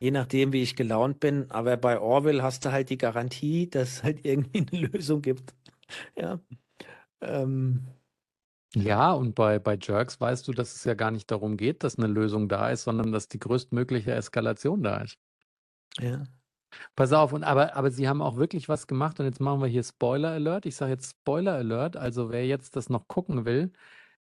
je 0.00 0.10
nachdem, 0.12 0.52
wie 0.52 0.62
ich 0.62 0.76
gelaunt 0.76 1.20
bin, 1.20 1.50
aber 1.50 1.76
bei 1.76 2.00
Orwell 2.00 2.42
hast 2.42 2.64
du 2.64 2.72
halt 2.72 2.90
die 2.90 2.98
Garantie, 2.98 3.70
dass 3.70 3.88
es 3.98 4.02
halt 4.04 4.20
irgendwie 4.26 4.66
eine 4.72 4.88
Lösung 4.88 5.22
gibt. 5.22 5.54
Ja. 6.16 6.40
Ähm, 7.22 7.88
Ja, 8.74 9.12
und 9.12 9.34
bei, 9.34 9.58
bei 9.58 9.78
Jerks 9.80 10.20
weißt 10.20 10.46
du, 10.46 10.52
dass 10.52 10.74
es 10.74 10.84
ja 10.84 10.94
gar 10.94 11.10
nicht 11.10 11.30
darum 11.30 11.56
geht, 11.56 11.84
dass 11.84 11.98
eine 11.98 12.06
Lösung 12.06 12.48
da 12.48 12.70
ist, 12.70 12.84
sondern 12.84 13.12
dass 13.12 13.28
die 13.28 13.38
größtmögliche 13.38 14.12
Eskalation 14.12 14.82
da 14.82 14.98
ist. 14.98 15.18
ja. 16.00 16.24
Pass 16.94 17.12
auf, 17.12 17.32
und 17.32 17.44
aber, 17.44 17.76
aber 17.76 17.90
sie 17.90 18.08
haben 18.08 18.20
auch 18.20 18.36
wirklich 18.36 18.68
was 18.68 18.86
gemacht 18.86 19.18
und 19.20 19.26
jetzt 19.26 19.40
machen 19.40 19.60
wir 19.62 19.68
hier 19.68 19.82
Spoiler 19.82 20.30
Alert. 20.32 20.66
Ich 20.66 20.76
sage 20.76 20.92
jetzt 20.92 21.10
Spoiler 21.10 21.54
Alert, 21.54 21.96
also 21.96 22.30
wer 22.30 22.46
jetzt 22.46 22.76
das 22.76 22.90
noch 22.90 23.08
gucken 23.08 23.46
will, 23.46 23.72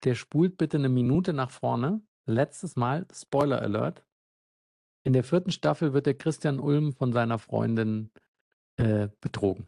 der 0.04 0.16
spult 0.16 0.58
bitte 0.58 0.78
eine 0.78 0.90
Minute 0.90 1.34
nach 1.34 1.52
vorne. 1.52 2.02
Letztes 2.26 2.76
Mal 2.76 3.08
Spoiler 3.14 3.62
Alert. 3.62 4.04
In 5.04 5.14
der 5.14 5.24
vierten 5.24 5.52
Staffel 5.52 5.94
wird 5.94 6.06
der 6.06 6.18
Christian 6.18 6.60
Ulm 6.60 6.94
von 6.94 7.14
seiner 7.14 7.40
Freundin 7.40 8.12
äh, 8.78 9.10
betrogen. 9.22 9.68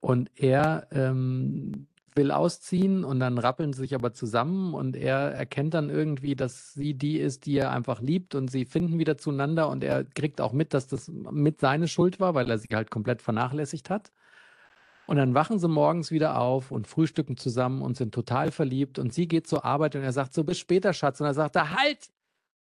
Und 0.00 0.30
er 0.34 0.88
ähm, 0.90 1.88
will 2.14 2.30
ausziehen 2.30 3.04
und 3.04 3.20
dann 3.20 3.38
rappeln 3.38 3.72
sie 3.72 3.80
sich 3.80 3.94
aber 3.94 4.12
zusammen 4.12 4.74
und 4.74 4.96
er 4.96 5.32
erkennt 5.32 5.74
dann 5.74 5.90
irgendwie, 5.90 6.36
dass 6.36 6.74
sie 6.74 6.94
die 6.94 7.18
ist, 7.18 7.46
die 7.46 7.56
er 7.56 7.70
einfach 7.70 8.00
liebt 8.00 8.34
und 8.34 8.50
sie 8.50 8.64
finden 8.64 8.98
wieder 8.98 9.18
zueinander 9.18 9.68
und 9.68 9.84
er 9.84 10.04
kriegt 10.04 10.40
auch 10.40 10.52
mit, 10.52 10.74
dass 10.74 10.86
das 10.86 11.08
mit 11.08 11.60
seine 11.60 11.88
Schuld 11.88 12.20
war, 12.20 12.34
weil 12.34 12.50
er 12.50 12.58
sie 12.58 12.68
halt 12.72 12.90
komplett 12.90 13.22
vernachlässigt 13.22 13.90
hat. 13.90 14.12
Und 15.06 15.16
dann 15.16 15.34
wachen 15.34 15.58
sie 15.58 15.68
morgens 15.68 16.10
wieder 16.10 16.38
auf 16.38 16.70
und 16.70 16.86
frühstücken 16.86 17.36
zusammen 17.36 17.82
und 17.82 17.96
sind 17.96 18.14
total 18.14 18.50
verliebt 18.50 18.98
und 18.98 19.12
sie 19.12 19.26
geht 19.28 19.46
zur 19.46 19.64
Arbeit 19.64 19.96
und 19.96 20.02
er 20.02 20.12
sagt 20.12 20.32
so, 20.32 20.44
bis 20.44 20.58
später, 20.58 20.92
Schatz. 20.92 21.20
Und 21.20 21.26
er 21.26 21.34
sagt, 21.34 21.56
er 21.56 21.74
halt! 21.74 22.08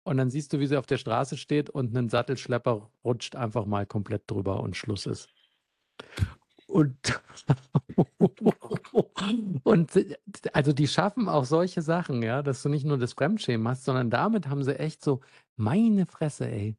Und 0.05 0.17
dann 0.17 0.31
siehst 0.31 0.53
du, 0.53 0.61
wie 0.61 0.67
sie 0.67 0.77
auf 0.79 0.87
der 0.87 0.97
Straße 0.97 1.37
steht 1.37 1.69
und 1.71 1.95
ein 1.97 2.09
Sattelschlepper 2.09 2.91
rutscht 3.05 3.37
einfach 3.37 3.67
mal 3.67 3.85
komplett 3.87 4.31
drüber 4.31 4.61
und 4.61 4.77
Schluss 4.77 5.07
ist. 5.07 5.29
Und, 6.71 7.21
und 9.65 9.91
also 10.53 10.73
die 10.73 10.89
schaffen 10.89 11.29
auch 11.29 11.45
solche 11.45 11.83
Sachen, 11.83 12.23
ja, 12.23 12.43
dass 12.43 12.63
du 12.63 12.69
nicht 12.69 12.85
nur 12.87 12.99
das 12.99 13.15
Fremdschämen 13.15 13.67
hast, 13.69 13.85
sondern 13.85 14.11
damit 14.11 14.49
haben 14.49 14.63
sie 14.63 14.79
echt 14.79 15.03
so, 15.03 15.21
meine 15.57 16.07
Fresse, 16.07 16.49
ey. 16.49 16.77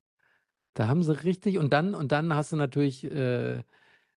Da 0.73 0.87
haben 0.87 1.03
sie 1.03 1.23
richtig, 1.23 1.57
und 1.57 1.73
dann, 1.73 1.95
und 1.95 2.11
dann 2.13 2.33
hast 2.35 2.53
du 2.53 2.55
natürlich 2.57 3.03
äh, 3.05 3.63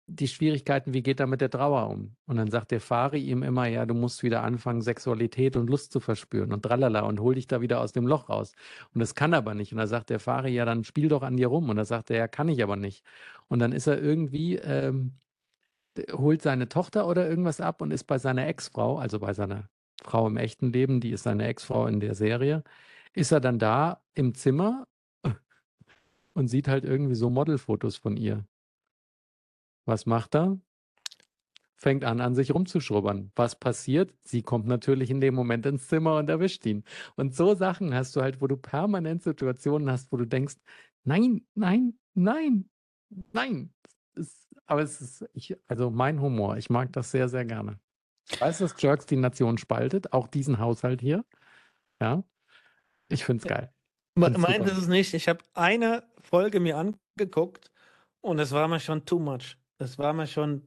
die 0.06 0.28
Schwierigkeiten, 0.28 0.94
wie 0.94 1.02
geht 1.02 1.20
er 1.20 1.26
mit 1.26 1.40
der 1.40 1.50
Trauer 1.50 1.88
um? 1.90 2.16
Und 2.26 2.36
dann 2.36 2.50
sagt 2.50 2.70
der 2.70 2.80
Fari 2.80 3.20
ihm 3.20 3.42
immer, 3.42 3.66
ja, 3.66 3.86
du 3.86 3.94
musst 3.94 4.22
wieder 4.22 4.42
anfangen, 4.44 4.82
Sexualität 4.82 5.56
und 5.56 5.68
Lust 5.70 5.92
zu 5.92 6.00
verspüren 6.00 6.52
und 6.52 6.62
tralala 6.62 7.00
und 7.00 7.20
hol 7.20 7.34
dich 7.34 7.46
da 7.48 7.60
wieder 7.62 7.80
aus 7.80 7.92
dem 7.92 8.06
Loch 8.06 8.28
raus. 8.28 8.52
Und 8.94 9.00
das 9.00 9.14
kann 9.14 9.32
er 9.32 9.38
aber 9.38 9.54
nicht. 9.54 9.72
Und 9.72 9.78
da 9.78 9.86
sagt 9.86 10.10
der 10.10 10.20
Fari, 10.20 10.54
ja, 10.54 10.64
dann 10.64 10.84
spiel 10.84 11.08
doch 11.08 11.22
an 11.22 11.36
dir 11.36 11.48
rum. 11.48 11.70
Und 11.70 11.76
da 11.76 11.84
sagt 11.84 12.10
er, 12.10 12.18
ja, 12.18 12.28
kann 12.28 12.48
ich 12.48 12.62
aber 12.62 12.76
nicht. 12.76 13.04
Und 13.48 13.60
dann 13.60 13.72
ist 13.72 13.86
er 13.86 14.00
irgendwie, 14.00 14.56
ähm, 14.56 15.14
holt 16.12 16.42
seine 16.42 16.68
Tochter 16.68 17.06
oder 17.08 17.28
irgendwas 17.28 17.60
ab 17.60 17.80
und 17.82 17.92
ist 17.92 18.04
bei 18.04 18.18
seiner 18.18 18.46
Ex-Frau, 18.46 18.98
also 18.98 19.20
bei 19.20 19.32
seiner 19.34 19.68
Frau 20.02 20.26
im 20.26 20.36
echten 20.36 20.72
Leben, 20.72 21.00
die 21.00 21.10
ist 21.10 21.22
seine 21.24 21.46
Ex-Frau 21.46 21.86
in 21.86 22.00
der 22.00 22.14
Serie, 22.14 22.62
ist 23.14 23.32
er 23.32 23.40
dann 23.40 23.58
da 23.58 24.02
im 24.14 24.34
Zimmer 24.34 24.86
und 26.34 26.48
sieht 26.48 26.68
halt 26.68 26.84
irgendwie 26.84 27.14
so 27.14 27.30
Modelfotos 27.30 27.96
von 27.96 28.16
ihr. 28.16 28.46
Was 29.86 30.06
macht 30.06 30.34
er? 30.34 30.58
Fängt 31.76 32.04
an, 32.04 32.20
an 32.20 32.34
sich 32.34 32.54
rumzuschrubbern. 32.54 33.30
Was 33.34 33.58
passiert? 33.58 34.14
Sie 34.22 34.42
kommt 34.42 34.66
natürlich 34.66 35.10
in 35.10 35.20
dem 35.20 35.34
Moment 35.34 35.66
ins 35.66 35.88
Zimmer 35.88 36.16
und 36.16 36.30
erwischt 36.30 36.64
ihn. 36.66 36.84
Und 37.16 37.34
so 37.34 37.54
Sachen 37.54 37.92
hast 37.94 38.16
du 38.16 38.22
halt, 38.22 38.40
wo 38.40 38.46
du 38.46 38.56
permanent 38.56 39.22
Situationen 39.22 39.90
hast, 39.90 40.10
wo 40.10 40.16
du 40.16 40.24
denkst, 40.24 40.56
nein, 41.04 41.46
nein, 41.54 41.98
nein, 42.14 42.70
nein. 43.32 43.74
Es, 44.14 44.43
aber 44.66 44.82
es 44.82 45.00
ist, 45.00 45.24
ich, 45.32 45.56
also 45.66 45.90
mein 45.90 46.20
Humor, 46.20 46.56
ich 46.56 46.70
mag 46.70 46.92
das 46.92 47.10
sehr, 47.10 47.28
sehr 47.28 47.44
gerne. 47.44 47.78
Ich 48.30 48.40
weiß, 48.40 48.58
dass 48.58 48.80
Jerks 48.80 49.06
die 49.06 49.16
Nation 49.16 49.58
spaltet, 49.58 50.12
auch 50.12 50.28
diesen 50.28 50.58
Haushalt 50.58 51.00
hier. 51.00 51.24
Ja. 52.00 52.24
Ich 53.08 53.24
finde 53.24 53.42
es 53.42 53.48
geil. 53.48 53.72
Find's 54.18 54.38
Meint 54.38 54.66
ist 54.66 54.78
es 54.78 54.88
nicht. 54.88 55.12
Ich 55.14 55.28
habe 55.28 55.44
eine 55.54 56.04
Folge 56.22 56.60
mir 56.60 56.78
angeguckt 56.78 57.70
und 58.20 58.38
es 58.38 58.52
war 58.52 58.68
mir 58.68 58.80
schon 58.80 59.04
too 59.04 59.18
much. 59.18 59.58
Es 59.78 59.98
war 59.98 60.12
mir 60.12 60.26
schon 60.26 60.66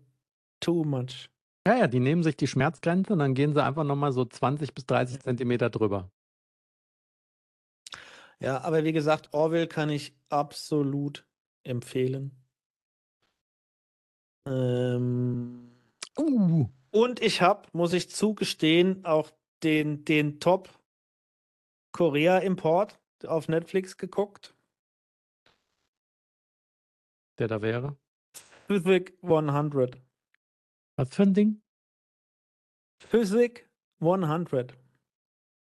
too 0.60 0.84
much. 0.84 1.30
Ja, 1.68 1.78
ja, 1.78 1.88
die 1.88 2.00
nehmen 2.00 2.24
sich 2.24 2.38
die 2.38 2.48
Schmerzgrenze 2.48 3.14
und 3.14 3.20
dann 3.20 3.34
gehen 3.34 3.54
sie 3.54 3.64
einfach 3.64 3.84
nochmal 3.84 4.12
so 4.12 4.24
20 4.24 4.74
bis 4.74 4.86
30 4.86 5.20
Zentimeter 5.22 5.70
drüber. 5.70 6.12
Ja, 8.40 8.62
aber 8.62 8.84
wie 8.84 8.94
gesagt, 8.94 9.34
Orwell 9.34 9.68
kann 9.68 9.90
ich 9.90 10.16
absolut 10.30 11.26
empfehlen. 11.64 12.32
Ähm, 14.48 15.68
Uh, 16.18 16.68
und 16.92 17.22
ich 17.22 17.42
habe, 17.42 17.68
muss 17.74 17.94
ich 17.94 18.10
zugestehen, 18.10 19.06
auch 19.06 19.32
den, 19.64 20.04
den 20.04 20.40
Top 20.40 20.70
Korea-Import 21.92 23.00
auf 23.26 23.48
Netflix 23.48 23.98
geguckt. 23.98 24.56
der 27.40 27.48
da 27.48 27.62
wäre. 27.62 27.96
Physic 28.66 29.16
100. 29.22 30.02
Was 30.96 31.14
für 31.14 31.24
ein 31.24 31.34
Ding? 31.36 31.62
Physic 33.00 33.70
100. 34.02 34.76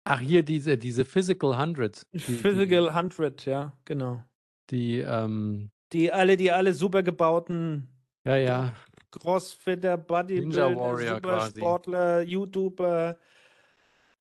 Ach, 0.05 0.21
hier 0.21 0.43
diese, 0.43 0.77
diese 0.77 1.03
Physical 1.03 1.57
Hundreds. 1.57 2.07
Die, 2.13 2.19
Physical 2.19 2.87
100, 2.89 3.45
ja, 3.45 3.73
genau. 3.83 4.23
Die, 4.69 4.99
ähm, 4.99 5.69
Die 5.91 6.13
alle, 6.13 6.37
die 6.37 6.51
alle 6.53 6.73
super 6.73 7.03
gebauten 7.03 7.89
ja, 8.27 8.35
ja. 8.35 8.73
Crossfitter, 9.11 9.97
Bodybuilder, 9.97 10.75
Warrior 10.75 11.21
quasi. 11.21 11.47
Supersportler, 11.61 12.21
YouTuber, 12.21 13.17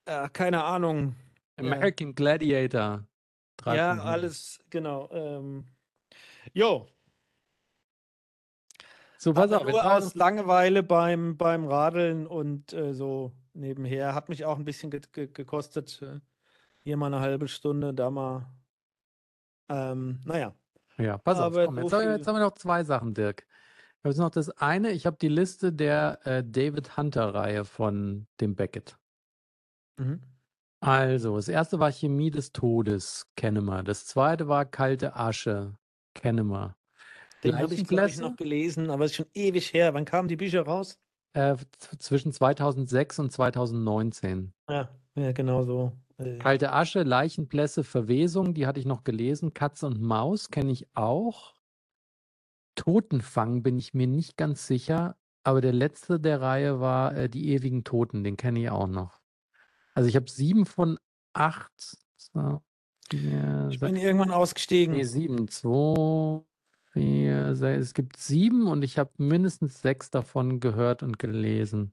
äh, 0.07 0.29
keine 0.31 0.63
Ahnung. 0.65 1.17
American 1.57 2.15
Gladiator. 2.15 3.05
Ja, 3.65 3.93
3.0. 3.95 4.01
alles, 4.01 4.61
genau. 4.71 5.09
Ähm, 5.13 5.65
jo, 6.53 6.87
So, 9.19 9.33
pass 9.35 9.51
aber 9.51 9.63
auf. 9.63 9.67
Jetzt 9.67 9.83
nur 9.83 9.93
aus 9.93 10.15
Langeweile 10.15 10.83
beim, 10.83 11.37
beim 11.37 11.67
Radeln 11.67 12.27
und 12.27 12.73
äh, 12.73 12.95
so 12.95 13.33
nebenher. 13.55 14.15
Hat 14.15 14.29
mich 14.29 14.45
auch 14.45 14.59
ein 14.59 14.65
bisschen 14.65 14.91
ge 14.91 15.01
ge 15.13 15.29
gekostet. 15.29 16.01
Äh, 16.03 16.21
hier 16.85 16.97
mal 16.97 17.07
eine 17.07 17.21
halbe 17.21 17.49
Stunde, 17.49 17.95
da 17.95 18.11
mal. 18.11 18.47
Ähm, 19.69 20.21
naja. 20.25 20.55
Ja, 20.99 21.19
pass 21.19 21.39
auf. 21.41 21.55
Komm, 21.55 21.79
jetzt, 21.79 21.93
haben 21.93 22.07
wir, 22.07 22.17
jetzt 22.17 22.27
haben 22.27 22.37
wir 22.37 22.41
noch 22.41 22.55
zwei 22.55 22.85
Sachen, 22.85 23.15
Dirk. 23.15 23.46
Habe 24.07 24.13
jetzt 24.13 24.21
noch 24.21 24.31
das 24.31 24.51
eine. 24.51 24.93
Ich 24.93 25.05
habe 25.05 25.17
die 25.21 25.27
Liste 25.27 25.73
der 25.73 26.25
äh, 26.25 26.45
David 26.45 26.97
Hunter-Reihe 26.97 27.65
von 27.65 28.29
dem 28.41 28.55
Beckett. 28.55 28.97
Mhm. 29.97 30.21
Also, 30.79 31.35
das 31.35 31.49
erste 31.49 31.81
war 31.81 31.91
Chemie 31.91 32.31
des 32.31 32.53
Todes, 32.53 33.27
kennen 33.35 33.65
wir. 33.65 33.83
Das 33.83 34.07
zweite 34.07 34.47
war 34.47 34.65
Kalte 34.65 35.17
Asche, 35.17 35.77
kennen 36.15 36.47
wir. 36.47 36.77
Den 37.43 37.59
habe 37.59 37.75
ich, 37.75 37.85
glaube 37.85 38.09
ich, 38.09 38.19
noch 38.19 38.37
gelesen, 38.37 38.91
aber 38.91 39.07
es 39.07 39.11
ist 39.11 39.17
schon 39.17 39.27
ewig 39.35 39.75
her. 39.75 39.93
Wann 39.93 40.05
kamen 40.05 40.29
die 40.29 40.37
Bücher 40.37 40.63
raus? 40.63 41.01
Äh, 41.33 41.57
zwischen 41.99 42.31
2006 42.31 43.19
und 43.19 43.33
2019. 43.33 44.53
Ja, 44.71 44.89
ja 45.17 45.33
genau 45.33 45.65
so. 45.65 45.91
Äh, 46.19 46.39
Kalte 46.39 46.73
Asche, 46.73 47.03
Leichenblässe, 47.03 47.83
Verwesung, 47.83 48.55
die 48.55 48.69
hatte 48.69 48.79
ich 48.79 48.87
noch 48.87 49.03
gelesen. 49.03 49.53
Katze 49.53 49.89
und 49.89 50.01
Maus 50.01 50.51
kenne 50.51 50.71
ich 50.71 50.87
auch. 50.95 51.56
Totenfang 52.77 53.63
bin 53.65 53.79
ich 53.79 53.95
mir 53.95 54.07
nicht 54.07 54.37
ganz 54.37 54.67
sicher, 54.67 55.17
aber 55.43 55.61
der 55.61 55.73
letzte 55.73 56.21
der 56.21 56.41
Reihe 56.41 56.81
war 56.81 57.17
äh, 57.17 57.29
Die 57.29 57.51
ewigen 57.51 57.85
Toten, 57.85 58.25
den 58.25 58.37
kenne 58.37 58.61
ich 58.61 58.71
auch 58.71 58.87
noch. 58.89 59.21
Also 59.95 60.09
ich 60.09 60.17
habe 60.17 60.31
sieben 60.31 60.67
von 60.67 60.99
acht. 61.33 61.99
So, 62.17 62.63
vier, 63.11 63.69
ich 63.71 63.81
sechs, 63.81 63.93
bin 63.93 63.97
irgendwann 63.97 64.31
ausgestiegen. 64.31 64.95
nee, 64.95 65.05
sieben, 65.05 65.49
zwei, 65.49 66.43
vier, 66.93 67.55
sechs. 67.57 67.87
Es 67.87 67.95
gibt 67.95 68.17
sieben 68.19 68.69
und 68.69 68.83
ich 68.85 68.99
habe 68.99 69.11
mindestens 69.19 69.81
sechs 69.83 70.11
davon 70.11 70.61
gehört 70.61 71.03
und 71.03 71.19
gelesen. 71.19 71.93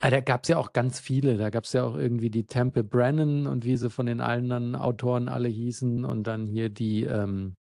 Ah, 0.00 0.10
da 0.10 0.20
gab 0.20 0.42
es 0.42 0.48
ja 0.48 0.58
auch 0.58 0.72
ganz 0.74 1.00
viele. 1.00 1.38
Da 1.38 1.50
gab 1.50 1.64
es 1.64 1.72
ja 1.72 1.84
auch 1.84 1.96
irgendwie 1.96 2.30
die 2.30 2.46
Temple 2.46 2.84
Brennan 2.84 3.46
und 3.46 3.64
wie 3.64 3.76
sie 3.76 3.90
von 3.90 4.06
den 4.06 4.20
anderen 4.20 4.76
Autoren 4.76 5.28
alle 5.28 5.48
hießen. 5.48 6.04
Und 6.04 6.26
dann 6.26 6.46
hier 6.46 6.68
die, 6.68 7.04
ähm, 7.04 7.56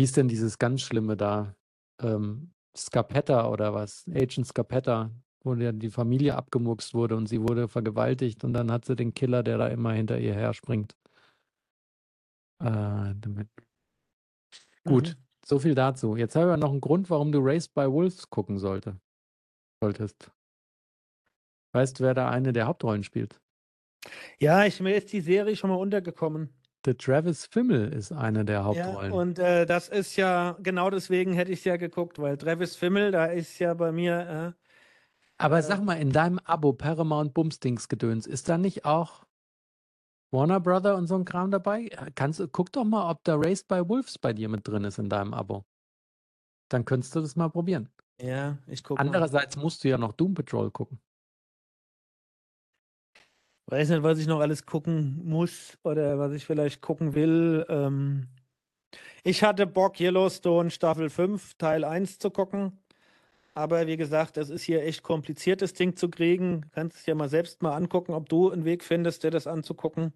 wie 0.00 0.04
hieß 0.04 0.12
denn 0.12 0.28
dieses 0.28 0.58
ganz 0.58 0.80
Schlimme 0.80 1.14
da? 1.14 1.54
Ähm, 2.00 2.54
Scarpetta 2.74 3.50
oder 3.50 3.74
was? 3.74 4.06
Agent 4.08 4.46
Scarpetta, 4.46 5.10
wo 5.44 5.52
ja 5.52 5.72
die 5.72 5.90
Familie 5.90 6.36
abgemurkst 6.36 6.94
wurde 6.94 7.16
und 7.16 7.26
sie 7.28 7.42
wurde 7.42 7.68
vergewaltigt 7.68 8.42
und 8.42 8.54
dann 8.54 8.72
hat 8.72 8.86
sie 8.86 8.96
den 8.96 9.12
Killer, 9.12 9.42
der 9.42 9.58
da 9.58 9.68
immer 9.68 9.92
hinter 9.92 10.18
ihr 10.18 10.32
her 10.32 10.54
springt. 10.54 10.96
Äh. 12.62 13.12
Gut, 14.86 15.18
Mhm. 15.18 15.26
so 15.44 15.58
viel 15.58 15.74
dazu. 15.74 16.16
Jetzt 16.16 16.34
haben 16.34 16.48
wir 16.48 16.56
noch 16.56 16.70
einen 16.70 16.80
Grund, 16.80 17.10
warum 17.10 17.30
du 17.30 17.40
Raised 17.40 17.74
by 17.74 17.82
Wolves 17.82 18.30
gucken 18.30 18.58
sollte, 18.58 18.98
solltest. 19.82 20.32
Weißt 21.74 22.00
du, 22.00 22.04
wer 22.04 22.14
da 22.14 22.30
eine 22.30 22.54
der 22.54 22.66
Hauptrollen 22.66 23.04
spielt? 23.04 23.38
Ja, 24.38 24.64
ich, 24.64 24.80
mir 24.80 24.96
ist 24.96 25.12
die 25.12 25.20
Serie 25.20 25.56
schon 25.56 25.68
mal 25.68 25.76
untergekommen. 25.76 26.58
Der 26.84 26.98
Travis 26.98 27.46
Fimmel 27.46 27.90
ist 27.90 28.12
eine 28.12 28.44
der 28.44 28.64
Ja, 28.64 28.64
Hauptrollen. 28.64 29.12
und 29.12 29.38
äh, 29.38 29.66
das 29.66 29.88
ist 29.88 30.16
ja, 30.16 30.56
genau 30.62 30.90
deswegen 30.90 31.32
hätte 31.32 31.50
ich 31.52 31.58
es 31.60 31.64
ja 31.64 31.76
geguckt, 31.76 32.18
weil 32.18 32.36
Travis 32.38 32.76
Fimmel, 32.76 33.10
da 33.10 33.26
ist 33.26 33.58
ja 33.58 33.74
bei 33.74 33.90
mir, 33.92 34.56
äh, 34.58 34.66
Aber 35.38 35.62
sag 35.62 35.82
mal, 35.82 35.94
in 35.94 36.12
deinem 36.12 36.38
Abo 36.38 36.72
Paramount 36.72 37.34
Bumsdings 37.34 37.88
Gedöns, 37.88 38.26
ist 38.28 38.48
da 38.48 38.58
nicht 38.58 38.84
auch 38.84 39.24
Warner 40.32 40.58
Brother 40.60 40.96
und 40.96 41.06
so 41.06 41.14
ein 41.16 41.24
Kram 41.24 41.50
dabei? 41.52 41.88
Kannst, 42.16 42.40
du- 42.40 42.48
guck 42.48 42.72
doch 42.72 42.84
mal, 42.84 43.10
ob 43.10 43.22
da 43.24 43.36
Raised 43.36 43.68
by 43.68 43.88
Wolves 43.88 44.18
bei 44.18 44.32
dir 44.32 44.48
mit 44.48 44.66
drin 44.66 44.82
ist 44.84 44.98
in 44.98 45.08
deinem 45.08 45.34
Abo. 45.34 45.64
Dann 46.70 46.84
könntest 46.84 47.14
du 47.14 47.20
das 47.20 47.36
mal 47.36 47.48
probieren. 47.50 47.90
äh, 48.18 48.28
ja, 48.28 48.58
ich 48.66 48.82
gucke 48.84 49.04
mal. 49.04 49.12
Andererseits 49.18 49.56
musst 49.56 49.82
du 49.84 49.88
ja 49.88 49.98
noch 49.98 50.12
Doom 50.12 50.34
Patrol 50.34 50.70
gucken. 50.70 51.00
Weiß 53.70 53.88
nicht, 53.88 54.02
was 54.02 54.18
ich 54.18 54.26
noch 54.26 54.40
alles 54.40 54.66
gucken 54.66 55.20
muss 55.24 55.78
oder 55.84 56.18
was 56.18 56.32
ich 56.32 56.44
vielleicht 56.44 56.82
gucken 56.82 57.14
will. 57.14 57.64
Ähm, 57.68 58.26
ich 59.22 59.44
hatte 59.44 59.64
Bock, 59.64 60.00
Yellowstone 60.00 60.72
Staffel 60.72 61.08
5, 61.08 61.54
Teil 61.54 61.84
1 61.84 62.18
zu 62.18 62.30
gucken. 62.30 62.80
Aber 63.54 63.86
wie 63.86 63.96
gesagt, 63.96 64.36
das 64.36 64.50
ist 64.50 64.64
hier 64.64 64.82
echt 64.82 65.04
kompliziert, 65.04 65.62
das 65.62 65.72
Ding 65.72 65.94
zu 65.94 66.08
kriegen. 66.08 66.66
Kannst 66.72 66.96
es 66.98 67.06
ja 67.06 67.14
mal 67.14 67.28
selbst 67.28 67.62
mal 67.62 67.76
angucken, 67.76 68.12
ob 68.12 68.28
du 68.28 68.50
einen 68.50 68.64
Weg 68.64 68.82
findest, 68.82 69.22
dir 69.22 69.30
das 69.30 69.46
anzugucken. 69.46 70.14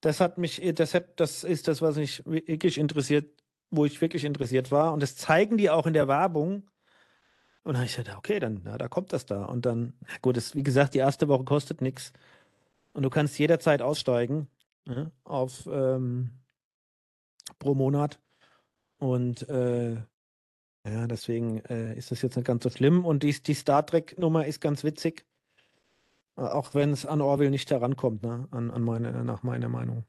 Das 0.00 0.18
hat 0.20 0.38
mich, 0.38 0.62
das, 0.74 0.94
hat, 0.94 1.20
das 1.20 1.44
ist 1.44 1.68
das, 1.68 1.82
was 1.82 1.96
mich 1.96 2.24
wirklich 2.24 2.78
interessiert, 2.78 3.26
wo 3.70 3.84
ich 3.84 4.00
wirklich 4.00 4.24
interessiert 4.24 4.70
war. 4.70 4.94
Und 4.94 5.02
das 5.02 5.16
zeigen 5.16 5.58
die 5.58 5.68
auch 5.68 5.86
in 5.86 5.92
der 5.92 6.08
Werbung. 6.08 6.62
Und 7.64 7.74
dann 7.74 7.76
habe 7.76 7.86
ich 7.86 7.96
gesagt, 7.96 8.16
okay, 8.16 8.38
dann, 8.38 8.62
na, 8.64 8.78
da 8.78 8.88
kommt 8.88 9.12
das 9.12 9.26
da. 9.26 9.44
Und 9.44 9.66
dann, 9.66 9.92
gut, 10.22 10.38
das, 10.38 10.54
wie 10.54 10.62
gesagt, 10.62 10.94
die 10.94 10.98
erste 10.98 11.28
Woche 11.28 11.44
kostet 11.44 11.82
nichts. 11.82 12.14
Und 12.98 13.04
du 13.04 13.10
kannst 13.10 13.38
jederzeit 13.38 13.80
aussteigen 13.80 14.48
ja, 14.84 15.12
auf 15.22 15.68
ähm, 15.70 16.30
pro 17.60 17.76
Monat. 17.76 18.18
Und 18.96 19.48
äh, 19.48 19.92
ja, 20.84 21.06
deswegen 21.06 21.58
äh, 21.66 21.96
ist 21.96 22.10
das 22.10 22.22
jetzt 22.22 22.34
nicht 22.34 22.46
ganz 22.46 22.64
so 22.64 22.70
schlimm. 22.70 23.04
Und 23.04 23.22
die, 23.22 23.40
die 23.40 23.54
Star 23.54 23.86
Trek-Nummer 23.86 24.46
ist 24.46 24.60
ganz 24.60 24.82
witzig. 24.82 25.24
Äh, 26.36 26.40
Auch 26.40 26.74
wenn 26.74 26.90
es 26.90 27.06
an 27.06 27.20
Orwell 27.20 27.50
nicht 27.50 27.70
herankommt, 27.70 28.24
ne? 28.24 28.48
an, 28.50 28.72
an 28.72 28.82
meine, 28.82 29.22
nach 29.22 29.44
meiner 29.44 29.68
Meinung. 29.68 30.02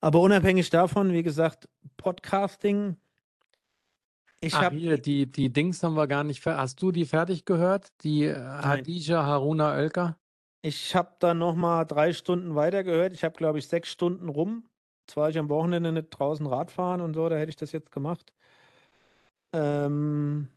Aber 0.00 0.20
unabhängig 0.20 0.70
davon, 0.70 1.12
wie 1.12 1.24
gesagt, 1.24 1.68
Podcasting. 1.96 2.98
Ich 4.38 4.54
habe 4.54 4.76
hier, 4.76 4.98
die, 4.98 5.26
die 5.26 5.52
Dings 5.52 5.82
haben 5.82 5.96
wir 5.96 6.06
gar 6.06 6.22
nicht 6.22 6.46
Hast 6.46 6.80
du 6.80 6.92
die 6.92 7.04
fertig 7.04 7.46
gehört? 7.46 7.88
Die 8.04 8.26
äh, 8.26 8.38
Hadija 8.38 9.26
Haruna 9.26 9.74
Oelker? 9.74 10.16
Ich 10.62 10.94
habe 10.94 11.14
dann 11.20 11.38
noch 11.38 11.54
mal 11.54 11.84
drei 11.84 12.12
Stunden 12.12 12.54
weitergehört. 12.54 13.12
Ich 13.12 13.24
habe, 13.24 13.36
glaube 13.36 13.58
ich, 13.58 13.68
sechs 13.68 13.90
Stunden 13.90 14.28
rum. 14.28 14.68
Jetzt 15.06 15.16
war 15.16 15.30
ich 15.30 15.38
am 15.38 15.48
Wochenende 15.48 15.92
nicht 15.92 16.10
draußen 16.10 16.46
Radfahren 16.46 17.00
und 17.00 17.14
so, 17.14 17.28
da 17.28 17.36
hätte 17.36 17.50
ich 17.50 17.56
das 17.56 17.72
jetzt 17.72 17.90
gemacht. 17.92 18.32
Ähm, 19.52 20.48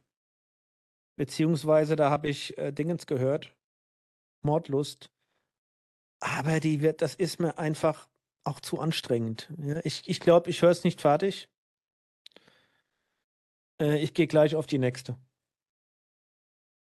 beziehungsweise 1.15 1.95
da 1.95 2.09
habe 2.09 2.27
ich 2.27 2.57
äh, 2.57 2.71
Dingens 2.71 3.05
gehört. 3.05 3.55
Mordlust. 4.43 5.09
Aber 6.19 6.59
die 6.59 6.81
wird, 6.81 7.01
das 7.01 7.15
ist 7.15 7.39
mir 7.39 7.57
einfach 7.57 8.09
auch 8.43 8.59
zu 8.59 8.79
anstrengend. 8.79 9.51
Ja, 9.57 9.79
ich 9.83 10.07
ich 10.07 10.19
glaube, 10.19 10.49
ich 10.49 10.61
höre 10.61 10.71
es 10.71 10.83
nicht 10.83 11.01
fertig. 11.01 11.49
Äh, 13.81 13.99
ich 14.03 14.13
gehe 14.13 14.27
gleich 14.27 14.55
auf 14.55 14.67
die 14.67 14.79
nächste. 14.79 15.17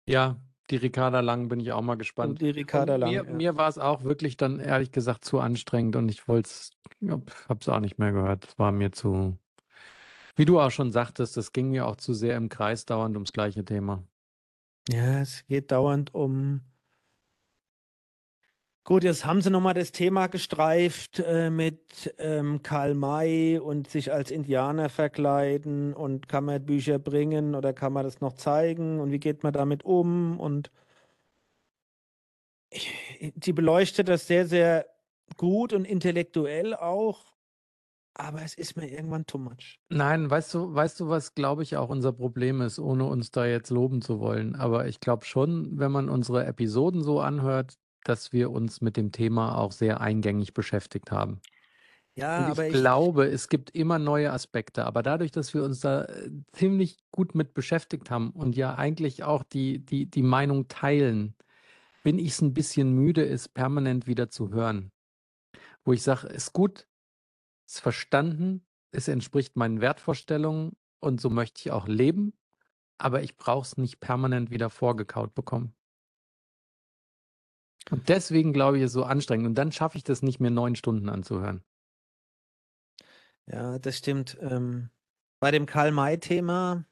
Ja, 0.07 0.37
die 0.71 0.77
Ricarda 0.77 1.21
Lang 1.21 1.49
bin 1.49 1.61
ich 1.61 1.73
auch 1.73 1.83
mal 1.83 1.97
gespannt. 1.97 2.31
Und 2.31 2.41
die 2.41 2.51
Ricarda 2.51 2.97
Lang. 2.97 3.11
Mir, 3.11 3.25
ja. 3.25 3.33
mir 3.33 3.57
war 3.57 3.69
es 3.69 3.79
auch 3.79 4.05
wirklich 4.05 4.37
dann 4.37 4.61
ehrlich 4.61 4.93
gesagt 4.93 5.25
zu 5.25 5.41
anstrengend 5.41 5.97
und 5.97 6.09
ich 6.09 6.27
wollte 6.27 6.49
es, 6.49 6.71
es 7.01 7.69
auch 7.69 7.81
nicht 7.81 7.99
mehr 7.99 8.12
gehört. 8.12 8.49
Es 8.49 8.59
war 8.59 8.73
mir 8.73 8.93
zu, 8.93 9.39
wie 10.37 10.45
du 10.45 10.61
auch 10.61 10.71
schon 10.71 10.93
sagtest, 10.93 11.37
es 11.37 11.53
ging 11.53 11.71
mir 11.71 11.87
auch 11.87 11.97
zu 11.97 12.15
sehr 12.15 12.37
im 12.37 12.49
Kreis 12.49 12.87
dauernd 12.87 13.17
ums 13.17 13.33
gleiche 13.33 13.65
Thema. 13.65 14.03
Ja, 14.89 15.21
es 15.21 15.47
geht 15.47 15.71
dauernd 15.71 16.15
um. 16.15 16.61
Gut, 18.87 19.03
jetzt 19.03 19.24
haben 19.24 19.41
sie 19.41 19.49
nochmal 19.49 19.72
das 19.72 19.93
Thema 19.93 20.26
gestreift 20.26 21.18
äh, 21.18 21.49
mit 21.49 22.14
ähm, 22.18 22.62
Karl 22.62 22.95
May 22.95 23.59
und 23.59 23.89
sich 23.89 24.12
als 24.12 24.30
Indianer 24.30 24.91
verkleiden 24.91 25.95
und 25.95 26.28
kann 26.28 26.45
man 26.45 26.62
Bücher 26.66 26.99
bringen 26.99 27.55
oder 27.55 27.72
kann 27.72 27.95
man 27.95 28.05
das 28.05 28.20
noch 28.20 28.35
zeigen 28.35 29.01
und 29.01 29.11
wie 29.11 29.18
geht 29.18 29.43
man 29.43 29.55
damit 29.55 29.87
um 29.87 30.39
und 30.39 30.70
die 33.37 33.55
beleuchtet 33.55 34.09
das 34.09 34.26
sehr, 34.26 34.47
sehr 34.47 34.85
gut 35.39 35.72
und 35.72 35.87
intellektuell 35.87 36.74
auch, 36.74 37.24
aber 38.12 38.43
es 38.43 38.55
ist 38.55 38.76
mir 38.76 38.91
irgendwann 38.91 39.24
too 39.24 39.39
much. 39.39 39.80
Nein, 39.89 40.28
weißt 40.28 40.53
du, 40.53 40.74
weißt 40.74 41.01
du, 41.01 41.09
was 41.09 41.35
glaube 41.35 41.62
ich 41.62 41.78
auch 41.78 41.89
unser 41.89 42.12
Problem 42.12 42.61
ist, 42.61 42.78
ohne 42.78 43.07
uns 43.07 43.30
da 43.30 43.47
jetzt 43.47 43.70
loben 43.70 44.03
zu 44.03 44.20
wollen. 44.20 44.57
Aber 44.57 44.87
ich 44.89 45.01
glaube 45.01 45.24
schon, 45.24 45.78
wenn 45.78 45.91
man 45.91 46.11
unsere 46.11 46.45
Episoden 46.45 47.03
so 47.03 47.20
anhört, 47.20 47.78
dass 48.05 48.33
wir 48.33 48.51
uns 48.51 48.81
mit 48.81 48.97
dem 48.97 49.13
Thema 49.13 49.57
auch 49.59 49.73
sehr 49.73 50.01
eingängig 50.01 50.55
beschäftigt 50.55 51.11
haben. 51.11 51.41
Ja, 52.17 52.39
Und 52.39 52.45
ich 52.45 52.51
aber 52.53 52.67
ich, 52.69 52.73
glaube, 52.73 53.27
es 53.27 53.49
gibt 53.49 53.71
immer 53.71 53.99
neue 53.99 54.33
Aspekte, 54.33 54.85
aber 54.85 55.03
dadurch, 55.03 55.33
dass 55.33 55.53
wir 55.53 55.65
uns 55.65 55.81
da 55.81 56.05
äh, 56.05 56.31
ziemlich 56.53 56.99
gut 57.11 57.35
mit 57.35 57.55
beschäftigt 57.55 58.11
haben 58.11 58.31
und 58.31 58.55
ja 58.55 58.77
eigentlich 58.77 59.25
auch 59.25 59.43
die, 59.43 59.85
die, 59.85 60.07
die 60.07 60.23
Meinung 60.23 60.69
teilen, 60.69 61.35
bin 62.05 62.19
ich 62.19 62.33
es 62.33 62.41
ein 62.41 62.55
bisschen 62.55 62.93
müde, 62.95 63.27
es 63.27 63.49
permanent 63.49 64.07
wieder 64.07 64.31
zu 64.31 64.51
hören. 64.51 64.93
Wo 65.85 65.93
ich 65.93 66.03
sage, 66.03 66.29
ist 66.29 66.53
gut, 66.53 66.87
ist 67.67 67.81
verstanden, 67.81 68.65
es 68.93 69.09
entspricht 69.09 69.57
meinen 69.57 69.81
Wertvorstellungen 69.81 70.77
und 71.01 71.21
so 71.21 71.31
möchte 71.31 71.61
ich 71.61 71.73
auch 71.73 71.89
leben, 71.89 72.33
aber 72.99 73.23
ich 73.23 73.37
brauche 73.37 73.67
es 73.67 73.77
nicht 73.77 73.99
permanent 73.99 74.51
wieder 74.51 74.71
vorgekaut 74.71 75.35
bekommen. 75.35 75.75
Und 77.91 78.09
deswegen 78.09 78.53
glaube 78.53 78.78
ich, 78.78 78.85
ist 78.85 78.91
es 78.91 78.95
so 78.95 79.05
anstrengend. 79.05 79.47
Und 79.47 79.55
dann 79.57 79.72
schaffe 79.72 79.99
ich 79.99 80.05
das 80.05 80.22
nicht 80.22 80.41
mehr 80.41 80.51
neun 80.51 80.76
Stunden 80.76 81.09
anzuhören. 81.09 81.62
Ja, 83.47 83.78
das 83.78 83.99
stimmt. 83.99 84.39
Ähm, 84.41 84.91
bei 85.41 85.51
dem 85.51 85.66
Karl-May-Thema, 85.66 86.87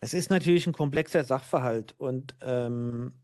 es 0.00 0.12
ist 0.12 0.30
natürlich 0.30 0.66
ein 0.66 0.74
komplexer 0.74 1.24
Sachverhalt 1.24 1.94
und 1.98 2.36
ähm, 2.42 3.14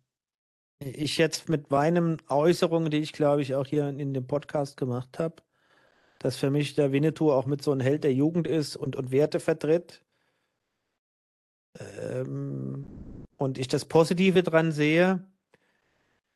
ich 0.78 1.18
jetzt 1.18 1.48
mit 1.48 1.70
meinen 1.70 2.20
Äußerungen, 2.28 2.90
die 2.90 2.98
ich 2.98 3.12
glaube 3.12 3.42
ich 3.42 3.54
auch 3.54 3.66
hier 3.66 3.88
in 3.88 4.14
dem 4.14 4.26
Podcast 4.26 4.76
gemacht 4.76 5.18
habe, 5.18 5.42
dass 6.18 6.36
für 6.36 6.50
mich 6.50 6.74
der 6.74 6.92
Winnetou 6.92 7.30
auch 7.30 7.46
mit 7.46 7.62
so 7.62 7.72
einem 7.72 7.80
Held 7.80 8.04
der 8.04 8.14
Jugend 8.14 8.46
ist 8.46 8.76
und, 8.76 8.96
und 8.96 9.10
Werte 9.10 9.38
vertritt. 9.38 10.02
Ähm, 11.78 12.86
und 13.36 13.58
ich 13.58 13.68
das 13.68 13.84
Positive 13.84 14.42
dran 14.42 14.72
sehe, 14.72 15.26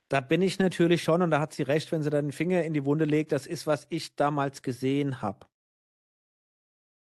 da 0.08 0.20
bin 0.20 0.42
ich 0.42 0.58
natürlich 0.58 1.02
schon, 1.02 1.22
und 1.22 1.30
da 1.30 1.40
hat 1.40 1.52
sie 1.52 1.62
recht, 1.62 1.90
wenn 1.92 2.02
sie 2.02 2.10
da 2.10 2.20
den 2.20 2.32
Finger 2.32 2.62
in 2.64 2.74
die 2.74 2.84
Wunde 2.84 3.04
legt, 3.04 3.32
das 3.32 3.46
ist, 3.46 3.66
was 3.66 3.86
ich 3.90 4.14
damals 4.16 4.62
gesehen 4.62 5.20
habe. 5.22 5.46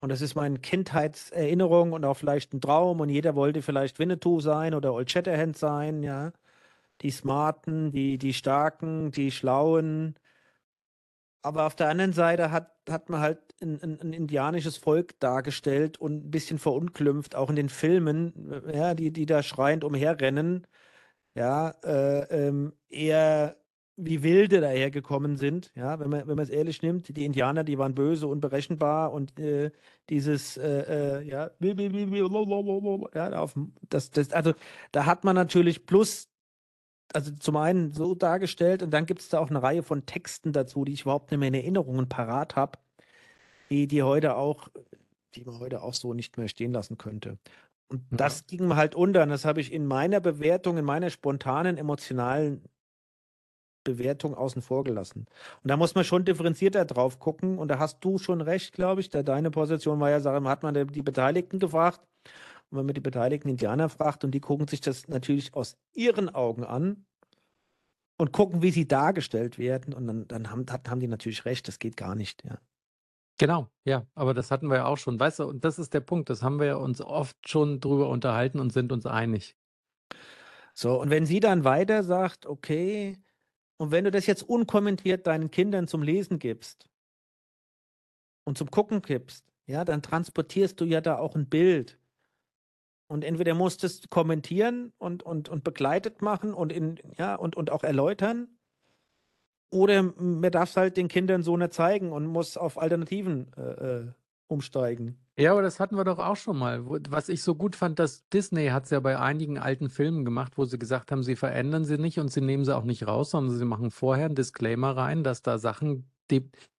Und 0.02 0.10
das 0.10 0.22
ist 0.22 0.36
meine 0.36 0.60
Kindheitserinnerung 0.60 1.92
und 1.94 2.06
auch 2.06 2.16
vielleicht 2.16 2.54
ein 2.54 2.62
Traum 2.62 3.02
und 3.02 3.10
jeder 3.10 3.36
wollte 3.36 3.62
vielleicht 3.62 4.00
Winnetou 4.00 4.40
sein 4.40 4.74
oder 4.74 4.94
Old 4.94 5.12
Shatterhand 5.12 5.58
sein, 5.58 6.04
ja. 6.04 6.32
Die 7.02 7.12
Smarten, 7.12 7.92
die, 7.92 8.18
die 8.18 8.34
Starken, 8.34 9.12
die 9.12 9.32
Schlauen. 9.32 10.16
Aber 11.42 11.66
auf 11.66 11.76
der 11.76 11.90
anderen 11.90 12.14
Seite 12.14 12.52
hat, 12.52 12.72
hat 12.90 13.10
man 13.10 13.22
halt 13.22 13.40
ein, 13.62 13.82
ein, 13.82 14.00
ein 14.02 14.14
indianisches 14.14 14.78
Volk 14.78 15.20
dargestellt 15.20 15.98
und 15.98 16.26
ein 16.26 16.32
bisschen 16.32 16.60
verunglimpft, 16.60 17.36
auch 17.36 17.50
in 17.50 17.56
den 17.56 17.70
Filmen, 17.70 18.34
ja, 18.74 18.94
die, 18.94 19.12
die 19.12 19.26
da 19.26 19.44
schreiend 19.44 19.84
umherrennen 19.84 20.68
ja, 21.40 21.70
äh, 21.86 22.48
ähm, 22.48 22.74
eher 22.90 23.56
wie 23.96 24.24
Wilde 24.24 24.60
dahergekommen 24.62 25.38
sind. 25.38 25.72
Ja, 25.76 26.00
wenn 26.00 26.10
man, 26.10 26.28
wenn 26.28 26.36
man 26.36 26.44
es 26.44 26.50
ehrlich 26.50 26.82
nimmt, 26.82 27.16
die 27.16 27.26
Indianer, 27.26 27.64
die 27.64 27.78
waren 27.78 27.96
böse, 27.96 28.28
unberechenbar 28.28 29.14
und 29.14 29.40
äh, 29.40 29.72
dieses, 30.10 30.58
äh, 30.58 31.22
ja, 31.24 31.50
ja, 33.14 33.40
auf, 33.40 33.56
das, 33.90 34.12
das, 34.12 34.32
also 34.32 34.54
da 34.92 35.06
hat 35.06 35.24
man 35.24 35.36
natürlich 35.36 35.86
plus, 35.86 36.30
also 37.14 37.32
zum 37.32 37.56
einen 37.56 37.94
so 37.94 38.16
dargestellt 38.16 38.84
und 38.84 38.92
dann 38.92 39.06
gibt 39.06 39.22
es 39.22 39.30
da 39.30 39.40
auch 39.40 39.50
eine 39.50 39.64
Reihe 39.64 39.84
von 39.84 40.06
Texten 40.06 40.52
dazu, 40.52 40.84
die 40.84 40.94
ich 40.94 41.02
überhaupt 41.02 41.32
nicht 41.32 41.40
mehr 41.40 41.50
in 41.50 41.56
Erinnerungen 41.56 42.10
parat 42.10 42.56
habe, 42.58 42.80
die, 43.70 43.88
die 43.88 44.04
heute 44.04 44.36
auch, 44.36 44.70
die 45.36 45.46
man 45.46 45.60
heute 45.60 45.82
auch 45.84 45.94
so 45.94 46.14
nicht 46.14 46.38
mehr 46.38 46.50
stehen 46.50 46.74
lassen 46.74 46.98
könnte. 46.98 47.38
Und 47.90 48.04
ja. 48.12 48.18
das 48.18 48.46
ging 48.48 48.68
mir 48.68 48.76
halt 48.76 48.96
unter. 48.96 49.24
Und 49.24 49.30
das 49.30 49.46
habe 49.46 49.62
ich 49.62 49.74
in 49.74 49.86
meiner 49.86 50.20
Bewertung, 50.20 50.78
in 50.78 50.86
meiner 50.86 51.10
spontanen, 51.10 51.78
emotionalen 51.78 52.64
Bewertung 53.84 54.36
außen 54.36 54.62
vor 54.62 54.84
gelassen. 54.84 55.26
Und 55.64 55.70
da 55.70 55.78
muss 55.78 55.96
man 55.96 56.04
schon 56.04 56.26
differenzierter 56.26 56.86
drauf 56.86 57.20
gucken. 57.20 57.58
Und 57.58 57.70
da 57.70 57.80
hast 57.80 58.00
du 58.02 58.18
schon 58.18 58.42
recht, 58.42 58.74
glaube 58.74 59.02
ich. 59.02 59.10
Da 59.10 59.24
deine 59.24 59.52
Position 59.52 60.00
war 60.00 60.10
ja, 60.10 60.20
sagen, 60.20 60.48
hat 60.48 60.64
man 60.64 60.74
die 60.74 61.02
Beteiligten 61.02 61.60
gefragt. 61.60 62.02
Und 62.70 62.78
wenn 62.78 62.86
man 62.86 62.94
die 62.94 63.02
beteiligten 63.02 63.50
Indianer 63.50 63.90
fragt 63.90 64.24
und 64.24 64.32
die 64.32 64.42
gucken 64.42 64.68
sich 64.68 64.82
das 64.82 65.08
natürlich 65.08 65.56
aus 65.56 65.76
ihren 65.94 66.30
Augen 66.30 66.64
an 66.64 67.06
und 68.18 68.32
gucken, 68.32 68.62
wie 68.62 68.72
sie 68.72 68.88
dargestellt 68.88 69.58
werden. 69.58 69.94
Und 69.94 70.06
dann, 70.06 70.28
dann 70.28 70.52
haben, 70.52 70.66
haben 70.88 71.00
die 71.00 71.08
natürlich 71.08 71.46
recht, 71.46 71.68
das 71.68 71.80
geht 71.80 71.98
gar 71.98 72.14
nicht, 72.14 72.44
ja. 72.46 72.60
Genau, 73.40 73.70
ja, 73.86 74.06
aber 74.16 74.34
das 74.34 74.52
hatten 74.52 74.68
wir 74.68 74.78
ja 74.78 74.86
auch 74.86 74.98
schon. 74.98 75.18
Weißt 75.20 75.40
du, 75.40 75.46
und 75.46 75.64
das 75.64 75.80
ist 75.80 75.94
der 75.94 76.02
Punkt, 76.02 76.30
das 76.30 76.44
haben 76.44 76.60
wir 76.60 76.68
ja 76.68 76.76
uns 76.76 77.02
oft 77.02 77.38
schon 77.50 77.80
drüber 77.80 78.10
unterhalten 78.10 78.60
und 78.60 78.72
sind 78.74 78.92
uns 78.92 79.06
einig. 79.06 79.56
So, 80.74 81.00
und 81.02 81.10
wenn 81.10 81.26
sie 81.26 81.40
dann 81.40 81.64
weiter 81.64 82.04
sagt, 82.04 82.46
okay, 82.46 83.18
und 83.78 83.92
wenn 83.92 84.04
du 84.06 84.12
das 84.12 84.26
jetzt 84.28 84.44
unkommentiert 84.44 85.26
deinen 85.28 85.52
Kindern 85.52 85.88
zum 85.88 86.04
Lesen 86.04 86.38
gibst 86.40 86.90
und 88.46 88.58
zum 88.58 88.70
Gucken 88.72 89.02
gibst, 89.02 89.46
ja, 89.68 89.86
dann 89.86 90.02
transportierst 90.02 90.80
du 90.82 90.86
ja 90.86 91.00
da 91.02 91.18
auch 91.18 91.36
ein 91.36 91.48
Bild. 91.50 91.98
Und 93.08 93.24
entweder 93.24 93.56
musst 93.56 93.84
du 93.84 93.88
es 93.88 94.10
kommentieren 94.10 94.94
und, 94.98 95.24
und, 95.24 95.50
und 95.50 95.64
begleitet 95.64 96.22
machen 96.22 96.54
und, 96.54 96.72
in, 96.72 97.00
ja, 97.18 97.36
und, 97.36 97.56
und 97.56 97.72
auch 97.72 97.84
erläutern, 97.84 98.59
oder 99.72 100.04
man 100.04 100.52
darf 100.52 100.72
es 100.72 100.78
halt 100.78 100.98
den 100.98 101.08
Kindern 101.08 101.44
so 101.44 101.56
nicht 101.58 101.74
zeigen 101.74 102.12
und 102.12 102.26
muss 102.26 102.58
auf 102.58 102.80
Alternativen 102.82 103.52
äh, 103.56 103.62
äh, 103.62 104.08
umsteigen. 104.48 105.18
Ja, 105.38 105.54
aber 105.54 105.62
das 105.62 105.80
hatten 105.80 105.96
wir 105.96 106.04
doch 106.04 106.20
auch 106.20 106.36
schon 106.36 106.58
mal. 106.58 106.84
Was 107.10 107.30
ich 107.30 107.44
so 107.44 107.56
gut 107.56 107.76
fand, 107.76 107.98
dass 107.98 108.28
Disney 108.30 108.68
hat 108.68 108.86
es 108.86 108.90
ja 108.90 109.00
bei 109.00 109.18
einigen 109.18 109.58
alten 109.58 109.90
Filmen 109.90 110.26
gemacht, 110.26 110.58
wo 110.58 110.66
sie 110.66 110.78
gesagt 110.78 111.12
haben, 111.12 111.24
sie 111.24 111.38
verändern 111.38 111.86
sie 111.86 111.98
nicht 111.98 112.20
und 112.20 112.30
sie 112.30 112.42
nehmen 112.42 112.66
sie 112.66 112.76
auch 112.76 112.84
nicht 112.84 113.08
raus, 113.08 113.32
sondern 113.32 113.56
sie 113.56 113.64
machen 113.64 113.90
vorher 113.90 114.26
einen 114.26 114.36
Disclaimer 114.36 114.98
rein, 114.98 115.24
dass 115.24 115.42
da 115.42 115.58
Sachen 115.58 116.10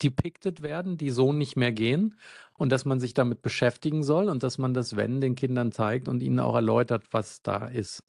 depicted 0.02 0.62
werden, 0.62 0.96
die 0.96 1.10
so 1.10 1.32
nicht 1.32 1.56
mehr 1.56 1.72
gehen 1.72 2.18
und 2.54 2.70
dass 2.70 2.84
man 2.84 3.00
sich 3.00 3.14
damit 3.14 3.42
beschäftigen 3.42 4.02
soll 4.02 4.28
und 4.28 4.42
dass 4.42 4.58
man 4.58 4.74
das, 4.74 4.94
wenn, 4.94 5.20
den 5.20 5.34
Kindern 5.34 5.72
zeigt 5.72 6.08
und 6.08 6.22
ihnen 6.22 6.38
auch 6.38 6.54
erläutert, 6.54 7.04
was 7.12 7.42
da 7.42 7.66
ist. 7.66 8.02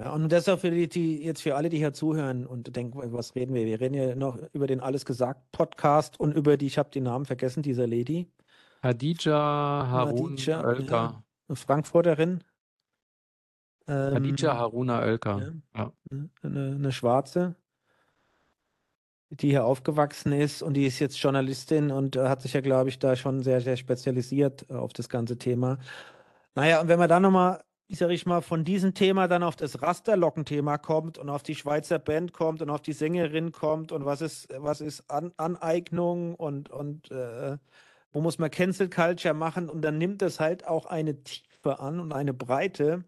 Ja, 0.00 0.14
und 0.14 0.32
das 0.32 0.44
ist 0.44 0.48
auch 0.48 0.58
für 0.58 0.70
die, 0.70 0.88
die 0.88 1.22
jetzt 1.22 1.42
für 1.42 1.56
alle, 1.56 1.68
die 1.68 1.76
hier 1.76 1.92
zuhören 1.92 2.46
und 2.46 2.74
denken, 2.74 2.98
was 3.12 3.34
reden 3.34 3.52
wir? 3.54 3.66
Wir 3.66 3.80
reden 3.80 3.94
ja 3.94 4.14
noch 4.14 4.38
über 4.54 4.66
den 4.66 4.80
Alles 4.80 5.04
gesagt 5.04 5.52
Podcast 5.52 6.18
und 6.18 6.34
über 6.34 6.56
die, 6.56 6.66
ich 6.68 6.78
habe 6.78 6.88
den 6.90 7.02
Namen 7.02 7.26
vergessen, 7.26 7.62
dieser 7.62 7.86
Lady. 7.86 8.26
Hadija 8.82 9.28
Harun 9.30 10.30
Hadija, 10.30 10.64
Oelker. 10.64 11.22
Ja, 11.48 11.54
Frankfurterin. 11.54 12.42
Ähm, 13.88 14.14
Hadija 14.14 14.56
Haruna 14.56 15.02
Oelker. 15.02 15.52
Ja, 15.74 15.92
ja. 16.10 16.20
Eine, 16.42 16.76
eine 16.76 16.92
Schwarze, 16.92 17.56
die 19.28 19.50
hier 19.50 19.66
aufgewachsen 19.66 20.32
ist 20.32 20.62
und 20.62 20.74
die 20.74 20.86
ist 20.86 20.98
jetzt 20.98 21.20
Journalistin 21.20 21.90
und 21.90 22.16
hat 22.16 22.40
sich 22.40 22.54
ja, 22.54 22.62
glaube 22.62 22.88
ich, 22.88 22.98
da 22.98 23.16
schon 23.16 23.42
sehr, 23.42 23.60
sehr 23.60 23.76
spezialisiert 23.76 24.70
auf 24.70 24.94
das 24.94 25.10
ganze 25.10 25.36
Thema. 25.36 25.76
Naja, 26.54 26.80
und 26.80 26.88
wenn 26.88 26.98
wir 26.98 27.06
dann 27.06 27.20
nochmal 27.20 27.62
sag 27.98 28.10
ich 28.10 28.26
mal, 28.26 28.40
von 28.40 28.64
diesem 28.64 28.94
Thema 28.94 29.28
dann 29.28 29.42
auf 29.42 29.56
das 29.56 29.82
Rasterlocken-Thema 29.82 30.78
kommt 30.78 31.18
und 31.18 31.28
auf 31.28 31.42
die 31.42 31.54
Schweizer 31.54 31.98
Band 31.98 32.32
kommt 32.32 32.62
und 32.62 32.70
auf 32.70 32.82
die 32.82 32.92
Sängerin 32.92 33.52
kommt 33.52 33.92
und 33.92 34.04
was 34.04 34.20
ist, 34.20 34.48
was 34.56 34.80
ist 34.80 35.10
An 35.10 35.32
Aneignung 35.36 36.34
und, 36.34 36.70
und 36.70 37.10
äh, 37.10 37.58
wo 38.12 38.20
muss 38.20 38.38
man 38.38 38.50
Cancel 38.50 38.88
Culture 38.88 39.34
machen 39.34 39.68
und 39.68 39.82
dann 39.82 39.98
nimmt 39.98 40.22
es 40.22 40.40
halt 40.40 40.66
auch 40.66 40.86
eine 40.86 41.22
Tiefe 41.22 41.80
an 41.80 42.00
und 42.00 42.12
eine 42.12 42.34
Breite, 42.34 43.04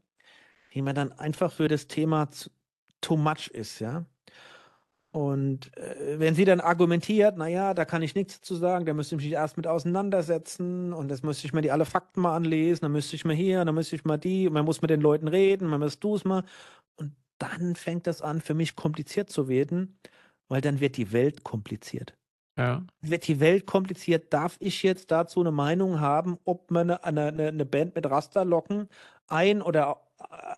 die 0.74 0.82
man 0.82 0.94
dann 0.94 1.12
einfach 1.12 1.52
für 1.52 1.68
das 1.68 1.86
Thema 1.86 2.28
too 3.00 3.16
much 3.16 3.48
ist, 3.48 3.80
ja. 3.80 4.04
Und 5.12 5.76
äh, 5.76 6.18
wenn 6.18 6.34
sie 6.34 6.46
dann 6.46 6.60
argumentiert, 6.60 7.36
naja, 7.36 7.74
da 7.74 7.84
kann 7.84 8.00
ich 8.00 8.14
nichts 8.14 8.40
zu 8.40 8.54
sagen, 8.54 8.86
da 8.86 8.94
müsste 8.94 9.14
ich 9.14 9.22
mich 9.22 9.32
erst 9.32 9.58
mit 9.58 9.66
auseinandersetzen 9.66 10.94
und 10.94 11.08
das 11.08 11.22
müsste 11.22 11.46
ich 11.46 11.52
mir 11.52 11.60
die 11.60 11.70
alle 11.70 11.84
Fakten 11.84 12.22
mal 12.22 12.34
anlesen, 12.34 12.82
dann 12.82 12.92
müsste 12.92 13.16
ich 13.16 13.26
mal 13.26 13.34
hier, 13.34 13.62
dann 13.64 13.74
müsste 13.74 13.94
ich 13.94 14.06
mal 14.06 14.16
die, 14.16 14.46
und 14.48 14.54
man 14.54 14.64
muss 14.64 14.80
mit 14.80 14.90
den 14.90 15.02
Leuten 15.02 15.28
reden, 15.28 15.68
man 15.68 15.80
muss 15.80 16.00
du 16.00 16.16
es 16.16 16.24
mal. 16.24 16.44
Und 16.96 17.14
dann 17.38 17.76
fängt 17.76 18.06
das 18.06 18.22
an, 18.22 18.40
für 18.40 18.54
mich 18.54 18.74
kompliziert 18.74 19.28
zu 19.28 19.48
werden, 19.48 19.98
weil 20.48 20.62
dann 20.62 20.80
wird 20.80 20.96
die 20.96 21.12
Welt 21.12 21.44
kompliziert. 21.44 22.14
Ja. 22.56 22.82
Wird 23.02 23.28
die 23.28 23.40
Welt 23.40 23.66
kompliziert, 23.66 24.32
darf 24.32 24.56
ich 24.60 24.82
jetzt 24.82 25.10
dazu 25.10 25.40
eine 25.40 25.52
Meinung 25.52 26.00
haben, 26.00 26.38
ob 26.44 26.70
man 26.70 26.90
eine, 26.90 27.28
eine, 27.28 27.48
eine 27.48 27.66
Band 27.66 27.94
mit 27.94 28.08
Rasterlocken 28.08 28.88
ein- 29.26 29.62
oder 29.62 30.01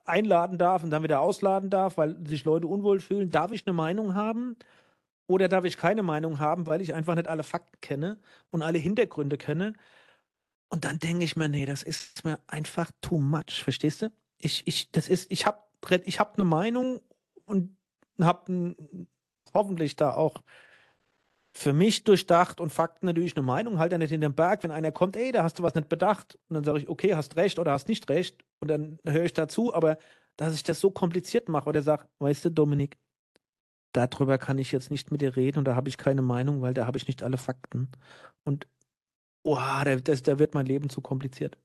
einladen 0.05 0.59
darf 0.59 0.83
und 0.83 0.91
dann 0.91 1.03
wieder 1.03 1.21
ausladen 1.21 1.71
darf, 1.71 1.97
weil 1.97 2.17
sich 2.27 2.45
Leute 2.45 2.67
unwohl 2.67 3.01
fühlen. 3.01 3.31
Darf 3.31 3.53
ich 3.53 3.67
eine 3.67 3.75
Meinung 3.75 4.15
haben 4.15 4.57
oder 5.27 5.49
darf 5.49 5.65
ich 5.65 5.77
keine 5.77 6.03
Meinung 6.03 6.39
haben, 6.39 6.67
weil 6.67 6.81
ich 6.81 6.95
einfach 6.95 7.15
nicht 7.15 7.29
alle 7.29 7.43
Fakten 7.43 7.81
kenne 7.81 8.19
und 8.51 8.63
alle 8.63 8.79
Hintergründe 8.79 9.39
kenne? 9.39 9.75
Und 10.69 10.85
dann 10.85 10.99
denke 10.99 11.25
ich 11.25 11.37
mir, 11.37 11.49
nee, 11.49 11.67
das 11.67 11.83
ist 11.83 12.25
mir 12.25 12.39
einfach 12.47 12.91
too 13.01 13.19
much, 13.19 13.63
verstehst 13.63 14.03
du? 14.03 14.13
Ich, 14.39 14.67
ich, 14.67 14.91
das 14.91 15.09
ist, 15.09 15.31
ich 15.31 15.47
habe 15.47 15.59
ich 16.05 16.19
hab 16.19 16.37
eine 16.37 16.45
Meinung 16.45 17.01
und 17.45 17.77
habe 18.21 18.75
hoffentlich 19.53 19.97
da 19.97 20.15
auch 20.15 20.43
für 21.57 21.73
mich 21.73 22.03
durchdacht 22.03 22.61
und 22.61 22.71
Fakten 22.71 23.07
natürlich 23.07 23.37
eine 23.37 23.47
Meinung, 23.47 23.79
halt 23.79 23.93
ja 23.93 23.99
nicht 23.99 24.11
in 24.11 24.21
den 24.21 24.35
Berg, 24.35 24.65
wenn 24.65 24.73
einer 24.73 24.91
kommt, 24.91 25.17
ey, 25.17 25.31
da 25.31 25.45
hast 25.45 25.59
du 25.59 25.63
was 25.63 25.75
nicht 25.75 25.89
bedacht. 25.89 26.37
Und 26.49 26.55
dann 26.55 26.65
sage 26.65 26.81
ich, 26.81 26.89
okay, 26.89 27.15
hast 27.15 27.37
recht 27.37 27.61
oder 27.61 27.73
hast 27.73 27.89
nicht 27.89 28.09
recht. 28.11 28.45
Und 28.61 28.69
dann 28.69 28.99
höre 29.05 29.25
ich 29.25 29.33
dazu, 29.33 29.73
aber 29.73 29.97
dass 30.37 30.55
ich 30.55 30.65
das 30.65 30.81
so 30.81 30.91
kompliziert 30.91 31.49
mache 31.49 31.69
oder 31.69 31.83
sage, 31.83 32.09
weißt 32.19 32.47
du, 32.47 32.51
Dominik, 32.51 32.99
darüber 33.93 34.37
kann 34.37 34.59
ich 34.59 34.73
jetzt 34.73 34.91
nicht 34.91 35.13
mit 35.13 35.21
dir 35.21 35.37
reden 35.37 35.59
und 35.59 35.65
da 35.65 35.77
habe 35.77 35.89
ich 35.89 35.97
keine 35.97 36.23
Meinung, 36.23 36.61
weil 36.61 36.75
da 36.75 36.87
habe 36.87 36.99
ich 36.99 37.07
nicht 37.07 37.23
alle 37.23 37.39
Fakten. 37.39 37.89
Und 38.43 38.67
oh, 39.45 39.57
da, 39.57 39.97
das, 39.97 40.25
da 40.25 40.41
wird 40.41 40.55
mein 40.55 40.67
Leben 40.67 40.91
zu 40.91 41.01
kompliziert. 41.01 41.57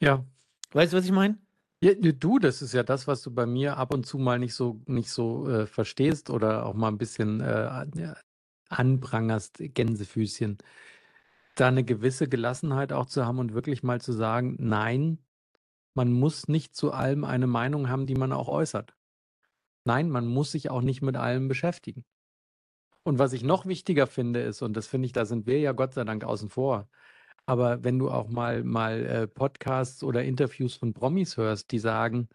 Ja. 0.00 0.24
Weißt 0.72 0.92
du, 0.92 0.96
was 0.96 1.04
ich 1.04 1.12
meine? 1.12 1.38
Ja, 1.82 1.94
du, 1.94 2.38
das 2.38 2.62
ist 2.62 2.72
ja 2.72 2.84
das, 2.84 3.08
was 3.08 3.22
du 3.22 3.32
bei 3.32 3.44
mir 3.44 3.76
ab 3.76 3.92
und 3.92 4.06
zu 4.06 4.18
mal 4.18 4.38
nicht 4.38 4.54
so 4.54 4.80
nicht 4.86 5.10
so 5.10 5.48
äh, 5.48 5.66
verstehst 5.66 6.30
oder 6.30 6.64
auch 6.64 6.74
mal 6.74 6.88
ein 6.88 6.98
bisschen 6.98 7.40
äh, 7.40 7.86
anprangerst, 8.74 9.58
Gänsefüßchen. 9.60 10.58
da 11.56 11.68
eine 11.68 11.84
gewisse 11.84 12.28
Gelassenheit 12.28 12.92
auch 12.92 13.06
zu 13.06 13.26
haben 13.26 13.38
und 13.38 13.54
wirklich 13.54 13.82
mal 13.82 14.00
zu 14.00 14.12
sagen, 14.12 14.56
nein, 14.58 15.18
man 15.94 16.12
muss 16.12 16.48
nicht 16.48 16.74
zu 16.76 16.92
allem 16.92 17.24
eine 17.24 17.46
Meinung 17.46 17.88
haben, 17.88 18.06
die 18.06 18.16
man 18.16 18.32
auch 18.32 18.48
äußert. 18.48 18.94
Nein, 19.84 20.10
man 20.10 20.26
muss 20.26 20.52
sich 20.52 20.70
auch 20.70 20.82
nicht 20.82 21.02
mit 21.02 21.16
allem 21.16 21.48
beschäftigen. 21.48 22.04
Und 23.04 23.18
was 23.18 23.32
ich 23.34 23.44
noch 23.44 23.66
wichtiger 23.66 24.06
finde 24.06 24.40
ist, 24.42 24.62
und 24.62 24.76
das 24.76 24.86
finde 24.86 25.06
ich, 25.06 25.12
da 25.12 25.26
sind 25.26 25.46
wir 25.46 25.60
ja 25.60 25.72
Gott 25.72 25.94
sei 25.94 26.04
Dank 26.04 26.24
außen 26.24 26.48
vor, 26.50 26.88
aber 27.46 27.84
wenn 27.84 27.98
du 27.98 28.10
auch 28.10 28.28
mal, 28.28 28.64
mal 28.64 29.04
äh, 29.06 29.28
Podcasts 29.28 30.02
oder 30.02 30.24
Interviews 30.24 30.74
von 30.76 30.94
Promis 30.94 31.36
hörst, 31.36 31.70
die 31.72 31.78
sagen, 31.78 32.28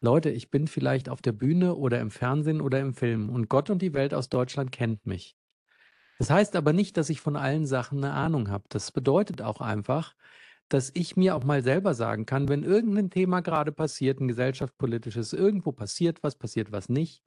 Leute, 0.00 0.30
ich 0.30 0.50
bin 0.50 0.68
vielleicht 0.68 1.08
auf 1.08 1.22
der 1.22 1.32
Bühne 1.32 1.74
oder 1.74 2.00
im 2.00 2.10
Fernsehen 2.10 2.60
oder 2.60 2.80
im 2.80 2.94
Film 2.94 3.30
und 3.30 3.48
Gott 3.48 3.70
und 3.70 3.82
die 3.82 3.94
Welt 3.94 4.14
aus 4.14 4.28
Deutschland 4.28 4.72
kennt 4.72 5.06
mich. 5.06 5.35
Das 6.18 6.30
heißt 6.30 6.56
aber 6.56 6.72
nicht, 6.72 6.96
dass 6.96 7.10
ich 7.10 7.20
von 7.20 7.36
allen 7.36 7.66
Sachen 7.66 8.02
eine 8.02 8.14
Ahnung 8.14 8.50
habe. 8.50 8.64
Das 8.68 8.92
bedeutet 8.92 9.42
auch 9.42 9.60
einfach, 9.60 10.14
dass 10.68 10.90
ich 10.94 11.16
mir 11.16 11.36
auch 11.36 11.44
mal 11.44 11.62
selber 11.62 11.94
sagen 11.94 12.26
kann, 12.26 12.48
wenn 12.48 12.62
irgendein 12.64 13.10
Thema 13.10 13.40
gerade 13.40 13.72
passiert, 13.72 14.20
ein 14.20 14.28
gesellschaftspolitisches, 14.28 15.32
irgendwo 15.32 15.72
passiert 15.72 16.22
was, 16.22 16.36
passiert 16.36 16.72
was 16.72 16.88
nicht, 16.88 17.22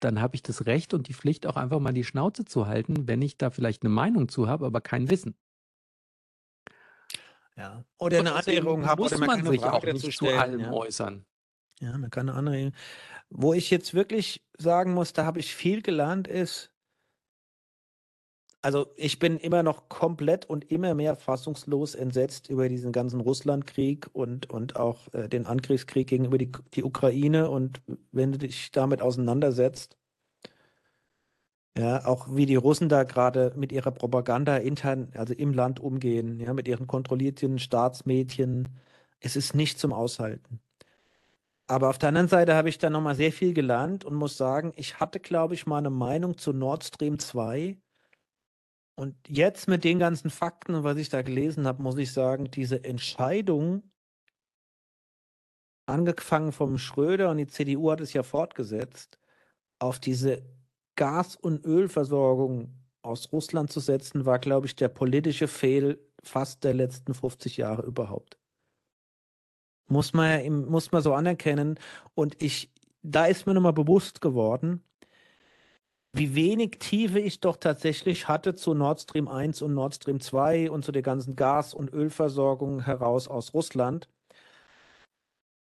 dann 0.00 0.20
habe 0.20 0.34
ich 0.34 0.42
das 0.42 0.64
Recht 0.66 0.94
und 0.94 1.08
die 1.08 1.14
Pflicht, 1.14 1.46
auch 1.46 1.56
einfach 1.56 1.78
mal 1.78 1.92
die 1.92 2.04
Schnauze 2.04 2.44
zu 2.44 2.66
halten, 2.66 3.06
wenn 3.06 3.20
ich 3.20 3.36
da 3.36 3.50
vielleicht 3.50 3.82
eine 3.82 3.90
Meinung 3.90 4.28
zu 4.28 4.48
habe, 4.48 4.64
aber 4.66 4.80
kein 4.80 5.10
Wissen. 5.10 5.36
Ja. 7.56 7.84
Oder 7.98 8.20
eine 8.20 8.34
Anregung 8.34 8.86
habe, 8.86 9.02
muss 9.02 9.12
oder 9.12 9.26
man 9.26 9.44
sich 9.44 9.62
auch 9.62 9.84
nicht 9.84 10.16
zu 10.16 10.26
allem 10.28 10.60
Ja. 10.60 10.72
äußern. 10.72 11.26
ja, 11.80 11.98
man 11.98 12.10
kann 12.10 12.28
eine 12.28 12.38
Anregung. 12.38 12.72
Wo 13.28 13.52
ich 13.52 13.70
jetzt 13.70 13.92
wirklich 13.92 14.42
sagen 14.56 14.94
muss, 14.94 15.12
da 15.12 15.26
habe 15.26 15.40
ich 15.40 15.54
viel 15.54 15.82
gelernt, 15.82 16.28
ist, 16.28 16.72
also 18.62 18.92
ich 18.96 19.18
bin 19.18 19.38
immer 19.38 19.62
noch 19.62 19.88
komplett 19.88 20.44
und 20.46 20.70
immer 20.70 20.94
mehr 20.94 21.16
fassungslos 21.16 21.94
entsetzt 21.94 22.50
über 22.50 22.68
diesen 22.68 22.92
ganzen 22.92 23.20
Russlandkrieg 23.20 24.08
und, 24.12 24.50
und 24.50 24.76
auch 24.76 25.12
äh, 25.14 25.28
den 25.28 25.46
Angriffskrieg 25.46 26.08
gegenüber 26.08 26.38
die, 26.38 26.52
die 26.74 26.84
Ukraine. 26.84 27.50
Und 27.50 27.80
wenn 28.12 28.32
du 28.32 28.38
dich 28.38 28.70
damit 28.70 29.02
auseinandersetzt, 29.02 29.96
ja, 31.78 32.04
auch 32.04 32.34
wie 32.34 32.46
die 32.46 32.56
Russen 32.56 32.88
da 32.88 33.04
gerade 33.04 33.52
mit 33.56 33.72
ihrer 33.72 33.90
Propaganda 33.92 34.56
intern, 34.56 35.10
also 35.14 35.34
im 35.34 35.52
Land 35.54 35.80
umgehen, 35.80 36.40
ja, 36.40 36.52
mit 36.52 36.68
ihren 36.68 36.86
kontrollierten 36.86 37.58
Staatsmedien, 37.58 38.68
es 39.20 39.36
ist 39.36 39.54
nicht 39.54 39.78
zum 39.78 39.92
Aushalten. 39.92 40.60
Aber 41.66 41.88
auf 41.90 41.98
der 41.98 42.08
anderen 42.10 42.28
Seite 42.28 42.54
habe 42.54 42.68
ich 42.68 42.78
da 42.78 42.90
nochmal 42.90 43.14
sehr 43.14 43.32
viel 43.32 43.54
gelernt 43.54 44.04
und 44.04 44.14
muss 44.16 44.36
sagen, 44.36 44.72
ich 44.76 45.00
hatte, 45.00 45.20
glaube 45.20 45.54
ich, 45.54 45.66
mal 45.66 45.78
eine 45.78 45.90
Meinung 45.90 46.36
zu 46.36 46.52
Nord 46.52 46.84
Stream 46.84 47.18
2. 47.18 47.78
Und 49.00 49.16
jetzt 49.26 49.66
mit 49.66 49.82
den 49.82 49.98
ganzen 49.98 50.28
Fakten 50.28 50.74
und 50.74 50.84
was 50.84 50.98
ich 50.98 51.08
da 51.08 51.22
gelesen 51.22 51.66
habe, 51.66 51.82
muss 51.82 51.96
ich 51.96 52.12
sagen, 52.12 52.50
diese 52.50 52.84
Entscheidung, 52.84 53.82
angefangen 55.86 56.52
vom 56.52 56.76
Schröder 56.76 57.30
und 57.30 57.38
die 57.38 57.46
CDU 57.46 57.90
hat 57.90 58.02
es 58.02 58.12
ja 58.12 58.22
fortgesetzt, 58.22 59.18
auf 59.78 60.00
diese 60.00 60.42
Gas- 60.96 61.36
und 61.36 61.64
Ölversorgung 61.64 62.74
aus 63.00 63.32
Russland 63.32 63.72
zu 63.72 63.80
setzen, 63.80 64.26
war, 64.26 64.38
glaube 64.38 64.66
ich, 64.66 64.76
der 64.76 64.88
politische 64.88 65.48
Fehl 65.48 65.98
fast 66.22 66.62
der 66.62 66.74
letzten 66.74 67.14
50 67.14 67.56
Jahre 67.56 67.86
überhaupt. 67.86 68.38
Muss 69.88 70.12
man, 70.12 70.66
muss 70.66 70.92
man 70.92 71.00
so 71.00 71.14
anerkennen. 71.14 71.78
Und 72.12 72.42
ich, 72.42 72.70
da 73.00 73.24
ist 73.24 73.46
mir 73.46 73.54
nochmal 73.54 73.72
bewusst 73.72 74.20
geworden, 74.20 74.84
wie 76.12 76.34
wenig 76.34 76.78
Tiefe 76.80 77.20
ich 77.20 77.40
doch 77.40 77.56
tatsächlich 77.56 78.28
hatte 78.28 78.54
zu 78.54 78.74
Nord 78.74 79.00
Stream 79.00 79.28
1 79.28 79.62
und 79.62 79.74
Nord 79.74 79.94
Stream 79.94 80.20
2 80.20 80.70
und 80.70 80.84
zu 80.84 80.92
der 80.92 81.02
ganzen 81.02 81.36
Gas- 81.36 81.74
und 81.74 81.92
Ölversorgung 81.92 82.80
heraus 82.84 83.28
aus 83.28 83.54
Russland. 83.54 84.08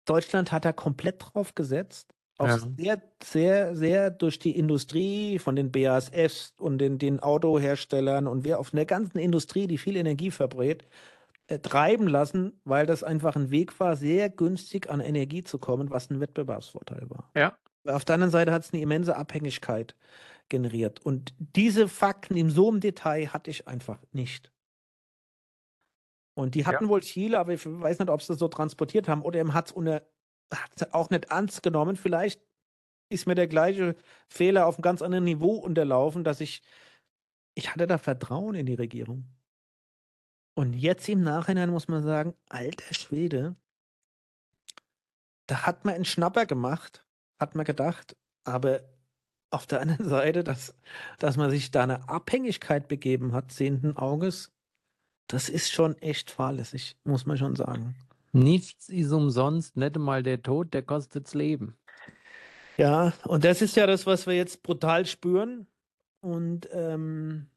Deutschland 0.07 0.53
hat 0.53 0.65
da 0.65 0.73
komplett 0.73 1.17
drauf 1.21 1.55
gesetzt. 1.55 2.15
Auch 2.39 2.49
Ja. 2.49 2.57
sehr, 2.77 3.03
sehr, 3.23 3.77
sehr 3.77 4.11
durch 4.11 4.39
die 4.39 4.57
Industrie 4.57 5.39
von 5.41 5.57
den 5.57 5.73
BASFs 5.73 6.55
und 6.59 6.79
den, 6.79 6.99
den 6.99 7.21
Autoherstellern 7.21 8.27
und 8.29 8.45
wer 8.45 8.61
auf 8.61 8.71
der 8.71 8.87
ganzen 8.87 9.19
Industrie, 9.19 9.67
die 9.67 9.77
viel 9.79 9.97
Energie 9.97 10.31
verbrät, 10.31 10.85
äh, 11.49 11.59
treiben 11.61 12.09
lassen, 12.09 12.61
weil 12.65 12.87
das 12.87 13.03
einfach 13.05 13.37
ein 13.37 13.51
Weg 13.51 13.81
war, 13.81 13.97
sehr 13.97 14.31
günstig 14.31 14.91
an 14.91 15.01
Energie 15.01 15.45
zu 15.45 15.59
kommen, 15.59 15.91
was 15.91 16.11
ein 16.11 16.21
Wettbewerbsvorteil 16.21 17.11
war. 17.11 17.35
Ja. 17.35 17.59
Auf 17.89 18.05
der 18.05 18.15
anderen 18.15 18.31
Seite 18.31 18.53
hat 18.53 18.65
es 18.65 18.73
eine 18.73 18.83
immense 18.83 19.17
Abhängigkeit 19.17 19.95
generiert. 20.49 21.05
Und 21.05 21.35
diese 21.39 21.89
Fakten 21.89 22.37
in 22.37 22.51
so 22.51 22.69
einem 22.69 22.81
Detail 22.81 23.33
hatte 23.33 23.51
ich 23.51 23.67
einfach 23.69 23.99
nicht. 24.13 24.53
Und 26.35 26.55
die 26.55 26.67
hatten 26.67 26.89
wohl 26.89 27.01
Chile, 27.01 27.39
aber 27.39 27.55
ich 27.55 27.67
weiß 27.67 27.99
nicht, 27.99 28.11
ob 28.11 28.23
sie 28.23 28.29
das 28.29 28.39
so 28.39 28.47
transportiert 28.49 29.09
haben 29.09 29.23
oder 29.23 29.53
hat 29.53 29.73
es 30.77 30.93
auch 30.93 31.11
nicht 31.11 31.27
ernst 31.27 31.63
genommen. 31.63 31.97
Vielleicht 31.97 32.41
ist 33.09 33.27
mir 33.27 33.35
der 33.35 33.49
gleiche 33.49 33.97
Fehler 34.29 34.67
auf 34.67 34.77
einem 34.77 34.83
ganz 34.83 35.03
anderen 35.03 35.25
Niveau 35.25 35.57
unterlaufen, 35.57 36.25
dass 36.25 36.41
ich, 36.41 36.63
ich 37.55 37.73
hatte 37.73 37.87
da 37.87 37.99
Vertrauen 37.99 38.55
in 38.55 38.67
die 38.67 38.75
Regierung. 38.75 39.27
Und 40.55 40.75
jetzt 40.75 41.09
im 41.09 41.23
Nachhinein 41.23 41.71
muss 41.71 41.89
man 41.89 42.03
sagen, 42.03 42.35
alter 42.49 42.95
Schwede, 42.95 43.57
da 45.47 45.67
hat 45.67 45.85
man 45.85 45.95
einen 45.95 46.05
Schnapper 46.05 46.47
gemacht, 46.47 47.05
hat 47.39 47.55
man 47.55 47.65
gedacht, 47.65 48.17
aber 48.45 48.83
auf 49.51 49.67
der 49.67 49.81
anderen 49.81 50.09
Seite, 50.09 50.45
dass, 50.45 50.75
dass 51.19 51.37
man 51.37 51.51
sich 51.51 51.71
da 51.71 51.83
eine 51.83 52.09
Abhängigkeit 52.09 52.89
begeben 52.89 53.33
hat, 53.33 53.53
sehenden 53.53 53.97
Auges, 53.97 54.53
das 55.27 55.49
ist 55.49 55.71
schon 55.71 55.97
echt 55.99 56.31
fahrlässig, 56.31 56.97
muss 57.05 57.27
man 57.27 57.37
schon 57.37 57.55
sagen. 57.57 57.95
Nichts 58.33 58.89
ist 58.89 59.13
umsonst, 59.13 59.77
nicht 59.77 59.97
mal 59.99 60.23
der 60.23 60.43
Tod, 60.43 60.75
der 60.75 60.83
kostet's 60.83 61.35
Leben. 61.35 61.77
Ja, 62.77 63.13
und 63.25 63.45
das 63.45 63.61
ist 63.61 63.77
ja 63.77 63.87
das, 63.87 64.07
was 64.07 64.27
wir 64.27 64.35
jetzt 64.35 64.63
brutal 64.63 65.05
spüren. 65.07 65.67
Und, 66.21 66.69
ähm, 66.73 67.49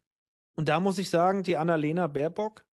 und 0.56 0.68
da 0.68 0.80
muss 0.80 0.98
ich 0.98 1.10
sagen, 1.10 1.44
die 1.44 1.58
Annalena 1.58 2.08
Baerbock, 2.08 2.66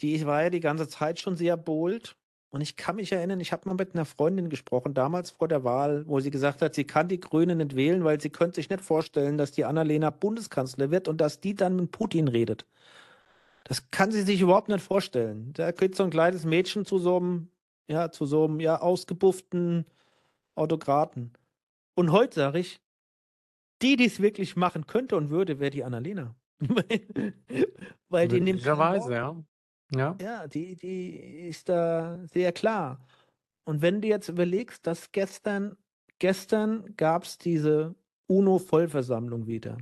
die 0.00 0.24
war 0.26 0.44
ja 0.44 0.50
die 0.50 0.60
ganze 0.60 0.88
Zeit 0.88 1.20
schon 1.20 1.36
sehr 1.36 1.56
bold. 1.56 2.16
Und 2.50 2.60
ich 2.60 2.76
kann 2.76 2.96
mich 2.96 3.12
erinnern, 3.12 3.40
ich 3.40 3.52
habe 3.52 3.68
mal 3.68 3.74
mit 3.74 3.94
einer 3.94 4.04
Freundin 4.04 4.48
gesprochen, 4.48 4.94
damals 4.94 5.30
vor 5.30 5.48
der 5.48 5.64
Wahl, 5.64 6.06
wo 6.06 6.20
sie 6.20 6.30
gesagt 6.30 6.62
hat, 6.62 6.74
sie 6.74 6.84
kann 6.84 7.08
die 7.08 7.20
Grünen 7.20 7.58
nicht 7.58 7.76
wählen, 7.76 8.04
weil 8.04 8.20
sie 8.20 8.30
könnte 8.30 8.56
sich 8.56 8.70
nicht 8.70 8.82
vorstellen, 8.82 9.36
dass 9.36 9.52
die 9.52 9.64
Annalena 9.64 10.10
Bundeskanzler 10.10 10.90
wird 10.90 11.08
und 11.08 11.20
dass 11.20 11.40
die 11.40 11.54
dann 11.54 11.76
mit 11.76 11.90
Putin 11.90 12.28
redet. 12.28 12.64
Das 13.64 13.90
kann 13.90 14.12
sie 14.12 14.22
sich 14.22 14.40
überhaupt 14.40 14.68
nicht 14.68 14.80
vorstellen. 14.80 15.52
Da 15.54 15.72
geht 15.72 15.96
so 15.96 16.04
ein 16.04 16.10
kleines 16.10 16.44
Mädchen 16.44 16.84
zu 16.84 16.98
so 16.98 17.16
einem, 17.16 17.48
ja, 17.88 18.10
zu 18.12 18.24
so 18.24 18.44
einem, 18.44 18.60
ja, 18.60 18.80
ausgebufften 18.80 19.84
Autokraten. 20.54 21.32
Und 21.94 22.12
heute 22.12 22.36
sage 22.36 22.60
ich, 22.60 22.80
die, 23.82 23.96
die 23.96 24.06
es 24.06 24.20
wirklich 24.20 24.54
machen 24.56 24.86
könnte 24.86 25.16
und 25.16 25.30
würde, 25.30 25.58
wäre 25.58 25.70
die 25.70 25.84
Annalena. 25.84 26.34
weil, 28.08 28.28
die 28.28 28.40
nimmt 28.40 28.60
Möglicherweise, 28.60 29.12
ja. 29.12 29.36
Ja. 29.94 30.16
Ja, 30.20 30.46
die, 30.48 30.76
die 30.76 31.16
ist 31.48 31.68
da 31.68 32.18
sehr 32.32 32.52
klar. 32.52 33.00
Und 33.64 33.82
wenn 33.82 34.00
du 34.00 34.08
jetzt 34.08 34.28
überlegst, 34.28 34.86
dass 34.86 35.12
gestern, 35.12 35.76
gestern 36.18 36.94
gab 36.96 37.24
es 37.24 37.38
diese 37.38 37.94
UNO-Vollversammlung 38.28 39.46
wieder. 39.46 39.78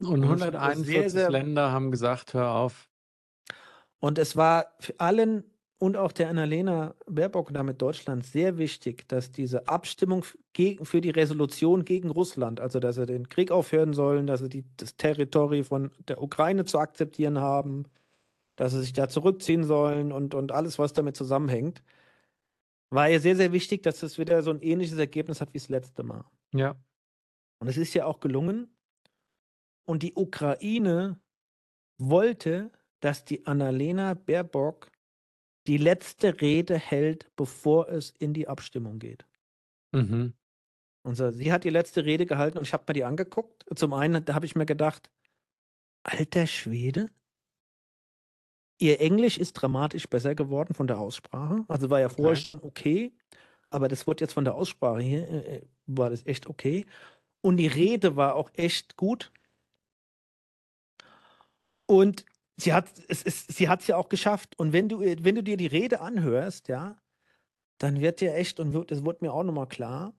Und 0.00 0.24
Und 0.24 0.24
es 0.24 0.40
war 0.40 0.46
141 0.48 1.12
sehr, 1.12 1.30
Länder 1.30 1.72
haben 1.72 1.90
gesagt, 1.90 2.34
hör 2.34 2.52
auf. 2.52 2.88
Und 4.00 4.18
es 4.18 4.36
war 4.36 4.66
für 4.80 4.98
allen 4.98 5.44
und 5.78 5.96
auch 5.96 6.12
der 6.12 6.28
Annalena 6.28 6.94
Baerbock 7.06 7.52
damit 7.52 7.82
Deutschland 7.82 8.24
sehr 8.24 8.56
wichtig, 8.56 9.08
dass 9.08 9.32
diese 9.32 9.66
Abstimmung 9.66 10.24
gegen, 10.52 10.84
für 10.84 11.00
die 11.00 11.10
Resolution 11.10 11.84
gegen 11.84 12.10
Russland, 12.10 12.60
also 12.60 12.78
dass 12.78 12.94
sie 12.94 13.06
den 13.06 13.28
Krieg 13.28 13.50
aufhören 13.50 13.92
sollen, 13.92 14.28
dass 14.28 14.40
sie 14.40 14.48
die, 14.48 14.64
das 14.76 14.96
Territorium 14.96 15.64
von 15.64 15.90
der 16.06 16.22
Ukraine 16.22 16.64
zu 16.64 16.78
akzeptieren 16.78 17.38
haben, 17.38 17.86
dass 18.62 18.70
sie 18.70 18.80
sich 18.82 18.92
da 18.92 19.08
zurückziehen 19.08 19.64
sollen 19.64 20.12
und, 20.12 20.36
und 20.36 20.52
alles, 20.52 20.78
was 20.78 20.92
damit 20.92 21.16
zusammenhängt, 21.16 21.82
war 22.90 23.08
ja 23.08 23.18
sehr, 23.18 23.34
sehr 23.34 23.50
wichtig, 23.50 23.82
dass 23.82 24.04
es 24.04 24.18
wieder 24.18 24.40
so 24.44 24.52
ein 24.52 24.62
ähnliches 24.62 24.96
Ergebnis 24.96 25.40
hat 25.40 25.52
wie 25.52 25.58
das 25.58 25.68
letzte 25.68 26.04
Mal. 26.04 26.24
Ja. 26.54 26.76
Und 27.58 27.66
es 27.66 27.76
ist 27.76 27.92
ja 27.92 28.06
auch 28.06 28.20
gelungen. 28.20 28.72
Und 29.84 30.04
die 30.04 30.14
Ukraine 30.14 31.20
wollte, 31.98 32.70
dass 33.00 33.24
die 33.24 33.46
Annalena 33.46 34.14
Baerbock 34.14 34.92
die 35.66 35.78
letzte 35.78 36.40
Rede 36.40 36.78
hält, 36.78 37.34
bevor 37.34 37.88
es 37.88 38.10
in 38.10 38.32
die 38.32 38.46
Abstimmung 38.46 39.00
geht. 39.00 39.26
Mhm. 39.90 40.34
Und 41.02 41.16
so, 41.16 41.32
sie 41.32 41.52
hat 41.52 41.64
die 41.64 41.70
letzte 41.70 42.04
Rede 42.04 42.26
gehalten 42.26 42.58
und 42.58 42.64
ich 42.68 42.72
habe 42.72 42.84
mir 42.86 42.94
die 42.94 43.04
angeguckt. 43.04 43.64
Zum 43.74 43.92
einen, 43.92 44.24
da 44.24 44.34
habe 44.34 44.46
ich 44.46 44.54
mir 44.54 44.66
gedacht, 44.66 45.10
alter 46.04 46.46
Schwede, 46.46 47.10
ihr 48.82 49.00
Englisch 49.00 49.38
ist 49.38 49.54
dramatisch 49.54 50.08
besser 50.08 50.34
geworden 50.34 50.74
von 50.74 50.86
der 50.86 50.98
Aussprache. 50.98 51.64
Also 51.68 51.90
war 51.90 52.00
ja 52.00 52.08
vorher 52.08 52.36
Okay. 52.36 52.44
schon 52.50 52.62
okay, 52.62 53.12
aber 53.70 53.88
das 53.88 54.06
wurde 54.06 54.24
jetzt 54.24 54.34
von 54.34 54.44
der 54.44 54.54
Aussprache 54.56 55.00
hier, 55.02 55.28
äh, 55.28 55.56
äh, 55.58 55.62
war 55.86 56.10
das 56.10 56.26
echt 56.26 56.46
okay. 56.48 56.86
Und 57.42 57.58
die 57.58 57.68
Rede 57.68 58.16
war 58.16 58.36
auch 58.36 58.50
echt 58.54 58.96
gut. 58.96 59.32
Und 61.86 62.24
sie 62.56 62.72
hat 62.72 62.88
es 63.08 63.22
ist, 63.22 63.52
sie 63.52 63.68
hat 63.68 63.80
es 63.82 63.86
ja 63.86 63.96
auch 63.96 64.08
geschafft. 64.08 64.58
Und 64.58 64.72
wenn 64.72 64.88
du, 64.88 65.00
wenn 65.00 65.34
du 65.34 65.42
dir 65.42 65.56
die 65.56 65.66
Rede 65.66 66.00
anhörst, 66.00 66.68
ja, 66.68 66.96
dann 67.78 68.00
wird 68.00 68.20
dir 68.22 68.34
echt, 68.34 68.60
und 68.60 68.72
wird, 68.74 68.92
es 68.92 69.04
wird 69.04 69.22
mir 69.22 69.32
auch 69.32 69.44
nochmal 69.44 69.68
klar, 69.68 70.14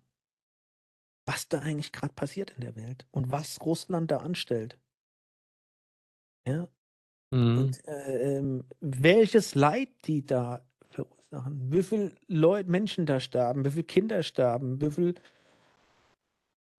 was 1.26 1.48
da 1.50 1.60
eigentlich 1.60 1.92
gerade 1.92 2.14
passiert 2.14 2.52
in 2.52 2.62
der 2.62 2.76
Welt 2.78 3.06
und 3.12 3.30
was 3.32 3.60
Russland 3.62 4.10
da 4.12 4.18
anstellt. 4.18 4.80
Ja. 6.46 6.68
Mhm. 7.34 7.58
Und 7.58 7.88
äh, 7.88 8.38
ähm, 8.38 8.64
welches 8.82 9.56
Leid 9.56 9.90
die 10.06 10.26
da 10.26 10.62
verursachen, 10.92 11.72
wie 11.72 11.84
viele 11.84 12.12
Leute, 12.28 12.70
Menschen 12.70 13.06
da 13.08 13.20
sterben, 13.20 13.66
wie 13.66 13.72
viele 13.72 13.84
Kinder 13.86 14.24
sterben, 14.24 14.82
wie 14.82 14.92
viel. 14.92 15.16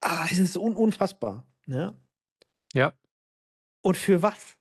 Ah, 0.01 0.27
es 0.31 0.39
ist 0.39 0.57
un 0.57 0.77
unfassbar. 0.77 1.45
Ja. 1.67 1.95
Ja, 2.75 2.93
Und 3.83 3.97
für 3.97 4.23
was? 4.23 4.57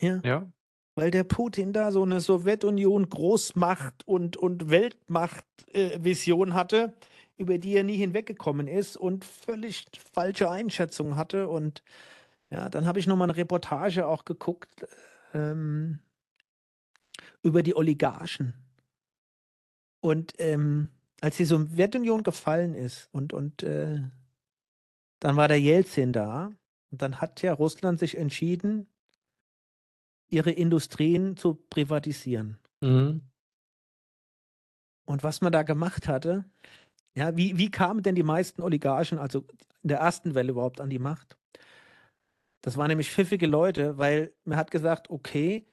Ja. 0.00 0.20
ja. 0.24 0.52
Weil 0.96 1.10
der 1.10 1.24
Putin 1.24 1.72
da 1.72 1.92
so 1.92 2.02
eine 2.04 2.20
Sowjetunion 2.20 3.08
Großmacht 3.08 4.06
und, 4.06 4.36
und 4.36 4.70
Weltmacht-Vision 4.70 6.54
hatte, 6.54 6.94
über 7.36 7.58
die 7.58 7.74
er 7.74 7.84
nie 7.84 7.96
hinweggekommen 7.96 8.68
ist 8.68 8.96
und 8.96 9.24
völlig 9.24 9.86
falsche 10.12 10.50
Einschätzungen 10.50 11.16
hatte. 11.16 11.48
Und 11.48 11.82
ja, 12.54 12.68
dann 12.68 12.86
habe 12.86 13.00
ich 13.00 13.08
nochmal 13.08 13.28
eine 13.28 13.36
Reportage 13.36 14.06
auch 14.06 14.24
geguckt 14.24 14.86
ähm, 15.32 15.98
über 17.42 17.64
die 17.64 17.74
Oligarchen. 17.74 18.54
Und 20.00 20.34
ähm, 20.38 20.88
als 21.20 21.36
die 21.36 21.46
Sowjetunion 21.46 22.22
gefallen 22.22 22.74
ist 22.74 23.08
und, 23.10 23.32
und 23.32 23.64
äh, 23.64 24.02
dann 25.18 25.36
war 25.36 25.48
der 25.48 25.60
Jelzin 25.60 26.12
da 26.12 26.52
und 26.92 27.02
dann 27.02 27.20
hat 27.20 27.42
ja 27.42 27.52
Russland 27.52 27.98
sich 27.98 28.16
entschieden, 28.16 28.86
ihre 30.28 30.52
Industrien 30.52 31.36
zu 31.36 31.54
privatisieren. 31.54 32.58
Mhm. 32.80 33.22
Und 35.06 35.24
was 35.24 35.40
man 35.40 35.52
da 35.52 35.64
gemacht 35.64 36.06
hatte, 36.06 36.44
ja, 37.16 37.36
wie, 37.36 37.58
wie 37.58 37.72
kamen 37.72 38.04
denn 38.04 38.14
die 38.14 38.22
meisten 38.22 38.62
Oligarchen, 38.62 39.18
also 39.18 39.44
in 39.82 39.88
der 39.88 39.98
ersten 39.98 40.36
Welle 40.36 40.52
überhaupt 40.52 40.80
an 40.80 40.90
die 40.90 41.00
Macht? 41.00 41.36
Das 42.64 42.78
waren 42.78 42.88
nämlich 42.88 43.10
pfiffige 43.10 43.46
Leute, 43.46 43.98
weil 43.98 44.32
man 44.46 44.56
hat 44.56 44.70
gesagt, 44.70 45.10
okay, 45.10 45.66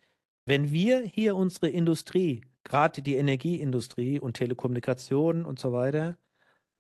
wenn 0.44 0.74
wir 0.74 1.00
hier 1.04 1.38
unsere 1.38 1.70
Industrie, 1.70 2.44
gerade 2.66 3.02
die 3.02 3.16
Energieindustrie 3.16 4.20
und 4.20 4.36
Telekommunikation 4.36 5.46
und 5.46 5.58
so 5.58 5.72
weiter, 5.72 6.18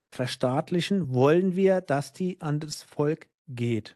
verstaatlichen, 0.09 1.13
wollen 1.13 1.55
wir, 1.55 1.79
dass 1.79 2.11
die 2.11 2.41
an 2.41 2.59
das 2.59 2.83
Volk 2.83 3.29
geht. 3.47 3.95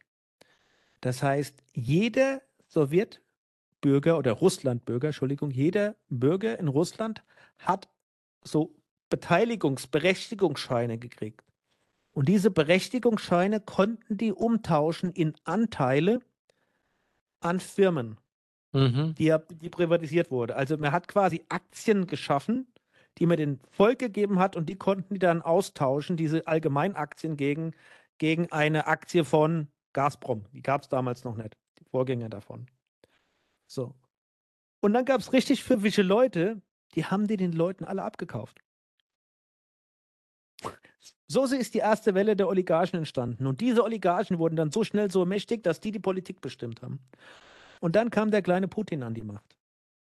Das 1.02 1.22
heißt, 1.22 1.62
jeder 1.74 2.42
Sowjetbürger 2.70 4.18
oder 4.18 4.32
Russlandbürger, 4.32 5.08
Entschuldigung, 5.08 5.52
jeder 5.52 5.98
Bürger 6.08 6.58
in 6.58 6.70
Russland 6.70 7.26
hat 7.58 7.90
so 8.42 8.74
Beteiligungsberechtigungsscheine 9.10 10.98
gekriegt. 10.98 11.44
Und 12.16 12.30
diese 12.30 12.50
Berechtigungsscheine 12.50 13.60
konnten 13.60 14.18
die 14.18 14.32
umtauschen 14.32 15.12
in 15.12 15.34
Anteile 15.44 16.22
an 17.42 17.60
Firmen, 17.60 18.18
Mhm. 18.72 19.16
die, 19.16 19.36
die 19.62 19.70
privatisiert 19.70 20.32
wurde. 20.32 20.56
Also 20.56 20.78
man 20.78 20.94
hat 20.94 21.10
quasi 21.10 21.44
Aktien 21.50 22.08
geschaffen, 22.08 22.68
die 23.18 23.26
man 23.26 23.38
dem 23.38 23.60
Volk 23.72 24.00
gegeben 24.00 24.40
hat 24.40 24.56
und 24.56 24.68
die 24.70 24.78
konnten 24.78 25.14
die 25.14 25.20
dann 25.20 25.42
austauschen, 25.42 26.16
diese 26.16 26.48
Allgemeinaktien 26.48 27.36
gegen, 27.36 27.74
gegen 28.18 28.50
eine 28.52 28.88
Aktie 28.88 29.26
von 29.26 29.68
Gazprom. 29.92 30.46
Die 30.54 30.62
gab 30.62 30.84
es 30.84 30.90
damals 30.90 31.26
noch 31.26 31.36
nicht, 31.36 31.58
die 31.80 31.86
Vorgänger 31.86 32.30
davon. 32.30 32.68
So. 33.68 33.94
Und 34.82 34.94
dann 34.94 35.04
gab 35.04 35.20
es 35.20 35.34
richtig 35.34 35.64
pfiffige 35.64 36.02
Leute, 36.02 36.62
die 36.96 37.06
haben 37.06 37.28
die 37.28 37.38
den 37.38 37.52
Leuten 37.52 37.84
alle 37.84 38.04
abgekauft. 38.04 38.62
So 41.28 41.46
ist 41.46 41.74
die 41.74 41.80
erste 41.80 42.14
Welle 42.14 42.36
der 42.36 42.48
Oligarchen 42.48 42.98
entstanden. 42.98 43.48
Und 43.48 43.62
diese 43.62 43.84
Oligarchen 43.84 44.40
wurden 44.40 44.56
dann 44.56 44.72
so 44.72 44.84
schnell 44.84 45.12
so 45.12 45.26
mächtig, 45.26 45.64
dass 45.64 45.80
die 45.80 45.92
die 45.92 46.00
Politik 46.00 46.42
bestimmt 46.42 46.82
haben. 46.82 47.00
Und 47.80 47.96
dann 47.96 48.10
kam 48.10 48.32
der 48.32 48.42
kleine 48.42 48.68
Putin 48.68 49.04
an 49.04 49.14
die 49.14 49.24
Macht. 49.24 49.56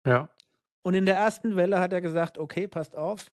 Ja. 0.06 0.30
Und 0.84 0.94
in 0.94 1.06
der 1.06 1.16
ersten 1.16 1.56
Welle 1.56 1.80
hat 1.80 1.92
er 1.92 2.02
gesagt, 2.02 2.38
okay, 2.38 2.68
passt 2.68 2.96
auf, 2.96 3.30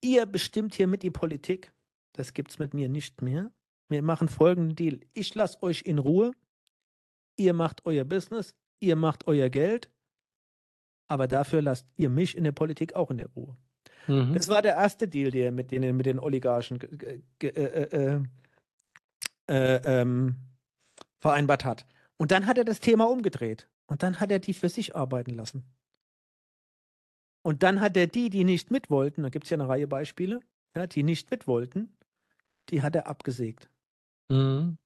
ihr 0.00 0.26
bestimmt 0.26 0.74
hier 0.74 0.86
mit 0.86 1.02
die 1.02 1.10
Politik. 1.10 1.72
Das 2.12 2.32
gibt's 2.32 2.58
mit 2.58 2.74
mir 2.74 2.88
nicht 2.88 3.22
mehr. 3.22 3.52
Wir 3.88 4.02
machen 4.02 4.28
folgenden 4.28 4.74
Deal. 4.74 5.00
Ich 5.12 5.34
lasse 5.34 5.62
euch 5.62 5.82
in 5.82 5.98
Ruhe. 5.98 6.32
Ihr 7.36 7.54
macht 7.54 7.86
euer 7.86 8.04
Business, 8.04 8.54
ihr 8.80 8.96
macht 8.96 9.26
euer 9.26 9.48
Geld, 9.48 9.90
aber 11.08 11.28
dafür 11.28 11.62
lasst 11.62 11.86
ihr 11.96 12.10
mich 12.10 12.36
in 12.36 12.44
der 12.44 12.52
Politik 12.52 12.94
auch 12.94 13.10
in 13.10 13.18
der 13.18 13.28
Ruhe. 13.34 13.56
Mhm. 14.06 14.34
Das 14.34 14.48
war 14.48 14.62
der 14.62 14.74
erste 14.74 15.08
Deal, 15.08 15.30
den 15.30 15.42
er 15.44 15.52
mit 15.52 15.70
den, 15.70 15.96
mit 15.96 16.06
den 16.06 16.18
Oligarchen 16.18 16.78
ge- 17.38 17.50
äh, 17.50 17.82
äh, 17.82 18.22
äh, 19.48 19.80
ähm, 19.84 20.36
vereinbart 21.20 21.64
hat. 21.64 21.86
Und 22.16 22.30
dann 22.30 22.46
hat 22.46 22.58
er 22.58 22.64
das 22.64 22.80
Thema 22.80 23.08
umgedreht. 23.08 23.68
Und 23.86 24.02
dann 24.02 24.20
hat 24.20 24.30
er 24.30 24.38
die 24.38 24.54
für 24.54 24.68
sich 24.68 24.96
arbeiten 24.96 25.34
lassen. 25.34 25.64
Und 27.42 27.62
dann 27.62 27.80
hat 27.80 27.96
er 27.96 28.06
die, 28.06 28.30
die 28.30 28.44
nicht 28.44 28.70
mit 28.70 28.88
wollten, 28.88 29.22
da 29.24 29.28
gibt 29.28 29.44
es 29.44 29.50
ja 29.50 29.56
eine 29.56 29.68
Reihe 29.68 29.88
Beispiele, 29.88 30.40
ja, 30.76 30.86
die 30.86 31.02
nicht 31.02 31.30
mit 31.30 31.46
wollten, 31.46 31.96
die 32.70 32.82
hat 32.82 32.94
er 32.94 33.08
abgesägt. 33.08 33.68
Mhm. 34.30 34.78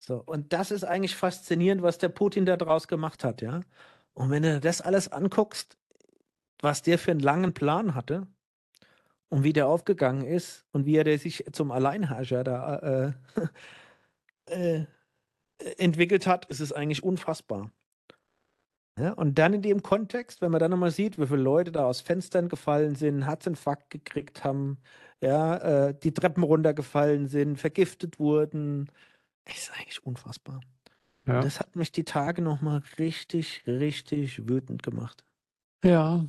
So, 0.00 0.16
und 0.16 0.52
das 0.52 0.72
ist 0.72 0.82
eigentlich 0.84 1.14
faszinierend, 1.14 1.82
was 1.82 1.98
der 1.98 2.08
Putin 2.08 2.44
da 2.44 2.56
draus 2.56 2.88
gemacht 2.88 3.22
hat, 3.22 3.40
ja. 3.40 3.60
Und 4.14 4.30
wenn 4.30 4.42
du 4.42 4.60
das 4.60 4.80
alles 4.80 5.10
anguckst, 5.10 5.78
was 6.60 6.82
der 6.82 6.98
für 6.98 7.12
einen 7.12 7.20
langen 7.20 7.54
Plan 7.54 7.94
hatte 7.94 8.26
und 9.32 9.44
wie 9.44 9.54
der 9.54 9.66
aufgegangen 9.66 10.26
ist 10.26 10.66
und 10.72 10.84
wie 10.84 10.96
er 10.96 11.04
der 11.04 11.18
sich 11.18 11.46
zum 11.52 11.70
Alleinherrscher 11.70 12.44
da 12.44 13.14
äh, 14.46 14.80
äh, 14.80 14.86
entwickelt 15.78 16.26
hat, 16.26 16.44
ist 16.46 16.60
es 16.60 16.70
eigentlich 16.70 17.02
unfassbar. 17.02 17.70
Ja, 19.00 19.12
und 19.12 19.38
dann 19.38 19.54
in 19.54 19.62
dem 19.62 19.82
Kontext, 19.82 20.42
wenn 20.42 20.50
man 20.50 20.60
dann 20.60 20.70
nochmal 20.70 20.90
sieht, 20.90 21.18
wie 21.18 21.26
viele 21.26 21.40
Leute 21.40 21.72
da 21.72 21.86
aus 21.86 22.02
Fenstern 22.02 22.50
gefallen 22.50 22.94
sind, 22.94 23.24
Herzinfarkt 23.24 23.88
gekriegt 23.88 24.44
haben, 24.44 24.76
ja, 25.22 25.88
äh, 25.88 25.94
die 25.98 26.12
Treppen 26.12 26.42
runtergefallen 26.42 27.26
sind, 27.28 27.56
vergiftet 27.56 28.18
wurden, 28.18 28.90
ist 29.46 29.72
eigentlich 29.72 30.04
unfassbar. 30.04 30.60
Ja. 31.26 31.40
Das 31.40 31.58
hat 31.58 31.74
mich 31.74 31.90
die 31.90 32.04
Tage 32.04 32.42
nochmal 32.42 32.82
richtig, 32.98 33.62
richtig 33.66 34.46
wütend 34.46 34.82
gemacht. 34.82 35.24
Ja. 35.82 36.26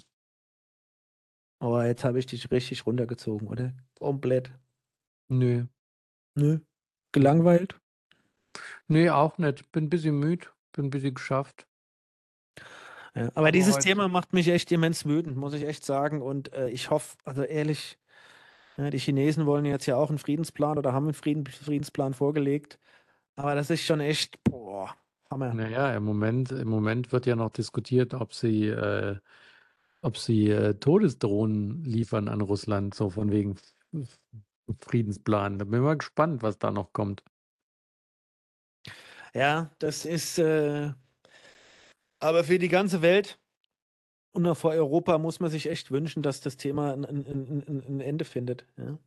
Aber 1.64 1.88
jetzt 1.88 2.04
habe 2.04 2.20
ich 2.20 2.26
dich 2.26 2.52
richtig 2.52 2.86
runtergezogen, 2.86 3.48
oder? 3.48 3.72
Komplett. 3.98 4.52
Nö. 5.30 5.64
Nö. 6.36 6.60
Gelangweilt? 7.14 7.80
Nee, 8.90 9.10
auch 9.10 9.38
nicht. 9.38 9.72
Bin 9.72 9.86
ein 9.86 9.90
bisschen 9.90 10.20
müde. 10.20 10.46
Bin 10.74 10.86
ein 10.86 10.90
bisschen 10.90 11.14
geschafft. 11.14 11.66
Ja, 13.16 13.28
aber 13.28 13.38
Aber 13.38 13.52
dieses 13.54 13.76
heute- 13.76 13.86
Thema 13.86 14.10
macht 14.10 14.34
mich 14.34 14.50
echt 14.50 14.74
immens 14.74 15.06
wütend, 15.06 15.38
muss 15.38 15.54
ich 15.54 15.64
echt 15.66 15.86
sagen. 15.86 16.22
Und 16.22 16.52
äh, 16.52 16.68
ich 16.70 16.90
hoffe, 16.90 17.16
also 17.24 17.44
ehrlich, 17.44 17.98
ja, 18.76 18.90
die 18.90 18.98
Chinesen 19.00 19.46
wollen 19.46 19.64
jetzt 19.64 19.86
ja 19.86 19.96
auch 19.96 20.10
einen 20.10 20.18
Friedensplan 20.20 20.78
oder 20.78 20.92
haben 20.92 21.06
einen 21.06 21.14
Frieden, 21.14 21.46
Friedensplan 21.46 22.14
vorgelegt. 22.14 22.78
Aber 23.38 23.56
das 23.56 23.70
ist 23.70 23.84
schon 23.86 24.02
echt, 24.02 24.44
boah, 24.44 24.94
Hammer. 25.32 25.54
Naja, 25.54 25.96
im 25.96 26.04
Moment, 26.04 26.52
im 26.52 26.68
Moment 26.68 27.14
wird 27.14 27.26
ja 27.26 27.38
noch 27.38 27.52
diskutiert, 27.52 28.14
ob 28.16 28.34
sie, 28.34 28.68
äh, 28.68 29.18
ob 30.04 30.18
sie 30.18 30.50
äh, 30.50 30.76
Todesdrohnen 30.76 31.84
liefern 31.84 32.28
an 32.28 32.42
Russland, 32.42 32.94
so 32.94 33.10
von 33.10 33.32
wegen 33.32 33.56
Friedensplan. 34.82 35.60
Da 35.60 35.66
bin 35.66 35.76
ich 35.76 35.82
mal 35.82 35.98
gespannt, 35.98 36.44
was 36.44 36.58
da 36.58 36.72
noch 36.72 36.94
kommt. 36.94 37.24
Ja, 39.34 39.72
das 39.80 40.06
ist, 40.06 40.38
äh, 40.38 40.92
aber 42.20 42.44
für 42.44 42.60
die 42.60 42.68
ganze 42.70 43.02
Welt 43.02 43.40
und 44.34 44.46
auch 44.48 44.58
für 44.58 44.70
Europa 44.70 45.18
muss 45.18 45.40
man 45.40 45.52
sich 45.52 45.70
echt 45.70 45.92
wünschen, 45.92 46.24
dass 46.24 46.42
das 46.42 46.58
Thema 46.58 46.94
ein, 46.94 47.06
ein, 47.06 47.26
ein, 47.26 47.64
ein- 47.68 47.84
ein 47.88 48.00
Ende 48.02 48.26
findet. 48.26 48.66
Ja? 48.78 48.98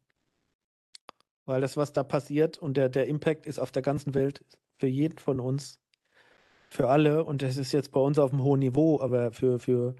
Weil 1.44 1.60
das, 1.60 1.76
was 1.76 1.92
da 1.92 2.04
passiert 2.04 2.58
und 2.58 2.76
der, 2.76 2.88
der 2.88 3.06
Impact 3.06 3.46
ist 3.46 3.58
auf 3.58 3.72
der 3.72 3.82
ganzen 3.82 4.14
Welt 4.14 4.44
für 4.78 4.88
jeden 4.88 5.18
von 5.18 5.40
uns, 5.40 5.80
für 6.70 6.88
alle. 6.88 7.24
Und 7.24 7.42
das 7.42 7.56
ist 7.58 7.72
jetzt 7.72 7.92
bei 7.92 8.00
uns 8.00 8.18
auf 8.18 8.32
einem 8.32 8.42
hohen 8.44 8.60
Niveau, 8.60 9.00
aber 9.00 9.32
für, 9.32 9.58
für, 9.60 9.96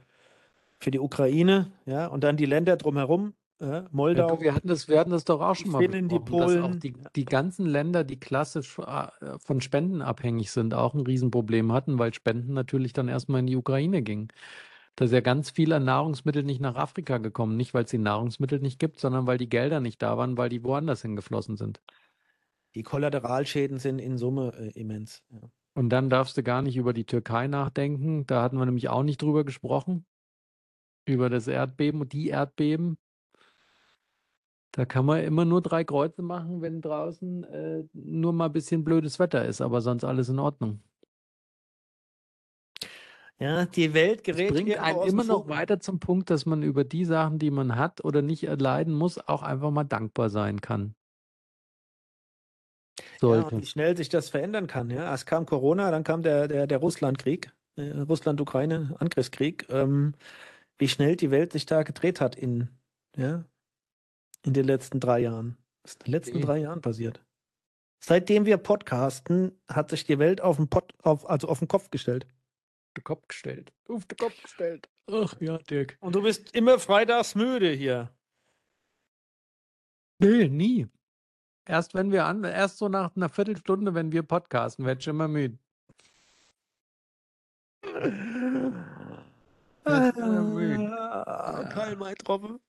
für 0.81 0.91
die 0.91 1.01
Ukraine, 1.01 1.72
ja, 1.87 2.07
und 2.07 2.24
dann 2.24 2.37
die 2.37 2.47
Länder 2.47 2.77
drumherum, 2.77 3.35
ja, 3.61 3.83
Ja, 3.83 3.89
Moldau, 3.91 4.37
du, 4.37 4.43
wir 4.43 4.55
hatten 4.55 4.68
das, 4.68 4.89
wir 4.89 4.99
hatten 4.99 5.11
das 5.11 5.24
doch 5.24 5.41
auch 5.41 5.55
schon 5.55 5.70
mal 5.70 5.79
Finnen, 5.79 6.09
die 6.09 6.18
besprochen, 6.18 6.41
dass 6.41 6.57
auch 6.59 6.68
Polen. 6.68 6.81
die, 6.81 6.95
die 7.14 7.24
ganzen 7.24 7.66
Länder, 7.66 8.05
die 8.05 8.20
klassisch 8.20 8.79
äh, 8.79 9.09
von 9.39 9.61
Spenden 9.61 10.03
abhängig 10.03 10.51
sind, 10.51 10.74
auch 10.74 10.95
ein 10.95 11.01
Riesenproblem 11.01 11.72
hatten, 11.72 11.99
weil 11.99 12.12
Spenden 12.12 12.53
natürlich 12.53 12.93
dann 12.93 13.09
erstmal 13.09 13.41
in 13.41 13.47
die 13.47 13.57
Ukraine 13.57 14.03
gingen. 14.03 14.29
Da 14.97 15.07
ist 15.07 15.12
ja 15.12 15.20
ganz 15.20 15.51
viel 15.51 15.72
an 15.72 15.85
Nahrungsmitteln 15.85 16.47
nicht 16.47 16.61
nach 16.61 16.77
Afrika 16.77 17.18
gekommen. 17.18 17.57
Nicht, 17.57 17.74
weil 17.74 17.85
es 17.85 17.91
die 17.91 17.99
Nahrungsmittel 17.99 18.61
nicht 18.61 18.79
gibt, 18.79 18.99
sondern 18.99 19.27
weil 19.27 19.39
die 19.39 19.49
Gelder 19.49 19.81
nicht 19.81 20.03
da 20.03 20.16
waren, 20.16 20.39
weil 20.39 20.49
die 20.49 20.64
woanders 20.64 21.03
hingeflossen 21.03 21.57
sind. 21.57 21.81
Die 22.74 22.83
Kollateralschäden 22.83 23.79
sind 23.79 23.99
in 23.99 24.18
Summe 24.18 24.53
äh, 24.59 24.70
immens. 24.79 25.22
Ja. 25.31 25.41
Und 25.74 25.91
dann 25.91 26.09
darfst 26.09 26.37
du 26.39 26.43
gar 26.43 26.62
nicht 26.62 26.77
über 26.77 26.95
die 26.95 27.05
Türkei 27.05 27.47
nachdenken. 27.47 28.27
Da 28.27 28.43
hatten 28.43 28.59
wir 28.59 28.64
nämlich 28.64 28.89
auch 28.89 29.03
nicht 29.03 29.20
drüber 29.20 29.45
gesprochen. 29.45 30.07
Über 31.07 31.31
das 31.31 31.49
Erdbeben 31.49 32.01
und 32.01 32.13
die 32.13 32.29
Erdbeben. 32.29 32.99
Da 34.73 34.85
kann 34.85 35.07
man 35.07 35.23
immer 35.23 35.47
nur 35.47 35.63
drei 35.63 35.85
Kreuze 35.85 36.21
machen, 36.21 36.61
wenn 36.61 36.83
draußen 36.83 37.45
äh, 37.45 37.85
nur 37.95 38.35
mal 38.35 38.47
ein 38.47 38.53
bisschen 38.53 38.85
blödes 38.85 39.19
Wetter 39.19 39.45
ist, 39.47 39.63
aber 39.63 39.81
sonst 39.81 40.05
alles 40.05 40.29
in 40.29 40.39
Ordnung. 40.39 40.83
Ja, 43.39 43.67
die 43.67 43.93
Welt 43.93 44.21
Es 44.21 44.25
gerät 44.25 44.51
bringt 44.51 44.69
irgendwo 44.69 45.01
einen 45.01 45.09
immer 45.09 45.25
noch 45.25 45.49
weiter 45.49 45.79
zum 45.81 45.99
Punkt, 45.99 46.31
dass 46.31 46.47
man 46.47 46.63
über 46.63 46.85
die 46.85 47.05
Sachen, 47.05 47.39
die 47.39 47.51
man 47.51 47.77
hat 47.77 48.05
oder 48.05 48.23
nicht 48.23 48.45
erleiden 48.45 48.95
muss, 48.95 49.19
auch 49.19 49.43
einfach 49.43 49.71
mal 49.71 49.85
dankbar 49.85 50.31
sein 50.31 50.61
kann. 50.61 50.95
Ja, 52.99 53.05
Sollte. 53.21 53.55
und 53.55 53.63
wie 53.63 53.67
schnell 53.67 53.97
sich 53.97 54.09
das 54.09 54.31
verändern 54.31 54.67
kann. 54.67 54.91
Ja, 54.91 55.11
erst 55.11 55.27
kam 55.27 55.47
Corona, 55.47 55.91
dann 55.91 56.05
kam 56.05 56.23
der, 56.23 56.49
der, 56.49 56.67
der 56.67 56.79
Russlandkrieg, 56.79 57.53
äh, 57.77 57.91
Russland-Ukraine-Angriffskrieg. 58.01 59.67
Ähm, 59.71 60.15
wie 60.79 60.89
schnell 60.89 61.16
die 61.16 61.31
Welt 61.31 61.53
sich 61.53 61.66
da 61.66 61.83
gedreht 61.83 62.20
hat 62.20 62.37
in, 62.37 62.68
ja, 63.16 63.45
in 64.43 64.53
den 64.53 64.66
letzten 64.66 65.01
drei 65.01 65.20
Jahren. 65.20 65.57
Das 65.83 65.93
ist 65.93 66.01
in 66.03 66.05
den 66.07 66.12
letzten 66.12 66.37
Okay. 66.37 66.47
drei 66.47 66.59
Jahren 66.59 66.81
passiert. 66.83 67.24
Seitdem 68.01 68.45
wir 68.45 68.59
podcasten, 68.59 69.59
hat 69.68 69.91
sich 69.91 70.05
die 70.05 70.18
Welt 70.18 70.41
auf 70.41 70.57
den, 70.57 70.68
Pod, 70.68 70.93
auf, 71.03 71.29
also 71.29 71.49
auf 71.49 71.59
den 71.61 71.68
Kopf 71.68 71.91
gestellt. 71.91 72.27
den 72.97 73.05
Kopf 73.05 73.27
gestellt. 73.29 73.72
Auf 73.89 74.05
den 74.07 74.16
Kopf 74.18 74.41
gestellt. 74.43 74.89
Ach 75.11 75.35
ja, 75.41 75.59
Dirk. 75.59 75.97
Und 76.01 76.14
du 76.14 76.22
bist 76.22 76.55
immer 76.55 76.79
freitags 76.79 77.35
müde 77.35 77.70
hier. 77.70 78.11
Nee, 80.18 80.49
nie. 80.49 80.87
Erst 81.66 81.95
wenn 81.95 82.11
wir 82.12 82.27
an, 82.27 82.45
erst 82.45 82.79
so 82.79 82.89
nach 82.89 83.14
einer 83.16 83.29
Viertelstunde, 83.29 83.95
wenn 83.95 84.12
wir 84.12 84.22
podcasten, 84.22 84.85
werde 84.87 85.01
ich 85.01 85.07
immer 85.09 85.29
müde. 85.29 85.59
Ah, 89.87 91.64
Kein 91.72 91.99
Maitroppe. 91.99 92.61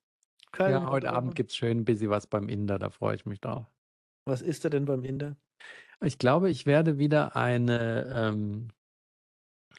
Kein 0.52 0.72
Ja, 0.72 0.90
heute. 0.90 1.12
Abend 1.12 1.36
gibt 1.36 1.52
es 1.52 1.58
schön 1.58 1.80
ein 1.80 1.86
bisschen 1.86 2.10
was 2.10 2.28
beim 2.28 2.48
Inder, 2.48 2.80
da 2.80 2.90
freue 2.90 3.16
ich 3.16 3.26
mich 3.26 3.42
drauf. 3.42 3.66
Was 4.26 4.42
ist 4.42 4.64
er 4.64 4.70
denn 4.70 4.86
beim 4.86 5.04
Inder? 5.04 5.36
Ich 6.04 6.20
glaube, 6.20 6.50
ich 6.50 6.66
werde 6.66 6.98
wieder 6.98 7.36
eine, 7.36 8.14
ähm, 8.16 8.68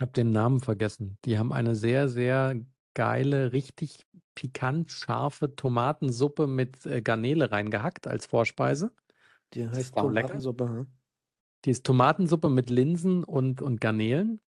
habe 0.00 0.12
den 0.12 0.32
Namen 0.32 0.60
vergessen. 0.60 1.16
Die 1.24 1.38
haben 1.38 1.52
eine 1.52 1.76
sehr, 1.76 2.08
sehr 2.08 2.56
geile, 2.94 3.52
richtig 3.52 4.06
pikant 4.34 4.90
scharfe 4.90 5.54
Tomatensuppe 5.54 6.46
mit 6.46 6.84
äh, 6.86 7.02
Garnele 7.02 7.50
reingehackt 7.50 8.06
als 8.06 8.26
Vorspeise. 8.26 8.92
Die 9.54 9.66
heißt 9.68 9.80
ist 9.80 9.96
auch 9.96 10.10
lecker. 10.10 10.28
Tomatensuppe. 10.28 10.64
hm? 10.64 10.86
Die 11.64 11.70
ist 11.70 11.84
Tomatensuppe 11.84 12.48
mit 12.48 12.70
Linsen 12.70 13.24
und, 13.24 13.62
und 13.62 13.80
Garnelen. 13.80 14.40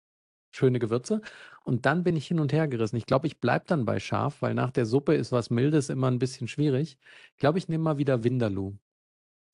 Schöne 0.51 0.79
Gewürze. 0.79 1.21
Und 1.63 1.85
dann 1.87 2.03
bin 2.03 2.17
ich 2.17 2.27
hin 2.27 2.41
und 2.41 2.53
her 2.53 2.69
gerissen. 2.69 2.97
Ich 2.97 3.07
glaube, 3.07 3.27
ich 3.27 3.39
bleibe 3.39 3.67
dann 3.67 3.85
bei 3.85 4.01
scharf, 4.01 4.41
weil 4.41 4.55
nach 4.55 4.71
der 4.71 4.87
Suppe 4.87 5.15
ist 5.15 5.33
was 5.33 5.51
Mildes 5.51 5.91
immer 5.91 6.11
ein 6.11 6.19
bisschen 6.19 6.49
schwierig. 6.49 6.99
Ich 7.33 7.39
glaube, 7.39 7.59
ich 7.59 7.69
nehme 7.69 7.85
mal 7.85 7.99
wieder 7.99 8.25
Vindaloo. 8.25 8.75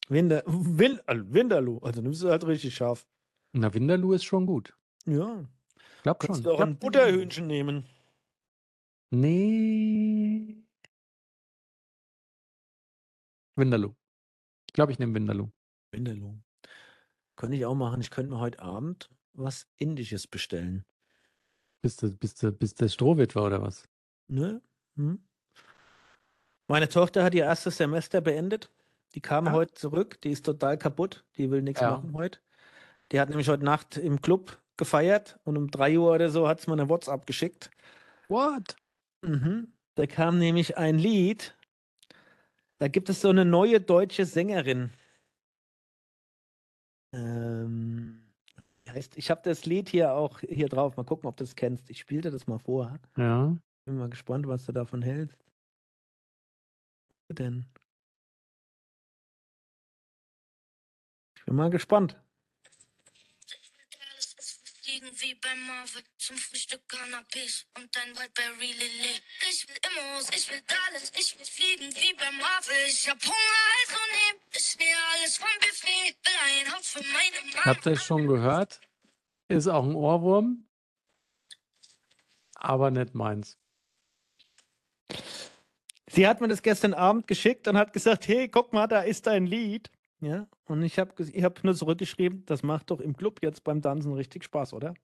Winder, 0.08 0.42
Win, 0.46 1.00
also 1.06 1.24
Winderloh. 1.32 1.78
Also 1.78 2.00
nimmst 2.02 2.22
du 2.22 2.30
halt 2.30 2.46
richtig 2.46 2.74
scharf. 2.74 3.06
Na, 3.52 3.72
Vindaloo 3.72 4.12
ist 4.12 4.24
schon 4.24 4.46
gut. 4.46 4.76
Ja. 5.06 5.44
Ich 5.96 6.02
glaube 6.02 6.18
Kannst 6.24 6.42
schon. 6.42 6.44
du 6.44 6.52
auch 6.52 6.60
ein 6.60 6.78
glaub, 6.78 6.80
Butterhühnchen 6.80 7.46
nehmen. 7.46 7.86
Nee. 9.10 10.62
Vindaloo. 13.56 13.94
Ich 14.66 14.72
glaube, 14.72 14.92
ich 14.92 14.98
nehme 14.98 15.14
Vindaloo. 15.14 15.50
Winderloh. 15.92 16.36
Könnte 17.36 17.56
ich 17.56 17.64
auch 17.64 17.74
machen. 17.74 18.00
Ich 18.00 18.10
könnte 18.10 18.32
mir 18.32 18.40
heute 18.40 18.60
Abend 18.60 19.08
was 19.34 19.66
Indisches 19.76 20.26
bestellen. 20.26 20.84
Bist 21.82 22.02
du, 22.02 22.10
bist 22.12 22.42
du, 22.42 22.50
bist 22.52 22.80
du 22.80 22.88
Strohwitwer 22.88 23.42
oder 23.44 23.62
was? 23.62 23.88
Ne? 24.28 24.62
Hm? 24.96 25.22
Meine 26.66 26.88
Tochter 26.88 27.22
hat 27.24 27.34
ihr 27.34 27.44
erstes 27.44 27.76
Semester 27.76 28.20
beendet. 28.20 28.70
Die 29.14 29.20
kam 29.20 29.46
Ja. 29.46 29.52
heute 29.52 29.74
zurück. 29.74 30.20
Die 30.22 30.30
ist 30.30 30.46
total 30.46 30.78
kaputt. 30.78 31.24
Die 31.36 31.50
will 31.50 31.62
nichts 31.62 31.80
Ja. 31.82 31.90
machen 31.92 32.14
heute. 32.14 32.40
Die 33.12 33.20
hat 33.20 33.28
nämlich 33.28 33.48
heute 33.48 33.64
Nacht 33.64 33.96
im 33.98 34.22
Club 34.22 34.58
gefeiert 34.76 35.38
und 35.44 35.56
um 35.56 35.70
3 35.70 35.98
Uhr 35.98 36.12
oder 36.12 36.30
so 36.30 36.48
hat 36.48 36.60
sie 36.60 36.70
mir 36.70 36.74
eine 36.80 36.88
WhatsApp 36.88 37.26
geschickt. 37.26 37.70
What? 38.28 38.76
Mhm. 39.22 39.72
Da 39.94 40.06
kam 40.06 40.38
nämlich 40.38 40.78
ein 40.78 40.98
Lied. 40.98 41.56
Da 42.78 42.88
gibt 42.88 43.08
es 43.08 43.20
so 43.20 43.28
eine 43.28 43.44
neue 43.44 43.80
deutsche 43.80 44.24
Sängerin. 44.24 44.90
Ähm, 47.12 48.23
heißt, 48.94 49.16
ich 49.16 49.30
habe 49.30 49.42
das 49.42 49.66
Lied 49.66 49.88
hier 49.88 50.12
auch 50.12 50.40
hier 50.40 50.68
drauf. 50.68 50.96
Mal 50.96 51.04
gucken, 51.04 51.28
ob 51.28 51.36
du 51.36 51.44
das 51.44 51.56
kennst. 51.56 51.90
Ich 51.90 51.98
spielte 51.98 52.30
das 52.30 52.46
mal 52.46 52.58
vor. 52.58 52.98
Ja. 53.16 53.56
Bin 53.84 53.98
mal 53.98 54.08
gespannt, 54.08 54.46
was 54.48 54.64
du 54.64 54.72
davon 54.72 55.02
hältst. 55.02 55.44
Denn 57.30 57.66
ich 61.36 61.44
bin 61.44 61.56
mal 61.56 61.70
gespannt. 61.70 62.20
Alles 64.12 64.34
ist 64.38 64.68
fliegen 64.78 65.13
wie 65.24 65.34
bei 65.34 65.54
Marvel. 65.66 66.02
Zum 66.18 66.36
Frühstück 66.36 66.86
Cannabis 66.86 67.66
und 67.76 67.88
ein 67.96 68.10
Whiteberry 68.12 68.72
Lilly. 68.72 69.16
Ich 69.48 69.66
will 69.66 69.80
raus, 69.96 70.28
ich 70.36 70.50
will 70.50 70.62
alles. 70.86 71.12
Ich 71.18 71.38
will 71.38 71.46
fliegen 71.46 71.90
wie 71.96 72.14
bei 72.14 72.30
Marvel. 72.32 72.76
Ich 72.86 73.08
hab 73.08 73.20
Hunger, 73.22 73.62
also 73.80 74.00
nehm 74.12 74.36
ich 74.52 74.76
mir 74.78 74.96
alles 75.12 75.36
vom 75.38 75.54
Buffet. 75.60 76.16
Will 76.24 76.40
ein 76.48 76.72
Haus 76.72 76.88
für 76.88 77.04
meine 77.04 77.52
Mama. 77.52 77.64
Habt 77.64 77.86
ihr 77.86 77.92
es 77.92 78.04
schon 78.04 78.26
gehört? 78.26 78.80
Ist 79.48 79.68
auch 79.68 79.84
ein 79.84 79.94
Ohrwurm, 79.94 80.66
aber 82.54 82.90
nicht 82.90 83.14
meins. 83.14 83.58
Sie 86.06 86.26
hat 86.26 86.40
mir 86.40 86.48
das 86.48 86.62
gestern 86.62 86.94
Abend 86.94 87.26
geschickt 87.26 87.66
und 87.66 87.76
hat 87.76 87.92
gesagt, 87.92 88.28
hey, 88.28 88.48
guck 88.48 88.72
mal, 88.72 88.86
da 88.86 89.00
ist 89.00 89.26
dein 89.26 89.46
Lied. 89.46 89.90
Ja, 90.20 90.46
und 90.64 90.82
ich 90.82 90.98
habe 90.98 91.12
ich 91.22 91.44
hab 91.44 91.62
nur 91.64 91.74
zurückgeschrieben, 91.74 92.46
das 92.46 92.62
macht 92.62 92.90
doch 92.90 93.00
im 93.00 93.14
Club 93.14 93.40
jetzt 93.42 93.64
beim 93.64 93.82
Tanzen 93.82 94.14
richtig 94.14 94.44
Spaß, 94.44 94.72
oder? 94.72 94.94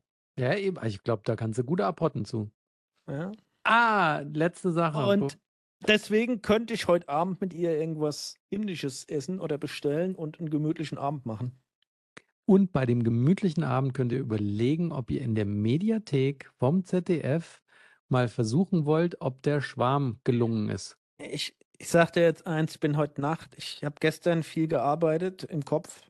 Ja, 0.40 0.54
eben. 0.56 0.78
Ich 0.86 1.02
glaube, 1.02 1.22
da 1.26 1.36
kannst 1.36 1.58
du 1.58 1.64
gute 1.64 1.84
abhotten 1.84 2.24
zu. 2.24 2.50
Ja. 3.06 3.30
Ah, 3.62 4.20
letzte 4.32 4.72
Sache. 4.72 5.04
Und 5.06 5.38
deswegen 5.86 6.40
könnte 6.40 6.72
ich 6.72 6.88
heute 6.88 7.10
Abend 7.10 7.42
mit 7.42 7.52
ihr 7.52 7.76
irgendwas 7.76 8.36
Indisches 8.48 9.04
essen 9.04 9.38
oder 9.38 9.58
bestellen 9.58 10.14
und 10.14 10.38
einen 10.38 10.48
gemütlichen 10.48 10.96
Abend 10.96 11.26
machen. 11.26 11.60
Und 12.46 12.72
bei 12.72 12.86
dem 12.86 13.04
gemütlichen 13.04 13.62
Abend 13.64 13.92
könnt 13.92 14.12
ihr 14.12 14.18
überlegen, 14.18 14.92
ob 14.92 15.10
ihr 15.10 15.20
in 15.20 15.34
der 15.34 15.44
Mediathek 15.44 16.50
vom 16.58 16.84
ZDF 16.84 17.60
mal 18.08 18.28
versuchen 18.28 18.86
wollt, 18.86 19.20
ob 19.20 19.42
der 19.42 19.60
Schwarm 19.60 20.20
gelungen 20.24 20.70
ist. 20.70 20.96
Ich, 21.18 21.54
ich 21.78 21.88
sag 21.90 22.14
dir 22.14 22.22
jetzt 22.22 22.46
eins, 22.46 22.72
ich 22.72 22.80
bin 22.80 22.96
heute 22.96 23.20
Nacht, 23.20 23.54
ich 23.56 23.84
habe 23.84 23.96
gestern 24.00 24.42
viel 24.42 24.68
gearbeitet 24.68 25.44
im 25.44 25.64
Kopf, 25.64 26.00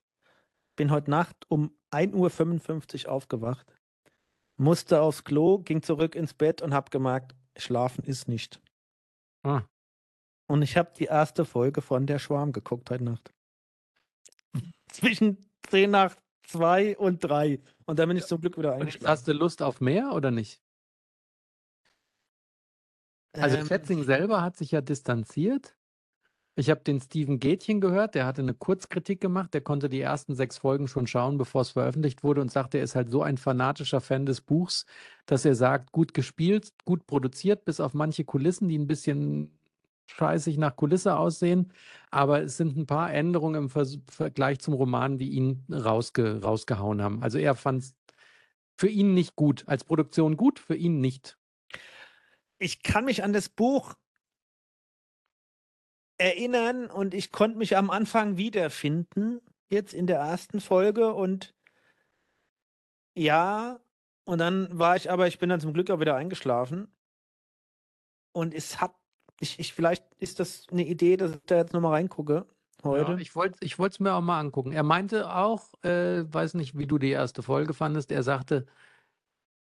bin 0.77 0.93
heute 0.93 1.11
Nacht 1.11 1.37
um 1.49 1.73
1.55 1.91 3.05
Uhr 3.07 3.13
aufgewacht, 3.13 3.67
musste 4.61 5.01
aufs 5.01 5.25
Klo, 5.25 5.59
ging 5.59 5.83
zurück 5.83 6.15
ins 6.15 6.35
Bett 6.35 6.63
und 6.63 6.75
habe 6.75 6.91
gemerkt, 6.91 7.35
schlafen 7.57 8.05
ist 8.05 8.29
nicht. 8.29 8.61
Ah, 9.43 9.63
Und 10.49 10.63
ich 10.63 10.77
habe 10.77 10.93
die 10.99 11.05
erste 11.07 11.45
Folge 11.45 11.81
von 11.81 12.07
Der 12.07 12.19
Schwarm 12.19 12.53
geguckt 12.53 12.91
heute 12.91 13.05
Nacht. 13.05 13.33
Zwischen 14.93 15.39
10 15.69 15.91
nach 15.91 16.15
2 16.45 16.99
und 16.99 17.25
3. 17.25 17.61
Und 17.87 17.99
dann 17.99 18.09
bin 18.09 18.19
ich 18.19 18.27
zum 18.27 18.41
Glück 18.41 18.59
wieder 18.59 18.75
eingeschlafen. 18.75 19.09
hast 19.09 19.27
du 19.29 19.33
Lust 19.33 19.63
auf 19.63 19.81
mehr 19.81 20.13
oder 20.13 20.31
nicht? 20.31 20.61
Also 23.33 23.57
Ähm, 23.57 23.67
Schätzing 23.67 24.03
selber 24.05 24.43
hat 24.43 24.57
sich 24.57 24.73
ja 24.73 24.81
distanziert. 24.81 25.77
Ich 26.57 26.69
habe 26.69 26.81
den 26.83 27.01
Steven 27.01 27.39
Gätchen 27.39 27.81
gehört, 27.81 28.15
der 28.15 28.27
hatte 28.27 28.43
eine 28.43 28.55
Kurzkritik 28.55 29.21
gemacht, 29.21 29.55
der 29.55 29.61
konnte 29.61 29.89
die 29.89 30.01
ersten 30.01 30.35
sechs 30.35 30.59
Folgen 30.59 30.89
schon 30.89 31.07
schauen, 31.07 31.39
bevor 31.39 31.63
es 31.63 31.71
veröffentlicht 31.71 32.23
wurde 32.25 32.41
und 32.41 32.51
sagte, 32.51 32.79
er 32.79 32.85
ist 32.85 32.97
halt 32.97 33.11
so 33.11 33.23
ein 33.23 33.39
fanatischer 33.39 34.01
Fan 34.01 34.27
des 34.27 34.41
Buchs, 34.41 34.85
dass 35.27 35.45
er 35.45 35.55
sagt, 35.55 35.93
gut 35.93 36.13
gespielt, 36.13 36.73
gut 36.85 37.07
produziert, 37.07 37.65
bis 37.65 37.81
auf 37.81 37.95
manche 37.95 38.25
Kulissen, 38.25 38.69
die 38.69 38.79
ein 38.79 38.89
bisschen 38.89 39.59
scheißig 40.09 40.59
nach 40.59 40.77
Kulisse 40.77 41.17
aussehen, 41.17 41.73
aber 42.11 42.43
es 42.43 42.57
sind 42.57 42.77
ein 42.77 42.87
paar 42.87 43.13
Änderungen 43.13 43.65
im 43.65 43.71
Vers 43.71 43.99
Vergleich 44.11 44.59
zum 44.59 44.75
Roman, 44.75 45.19
die 45.19 45.31
ihn 45.31 45.65
rausge 45.71 46.43
rausgehauen 46.43 47.01
haben. 47.01 47.23
Also 47.23 47.39
er 47.39 47.55
fand 47.55 47.83
es 47.83 47.95
für 48.77 48.89
ihn 48.89 49.15
nicht 49.15 49.37
gut, 49.37 49.65
als 49.67 49.85
Produktion 49.85 50.37
gut, 50.37 50.59
für 50.59 50.75
ihn 50.75 51.01
nicht. 51.01 51.39
ich 52.59 52.83
kann 52.83 53.05
mich 53.05 53.25
an 53.25 53.33
das 53.33 53.49
Buch 53.49 53.95
erinnern 56.21 56.91
und 56.91 57.15
ich 57.15 57.33
konnte 57.33 57.57
mich 57.59 57.77
am 57.77 57.91
Anfang 57.91 58.37
wiederfinden, 58.37 59.41
jetzt 59.71 59.95
in 59.95 60.07
der 60.07 60.19
ersten 60.19 60.61
Folge 60.61 61.15
und 61.15 61.55
ja, 63.17 63.81
und 64.25 64.39
dann 64.39 64.79
war 64.79 64.97
ich 64.97 65.11
aber, 65.11 65.27
ich 65.27 65.39
bin 65.39 65.49
dann 65.49 65.61
zum 65.61 65.73
Glück 65.73 65.91
auch 65.91 65.99
wieder 65.99 66.15
eingeschlafen 66.17 66.95
und 68.33 68.55
es 68.55 68.81
hat, 68.81 68.95
ich, 69.41 69.59
ich 69.59 69.73
vielleicht 69.73 70.05
ist 70.19 70.41
das 70.41 70.67
eine 70.71 70.87
Idee, 70.87 71.17
dass 71.17 71.33
ich 71.33 71.41
da 71.47 71.57
jetzt 71.57 71.73
nochmal 71.73 71.93
reingucke. 71.93 72.47
heute. 72.85 73.13
Ja, 73.13 73.19
ich 73.19 73.35
wollte 73.35 73.57
ich 73.65 73.79
es 73.79 73.99
mir 73.99 74.13
auch 74.15 74.21
mal 74.21 74.39
angucken. 74.39 74.73
Er 74.73 74.83
meinte 74.83 75.35
auch, 75.35 75.73
äh, 75.83 76.25
weiß 76.33 76.55
nicht, 76.55 76.77
wie 76.77 76.87
du 76.87 76.99
die 76.99 77.11
erste 77.11 77.43
Folge 77.43 77.73
fandest, 77.73 78.13
er 78.13 78.23
sagte, 78.23 78.67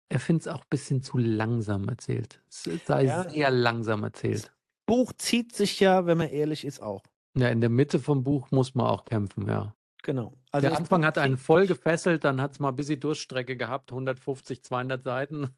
er 0.09 0.19
findet 0.19 0.47
es 0.47 0.49
auch 0.49 0.63
ein 0.63 0.71
bisschen 0.71 1.03
zu 1.03 1.19
langsam 1.19 1.89
erzählt. 1.89 2.43
Es 2.49 2.65
sei 2.87 3.05
Ja. 3.05 3.29
sehr 3.29 3.51
langsam 3.51 4.03
erzählt. 4.03 4.51
Buch 4.89 5.13
zieht 5.13 5.55
sich 5.55 5.81
ja, 5.81 6.07
wenn 6.07 6.17
man 6.17 6.31
ehrlich 6.31 6.65
ist, 6.65 6.81
auch. 6.81 7.03
Ja, 7.37 7.49
in 7.49 7.61
der 7.61 7.69
Mitte 7.69 7.99
vom 7.99 8.25
Buch 8.25 8.51
muss 8.51 8.75
man 8.75 8.87
auch 8.87 9.05
kämpfen, 9.05 9.47
ja. 9.47 9.75
Genau. 10.03 10.33
Also 10.51 10.69
der 10.69 10.79
Anfang 10.79 11.05
hat 11.05 11.19
einen 11.19 11.37
voll 11.37 11.67
gefesselt, 11.67 12.25
dann 12.25 12.41
hat 12.41 12.53
es 12.53 12.59
mal 12.59 12.71
ein 12.71 12.77
bisschen 12.77 12.99
Durststrecke 12.99 13.57
gehabt, 13.57 13.93
150, 13.93 14.65
200 14.65 15.05
Seiten. 15.05 15.55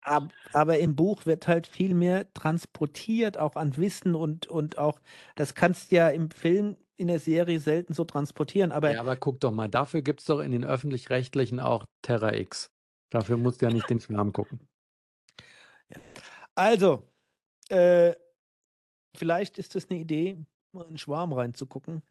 Ab, 0.00 0.32
aber 0.52 0.78
im 0.78 0.96
Buch 0.96 1.26
wird 1.26 1.48
halt 1.48 1.66
viel 1.66 1.92
mehr 1.92 2.32
transportiert, 2.32 3.36
auch 3.36 3.56
an 3.56 3.76
Wissen 3.76 4.14
und, 4.14 4.46
und 4.46 4.78
auch, 4.78 5.00
das 5.34 5.54
kannst 5.54 5.90
du 5.90 5.96
ja 5.96 6.08
im 6.08 6.30
Film, 6.30 6.76
in 6.96 7.08
der 7.08 7.18
Serie 7.18 7.60
selten 7.60 7.92
so 7.92 8.04
transportieren. 8.04 8.72
Aber 8.72 8.90
Ja, 8.92 9.00
aber 9.00 9.16
guck 9.16 9.40
doch 9.40 9.52
mal, 9.52 9.68
dafür 9.68 10.00
gibt 10.00 10.20
es 10.20 10.26
doch 10.26 10.40
in 10.40 10.52
den 10.52 10.64
Öffentlich-Rechtlichen 10.64 11.60
auch 11.60 11.84
Terra 12.00 12.32
X. 12.34 12.70
Dafür 13.10 13.36
musst 13.36 13.60
du 13.60 13.66
ja 13.66 13.72
nicht 13.72 13.90
den 13.90 14.00
Film 14.00 14.32
gucken. 14.32 14.60
also, 16.54 17.02
äh, 17.68 18.14
vielleicht 19.16 19.58
ist 19.58 19.76
es 19.76 19.90
eine 19.90 19.98
Idee, 19.98 20.38
mal 20.72 20.82
in 20.82 20.90
den 20.90 20.98
Schwarm 20.98 21.32
reinzugucken. 21.32 22.02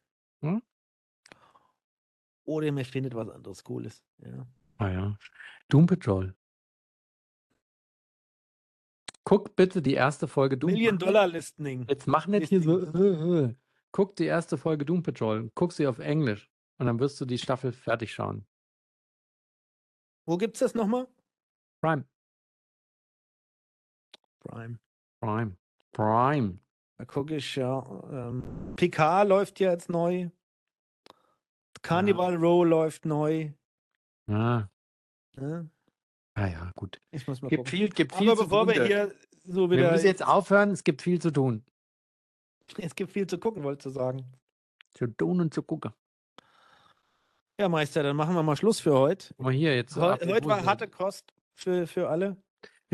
Hm? 0.42 0.62
Oder 2.46 2.72
mir 2.72 2.86
findet 2.86 3.16
was 3.16 3.30
anderes 3.30 3.64
Cooles. 3.64 4.04
Ja. 4.20 4.46
Ah 4.78 4.90
ja. 4.90 5.18
Doom 5.70 5.88
Patrol. 5.88 6.36
Guck 9.24 9.56
bitte 9.56 9.82
die 9.82 9.94
erste 9.94 10.28
Folge 10.28 10.58
Doom 10.58 10.72
Million 10.72 10.98
Patrol. 10.98 11.14
Dollar 11.14 11.28
Listening. 11.28 11.86
Jetzt 11.90 12.08
mach 12.08 12.28
nicht 12.28 12.50
hier 12.50 12.62
so. 12.62 12.80
Äh, 12.80 13.46
äh. 13.46 13.56
Guck 13.92 14.16
die 14.18 14.26
erste 14.26 14.58
Folge 14.58 14.86
Doom 14.86 15.02
Patrol. 15.02 15.50
Guck 15.56 15.74
sie 15.74 15.88
auf 15.88 16.00
Englisch. 16.00 16.52
Und 16.78 16.86
dann 16.86 17.00
wirst 17.00 17.20
du 17.20 17.26
die 17.26 17.38
Staffel 17.38 17.72
fertig 17.72 18.14
schauen. 18.14 18.46
Wo 20.26 20.38
gibt's 20.38 20.60
das 20.60 20.76
nochmal? 20.76 21.08
Prime. 21.82 22.06
Prime. 24.42 24.80
Prime. 25.20 25.58
Prime. 25.92 26.60
Da 26.98 27.06
gucke 27.06 27.36
ich 27.36 27.56
ja. 27.56 27.84
Ähm, 28.10 28.44
PK 28.76 29.24
läuft 29.24 29.60
ja 29.60 29.72
jetzt 29.72 29.90
neu. 29.90 30.30
Carnival 31.82 32.36
Row 32.36 32.66
läuft 32.66 33.06
neu. 33.06 33.52
Ja. 34.28 34.70
Ne? 35.36 35.70
Ah 36.34 36.48
ja, 36.48 36.72
gut. 36.76 37.00
Ich 37.12 37.28
muss 37.28 37.42
mal 37.42 37.50
Gibt 37.50 37.66
gucken. 37.66 37.70
viel, 37.72 37.90
gibt 37.90 38.16
viel 38.16 38.30
Aber 38.30 38.38
zu 38.38 38.44
bevor 38.46 38.66
tun. 38.66 38.76
wir 38.76 38.86
hier 38.86 39.14
so 39.44 39.70
wir 39.70 39.78
wieder. 39.78 39.92
müssen 39.92 40.08
jetzt 40.08 40.26
aufhören, 40.26 40.72
es 40.72 40.84
gibt 40.84 41.02
viel 41.02 41.22
zu 41.22 41.32
tun. 41.32 41.64
Es 42.78 42.96
gibt 42.96 43.12
viel 43.12 43.28
zu 43.28 43.38
gucken, 43.38 43.64
wolltest 43.64 43.86
du 43.86 43.90
sagen. 43.92 44.26
Zu 44.94 45.08
tun 45.08 45.40
und 45.42 45.54
zu 45.54 45.62
gucken. 45.62 45.92
Ja, 47.60 47.70
Meister, 47.70 48.04
dann 48.04 48.16
machen 48.16 48.36
wir 48.36 48.44
mal 48.44 48.56
Schluss 48.56 48.80
für 48.80 48.98
heute. 48.98 49.34
Mal 49.38 49.54
hier 49.54 49.76
jetzt. 49.76 49.98
Apropos 49.98 50.28
Heute 50.28 50.48
war 50.48 50.66
harte 50.66 50.88
Kost 50.88 51.34
für, 51.54 51.86
für 51.88 52.10
alle. 52.10 52.38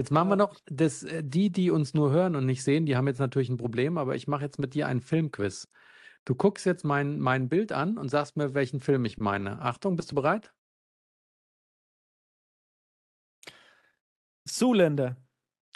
Jetzt 0.02 0.10
machen 0.10 0.30
wir 0.30 0.36
noch, 0.36 0.56
das, 0.66 1.04
äh, 1.04 1.24
die, 1.24 1.52
die 1.52 1.70
uns 1.70 1.94
nur 1.94 2.10
hören 2.10 2.36
und 2.36 2.48
nicht 2.48 2.64
sehen, 2.64 2.88
die 2.88 2.98
haben 2.98 3.06
jetzt 3.06 3.20
natürlich 3.20 3.50
ein 3.50 3.58
Problem, 3.58 4.00
aber 4.00 4.16
ich 4.16 4.28
mache 4.28 4.42
jetzt 4.42 4.58
mit 4.58 4.74
dir 4.74 4.88
einen 4.88 5.00
Filmquiz. 5.00 5.68
Du 6.26 6.34
guckst 6.34 6.66
jetzt 6.66 6.84
mein, 6.84 7.20
mein 7.20 7.50
Bild 7.50 7.72
an 7.72 8.00
und 8.00 8.10
sagst 8.10 8.36
mir, 8.36 8.56
welchen 8.56 8.80
Film 8.80 9.06
ich 9.06 9.20
meine. 9.20 9.62
Achtung, 9.62 9.96
bist 9.96 10.10
du 10.10 10.16
bereit? 10.16 10.56
Zuländer. 14.46 15.18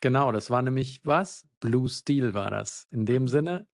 Genau, 0.02 0.32
das 0.32 0.50
war 0.50 0.64
nämlich 0.64 1.02
was? 1.04 1.48
Blue 1.60 1.88
Steel 1.88 2.34
war 2.34 2.50
das. 2.50 2.88
In 2.90 3.06
dem 3.06 3.28
Sinne, 3.28 3.68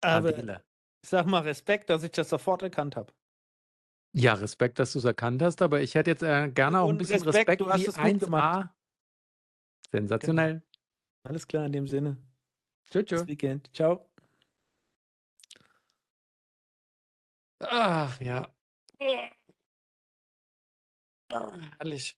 Aber 0.00 0.30
Adele. 0.30 0.64
ich 1.02 1.10
sag 1.10 1.26
mal 1.26 1.42
Respekt, 1.42 1.90
dass 1.90 2.02
ich 2.02 2.12
das 2.12 2.30
sofort 2.30 2.62
erkannt 2.62 2.96
habe. 2.96 3.12
Ja, 4.14 4.32
Respekt, 4.32 4.78
dass 4.78 4.94
du 4.94 5.00
es 5.00 5.04
erkannt 5.04 5.42
hast, 5.42 5.60
aber 5.60 5.82
ich 5.82 5.94
hätte 5.94 6.12
jetzt 6.12 6.22
äh, 6.22 6.48
gerne 6.48 6.80
auch 6.80 6.88
ein 6.88 6.96
bisschen 6.96 7.20
Respekt, 7.20 7.36
Respekt, 7.36 7.60
du 7.60 7.68
hast 7.68 7.86
es 7.86 7.96
gut 7.96 8.04
1A. 8.06 8.24
gemacht. 8.24 8.70
Sensationell. 9.90 10.62
Alles 11.22 11.46
klar 11.46 11.66
in 11.66 11.72
dem 11.72 11.86
Sinne. 11.86 12.16
Tschö, 12.90 13.02
Bis. 13.02 13.26
Weekend. 13.26 13.70
Ciao. 13.74 14.08
Ach 17.60 18.20
ja. 18.20 18.48
Herrlich. 21.78 22.16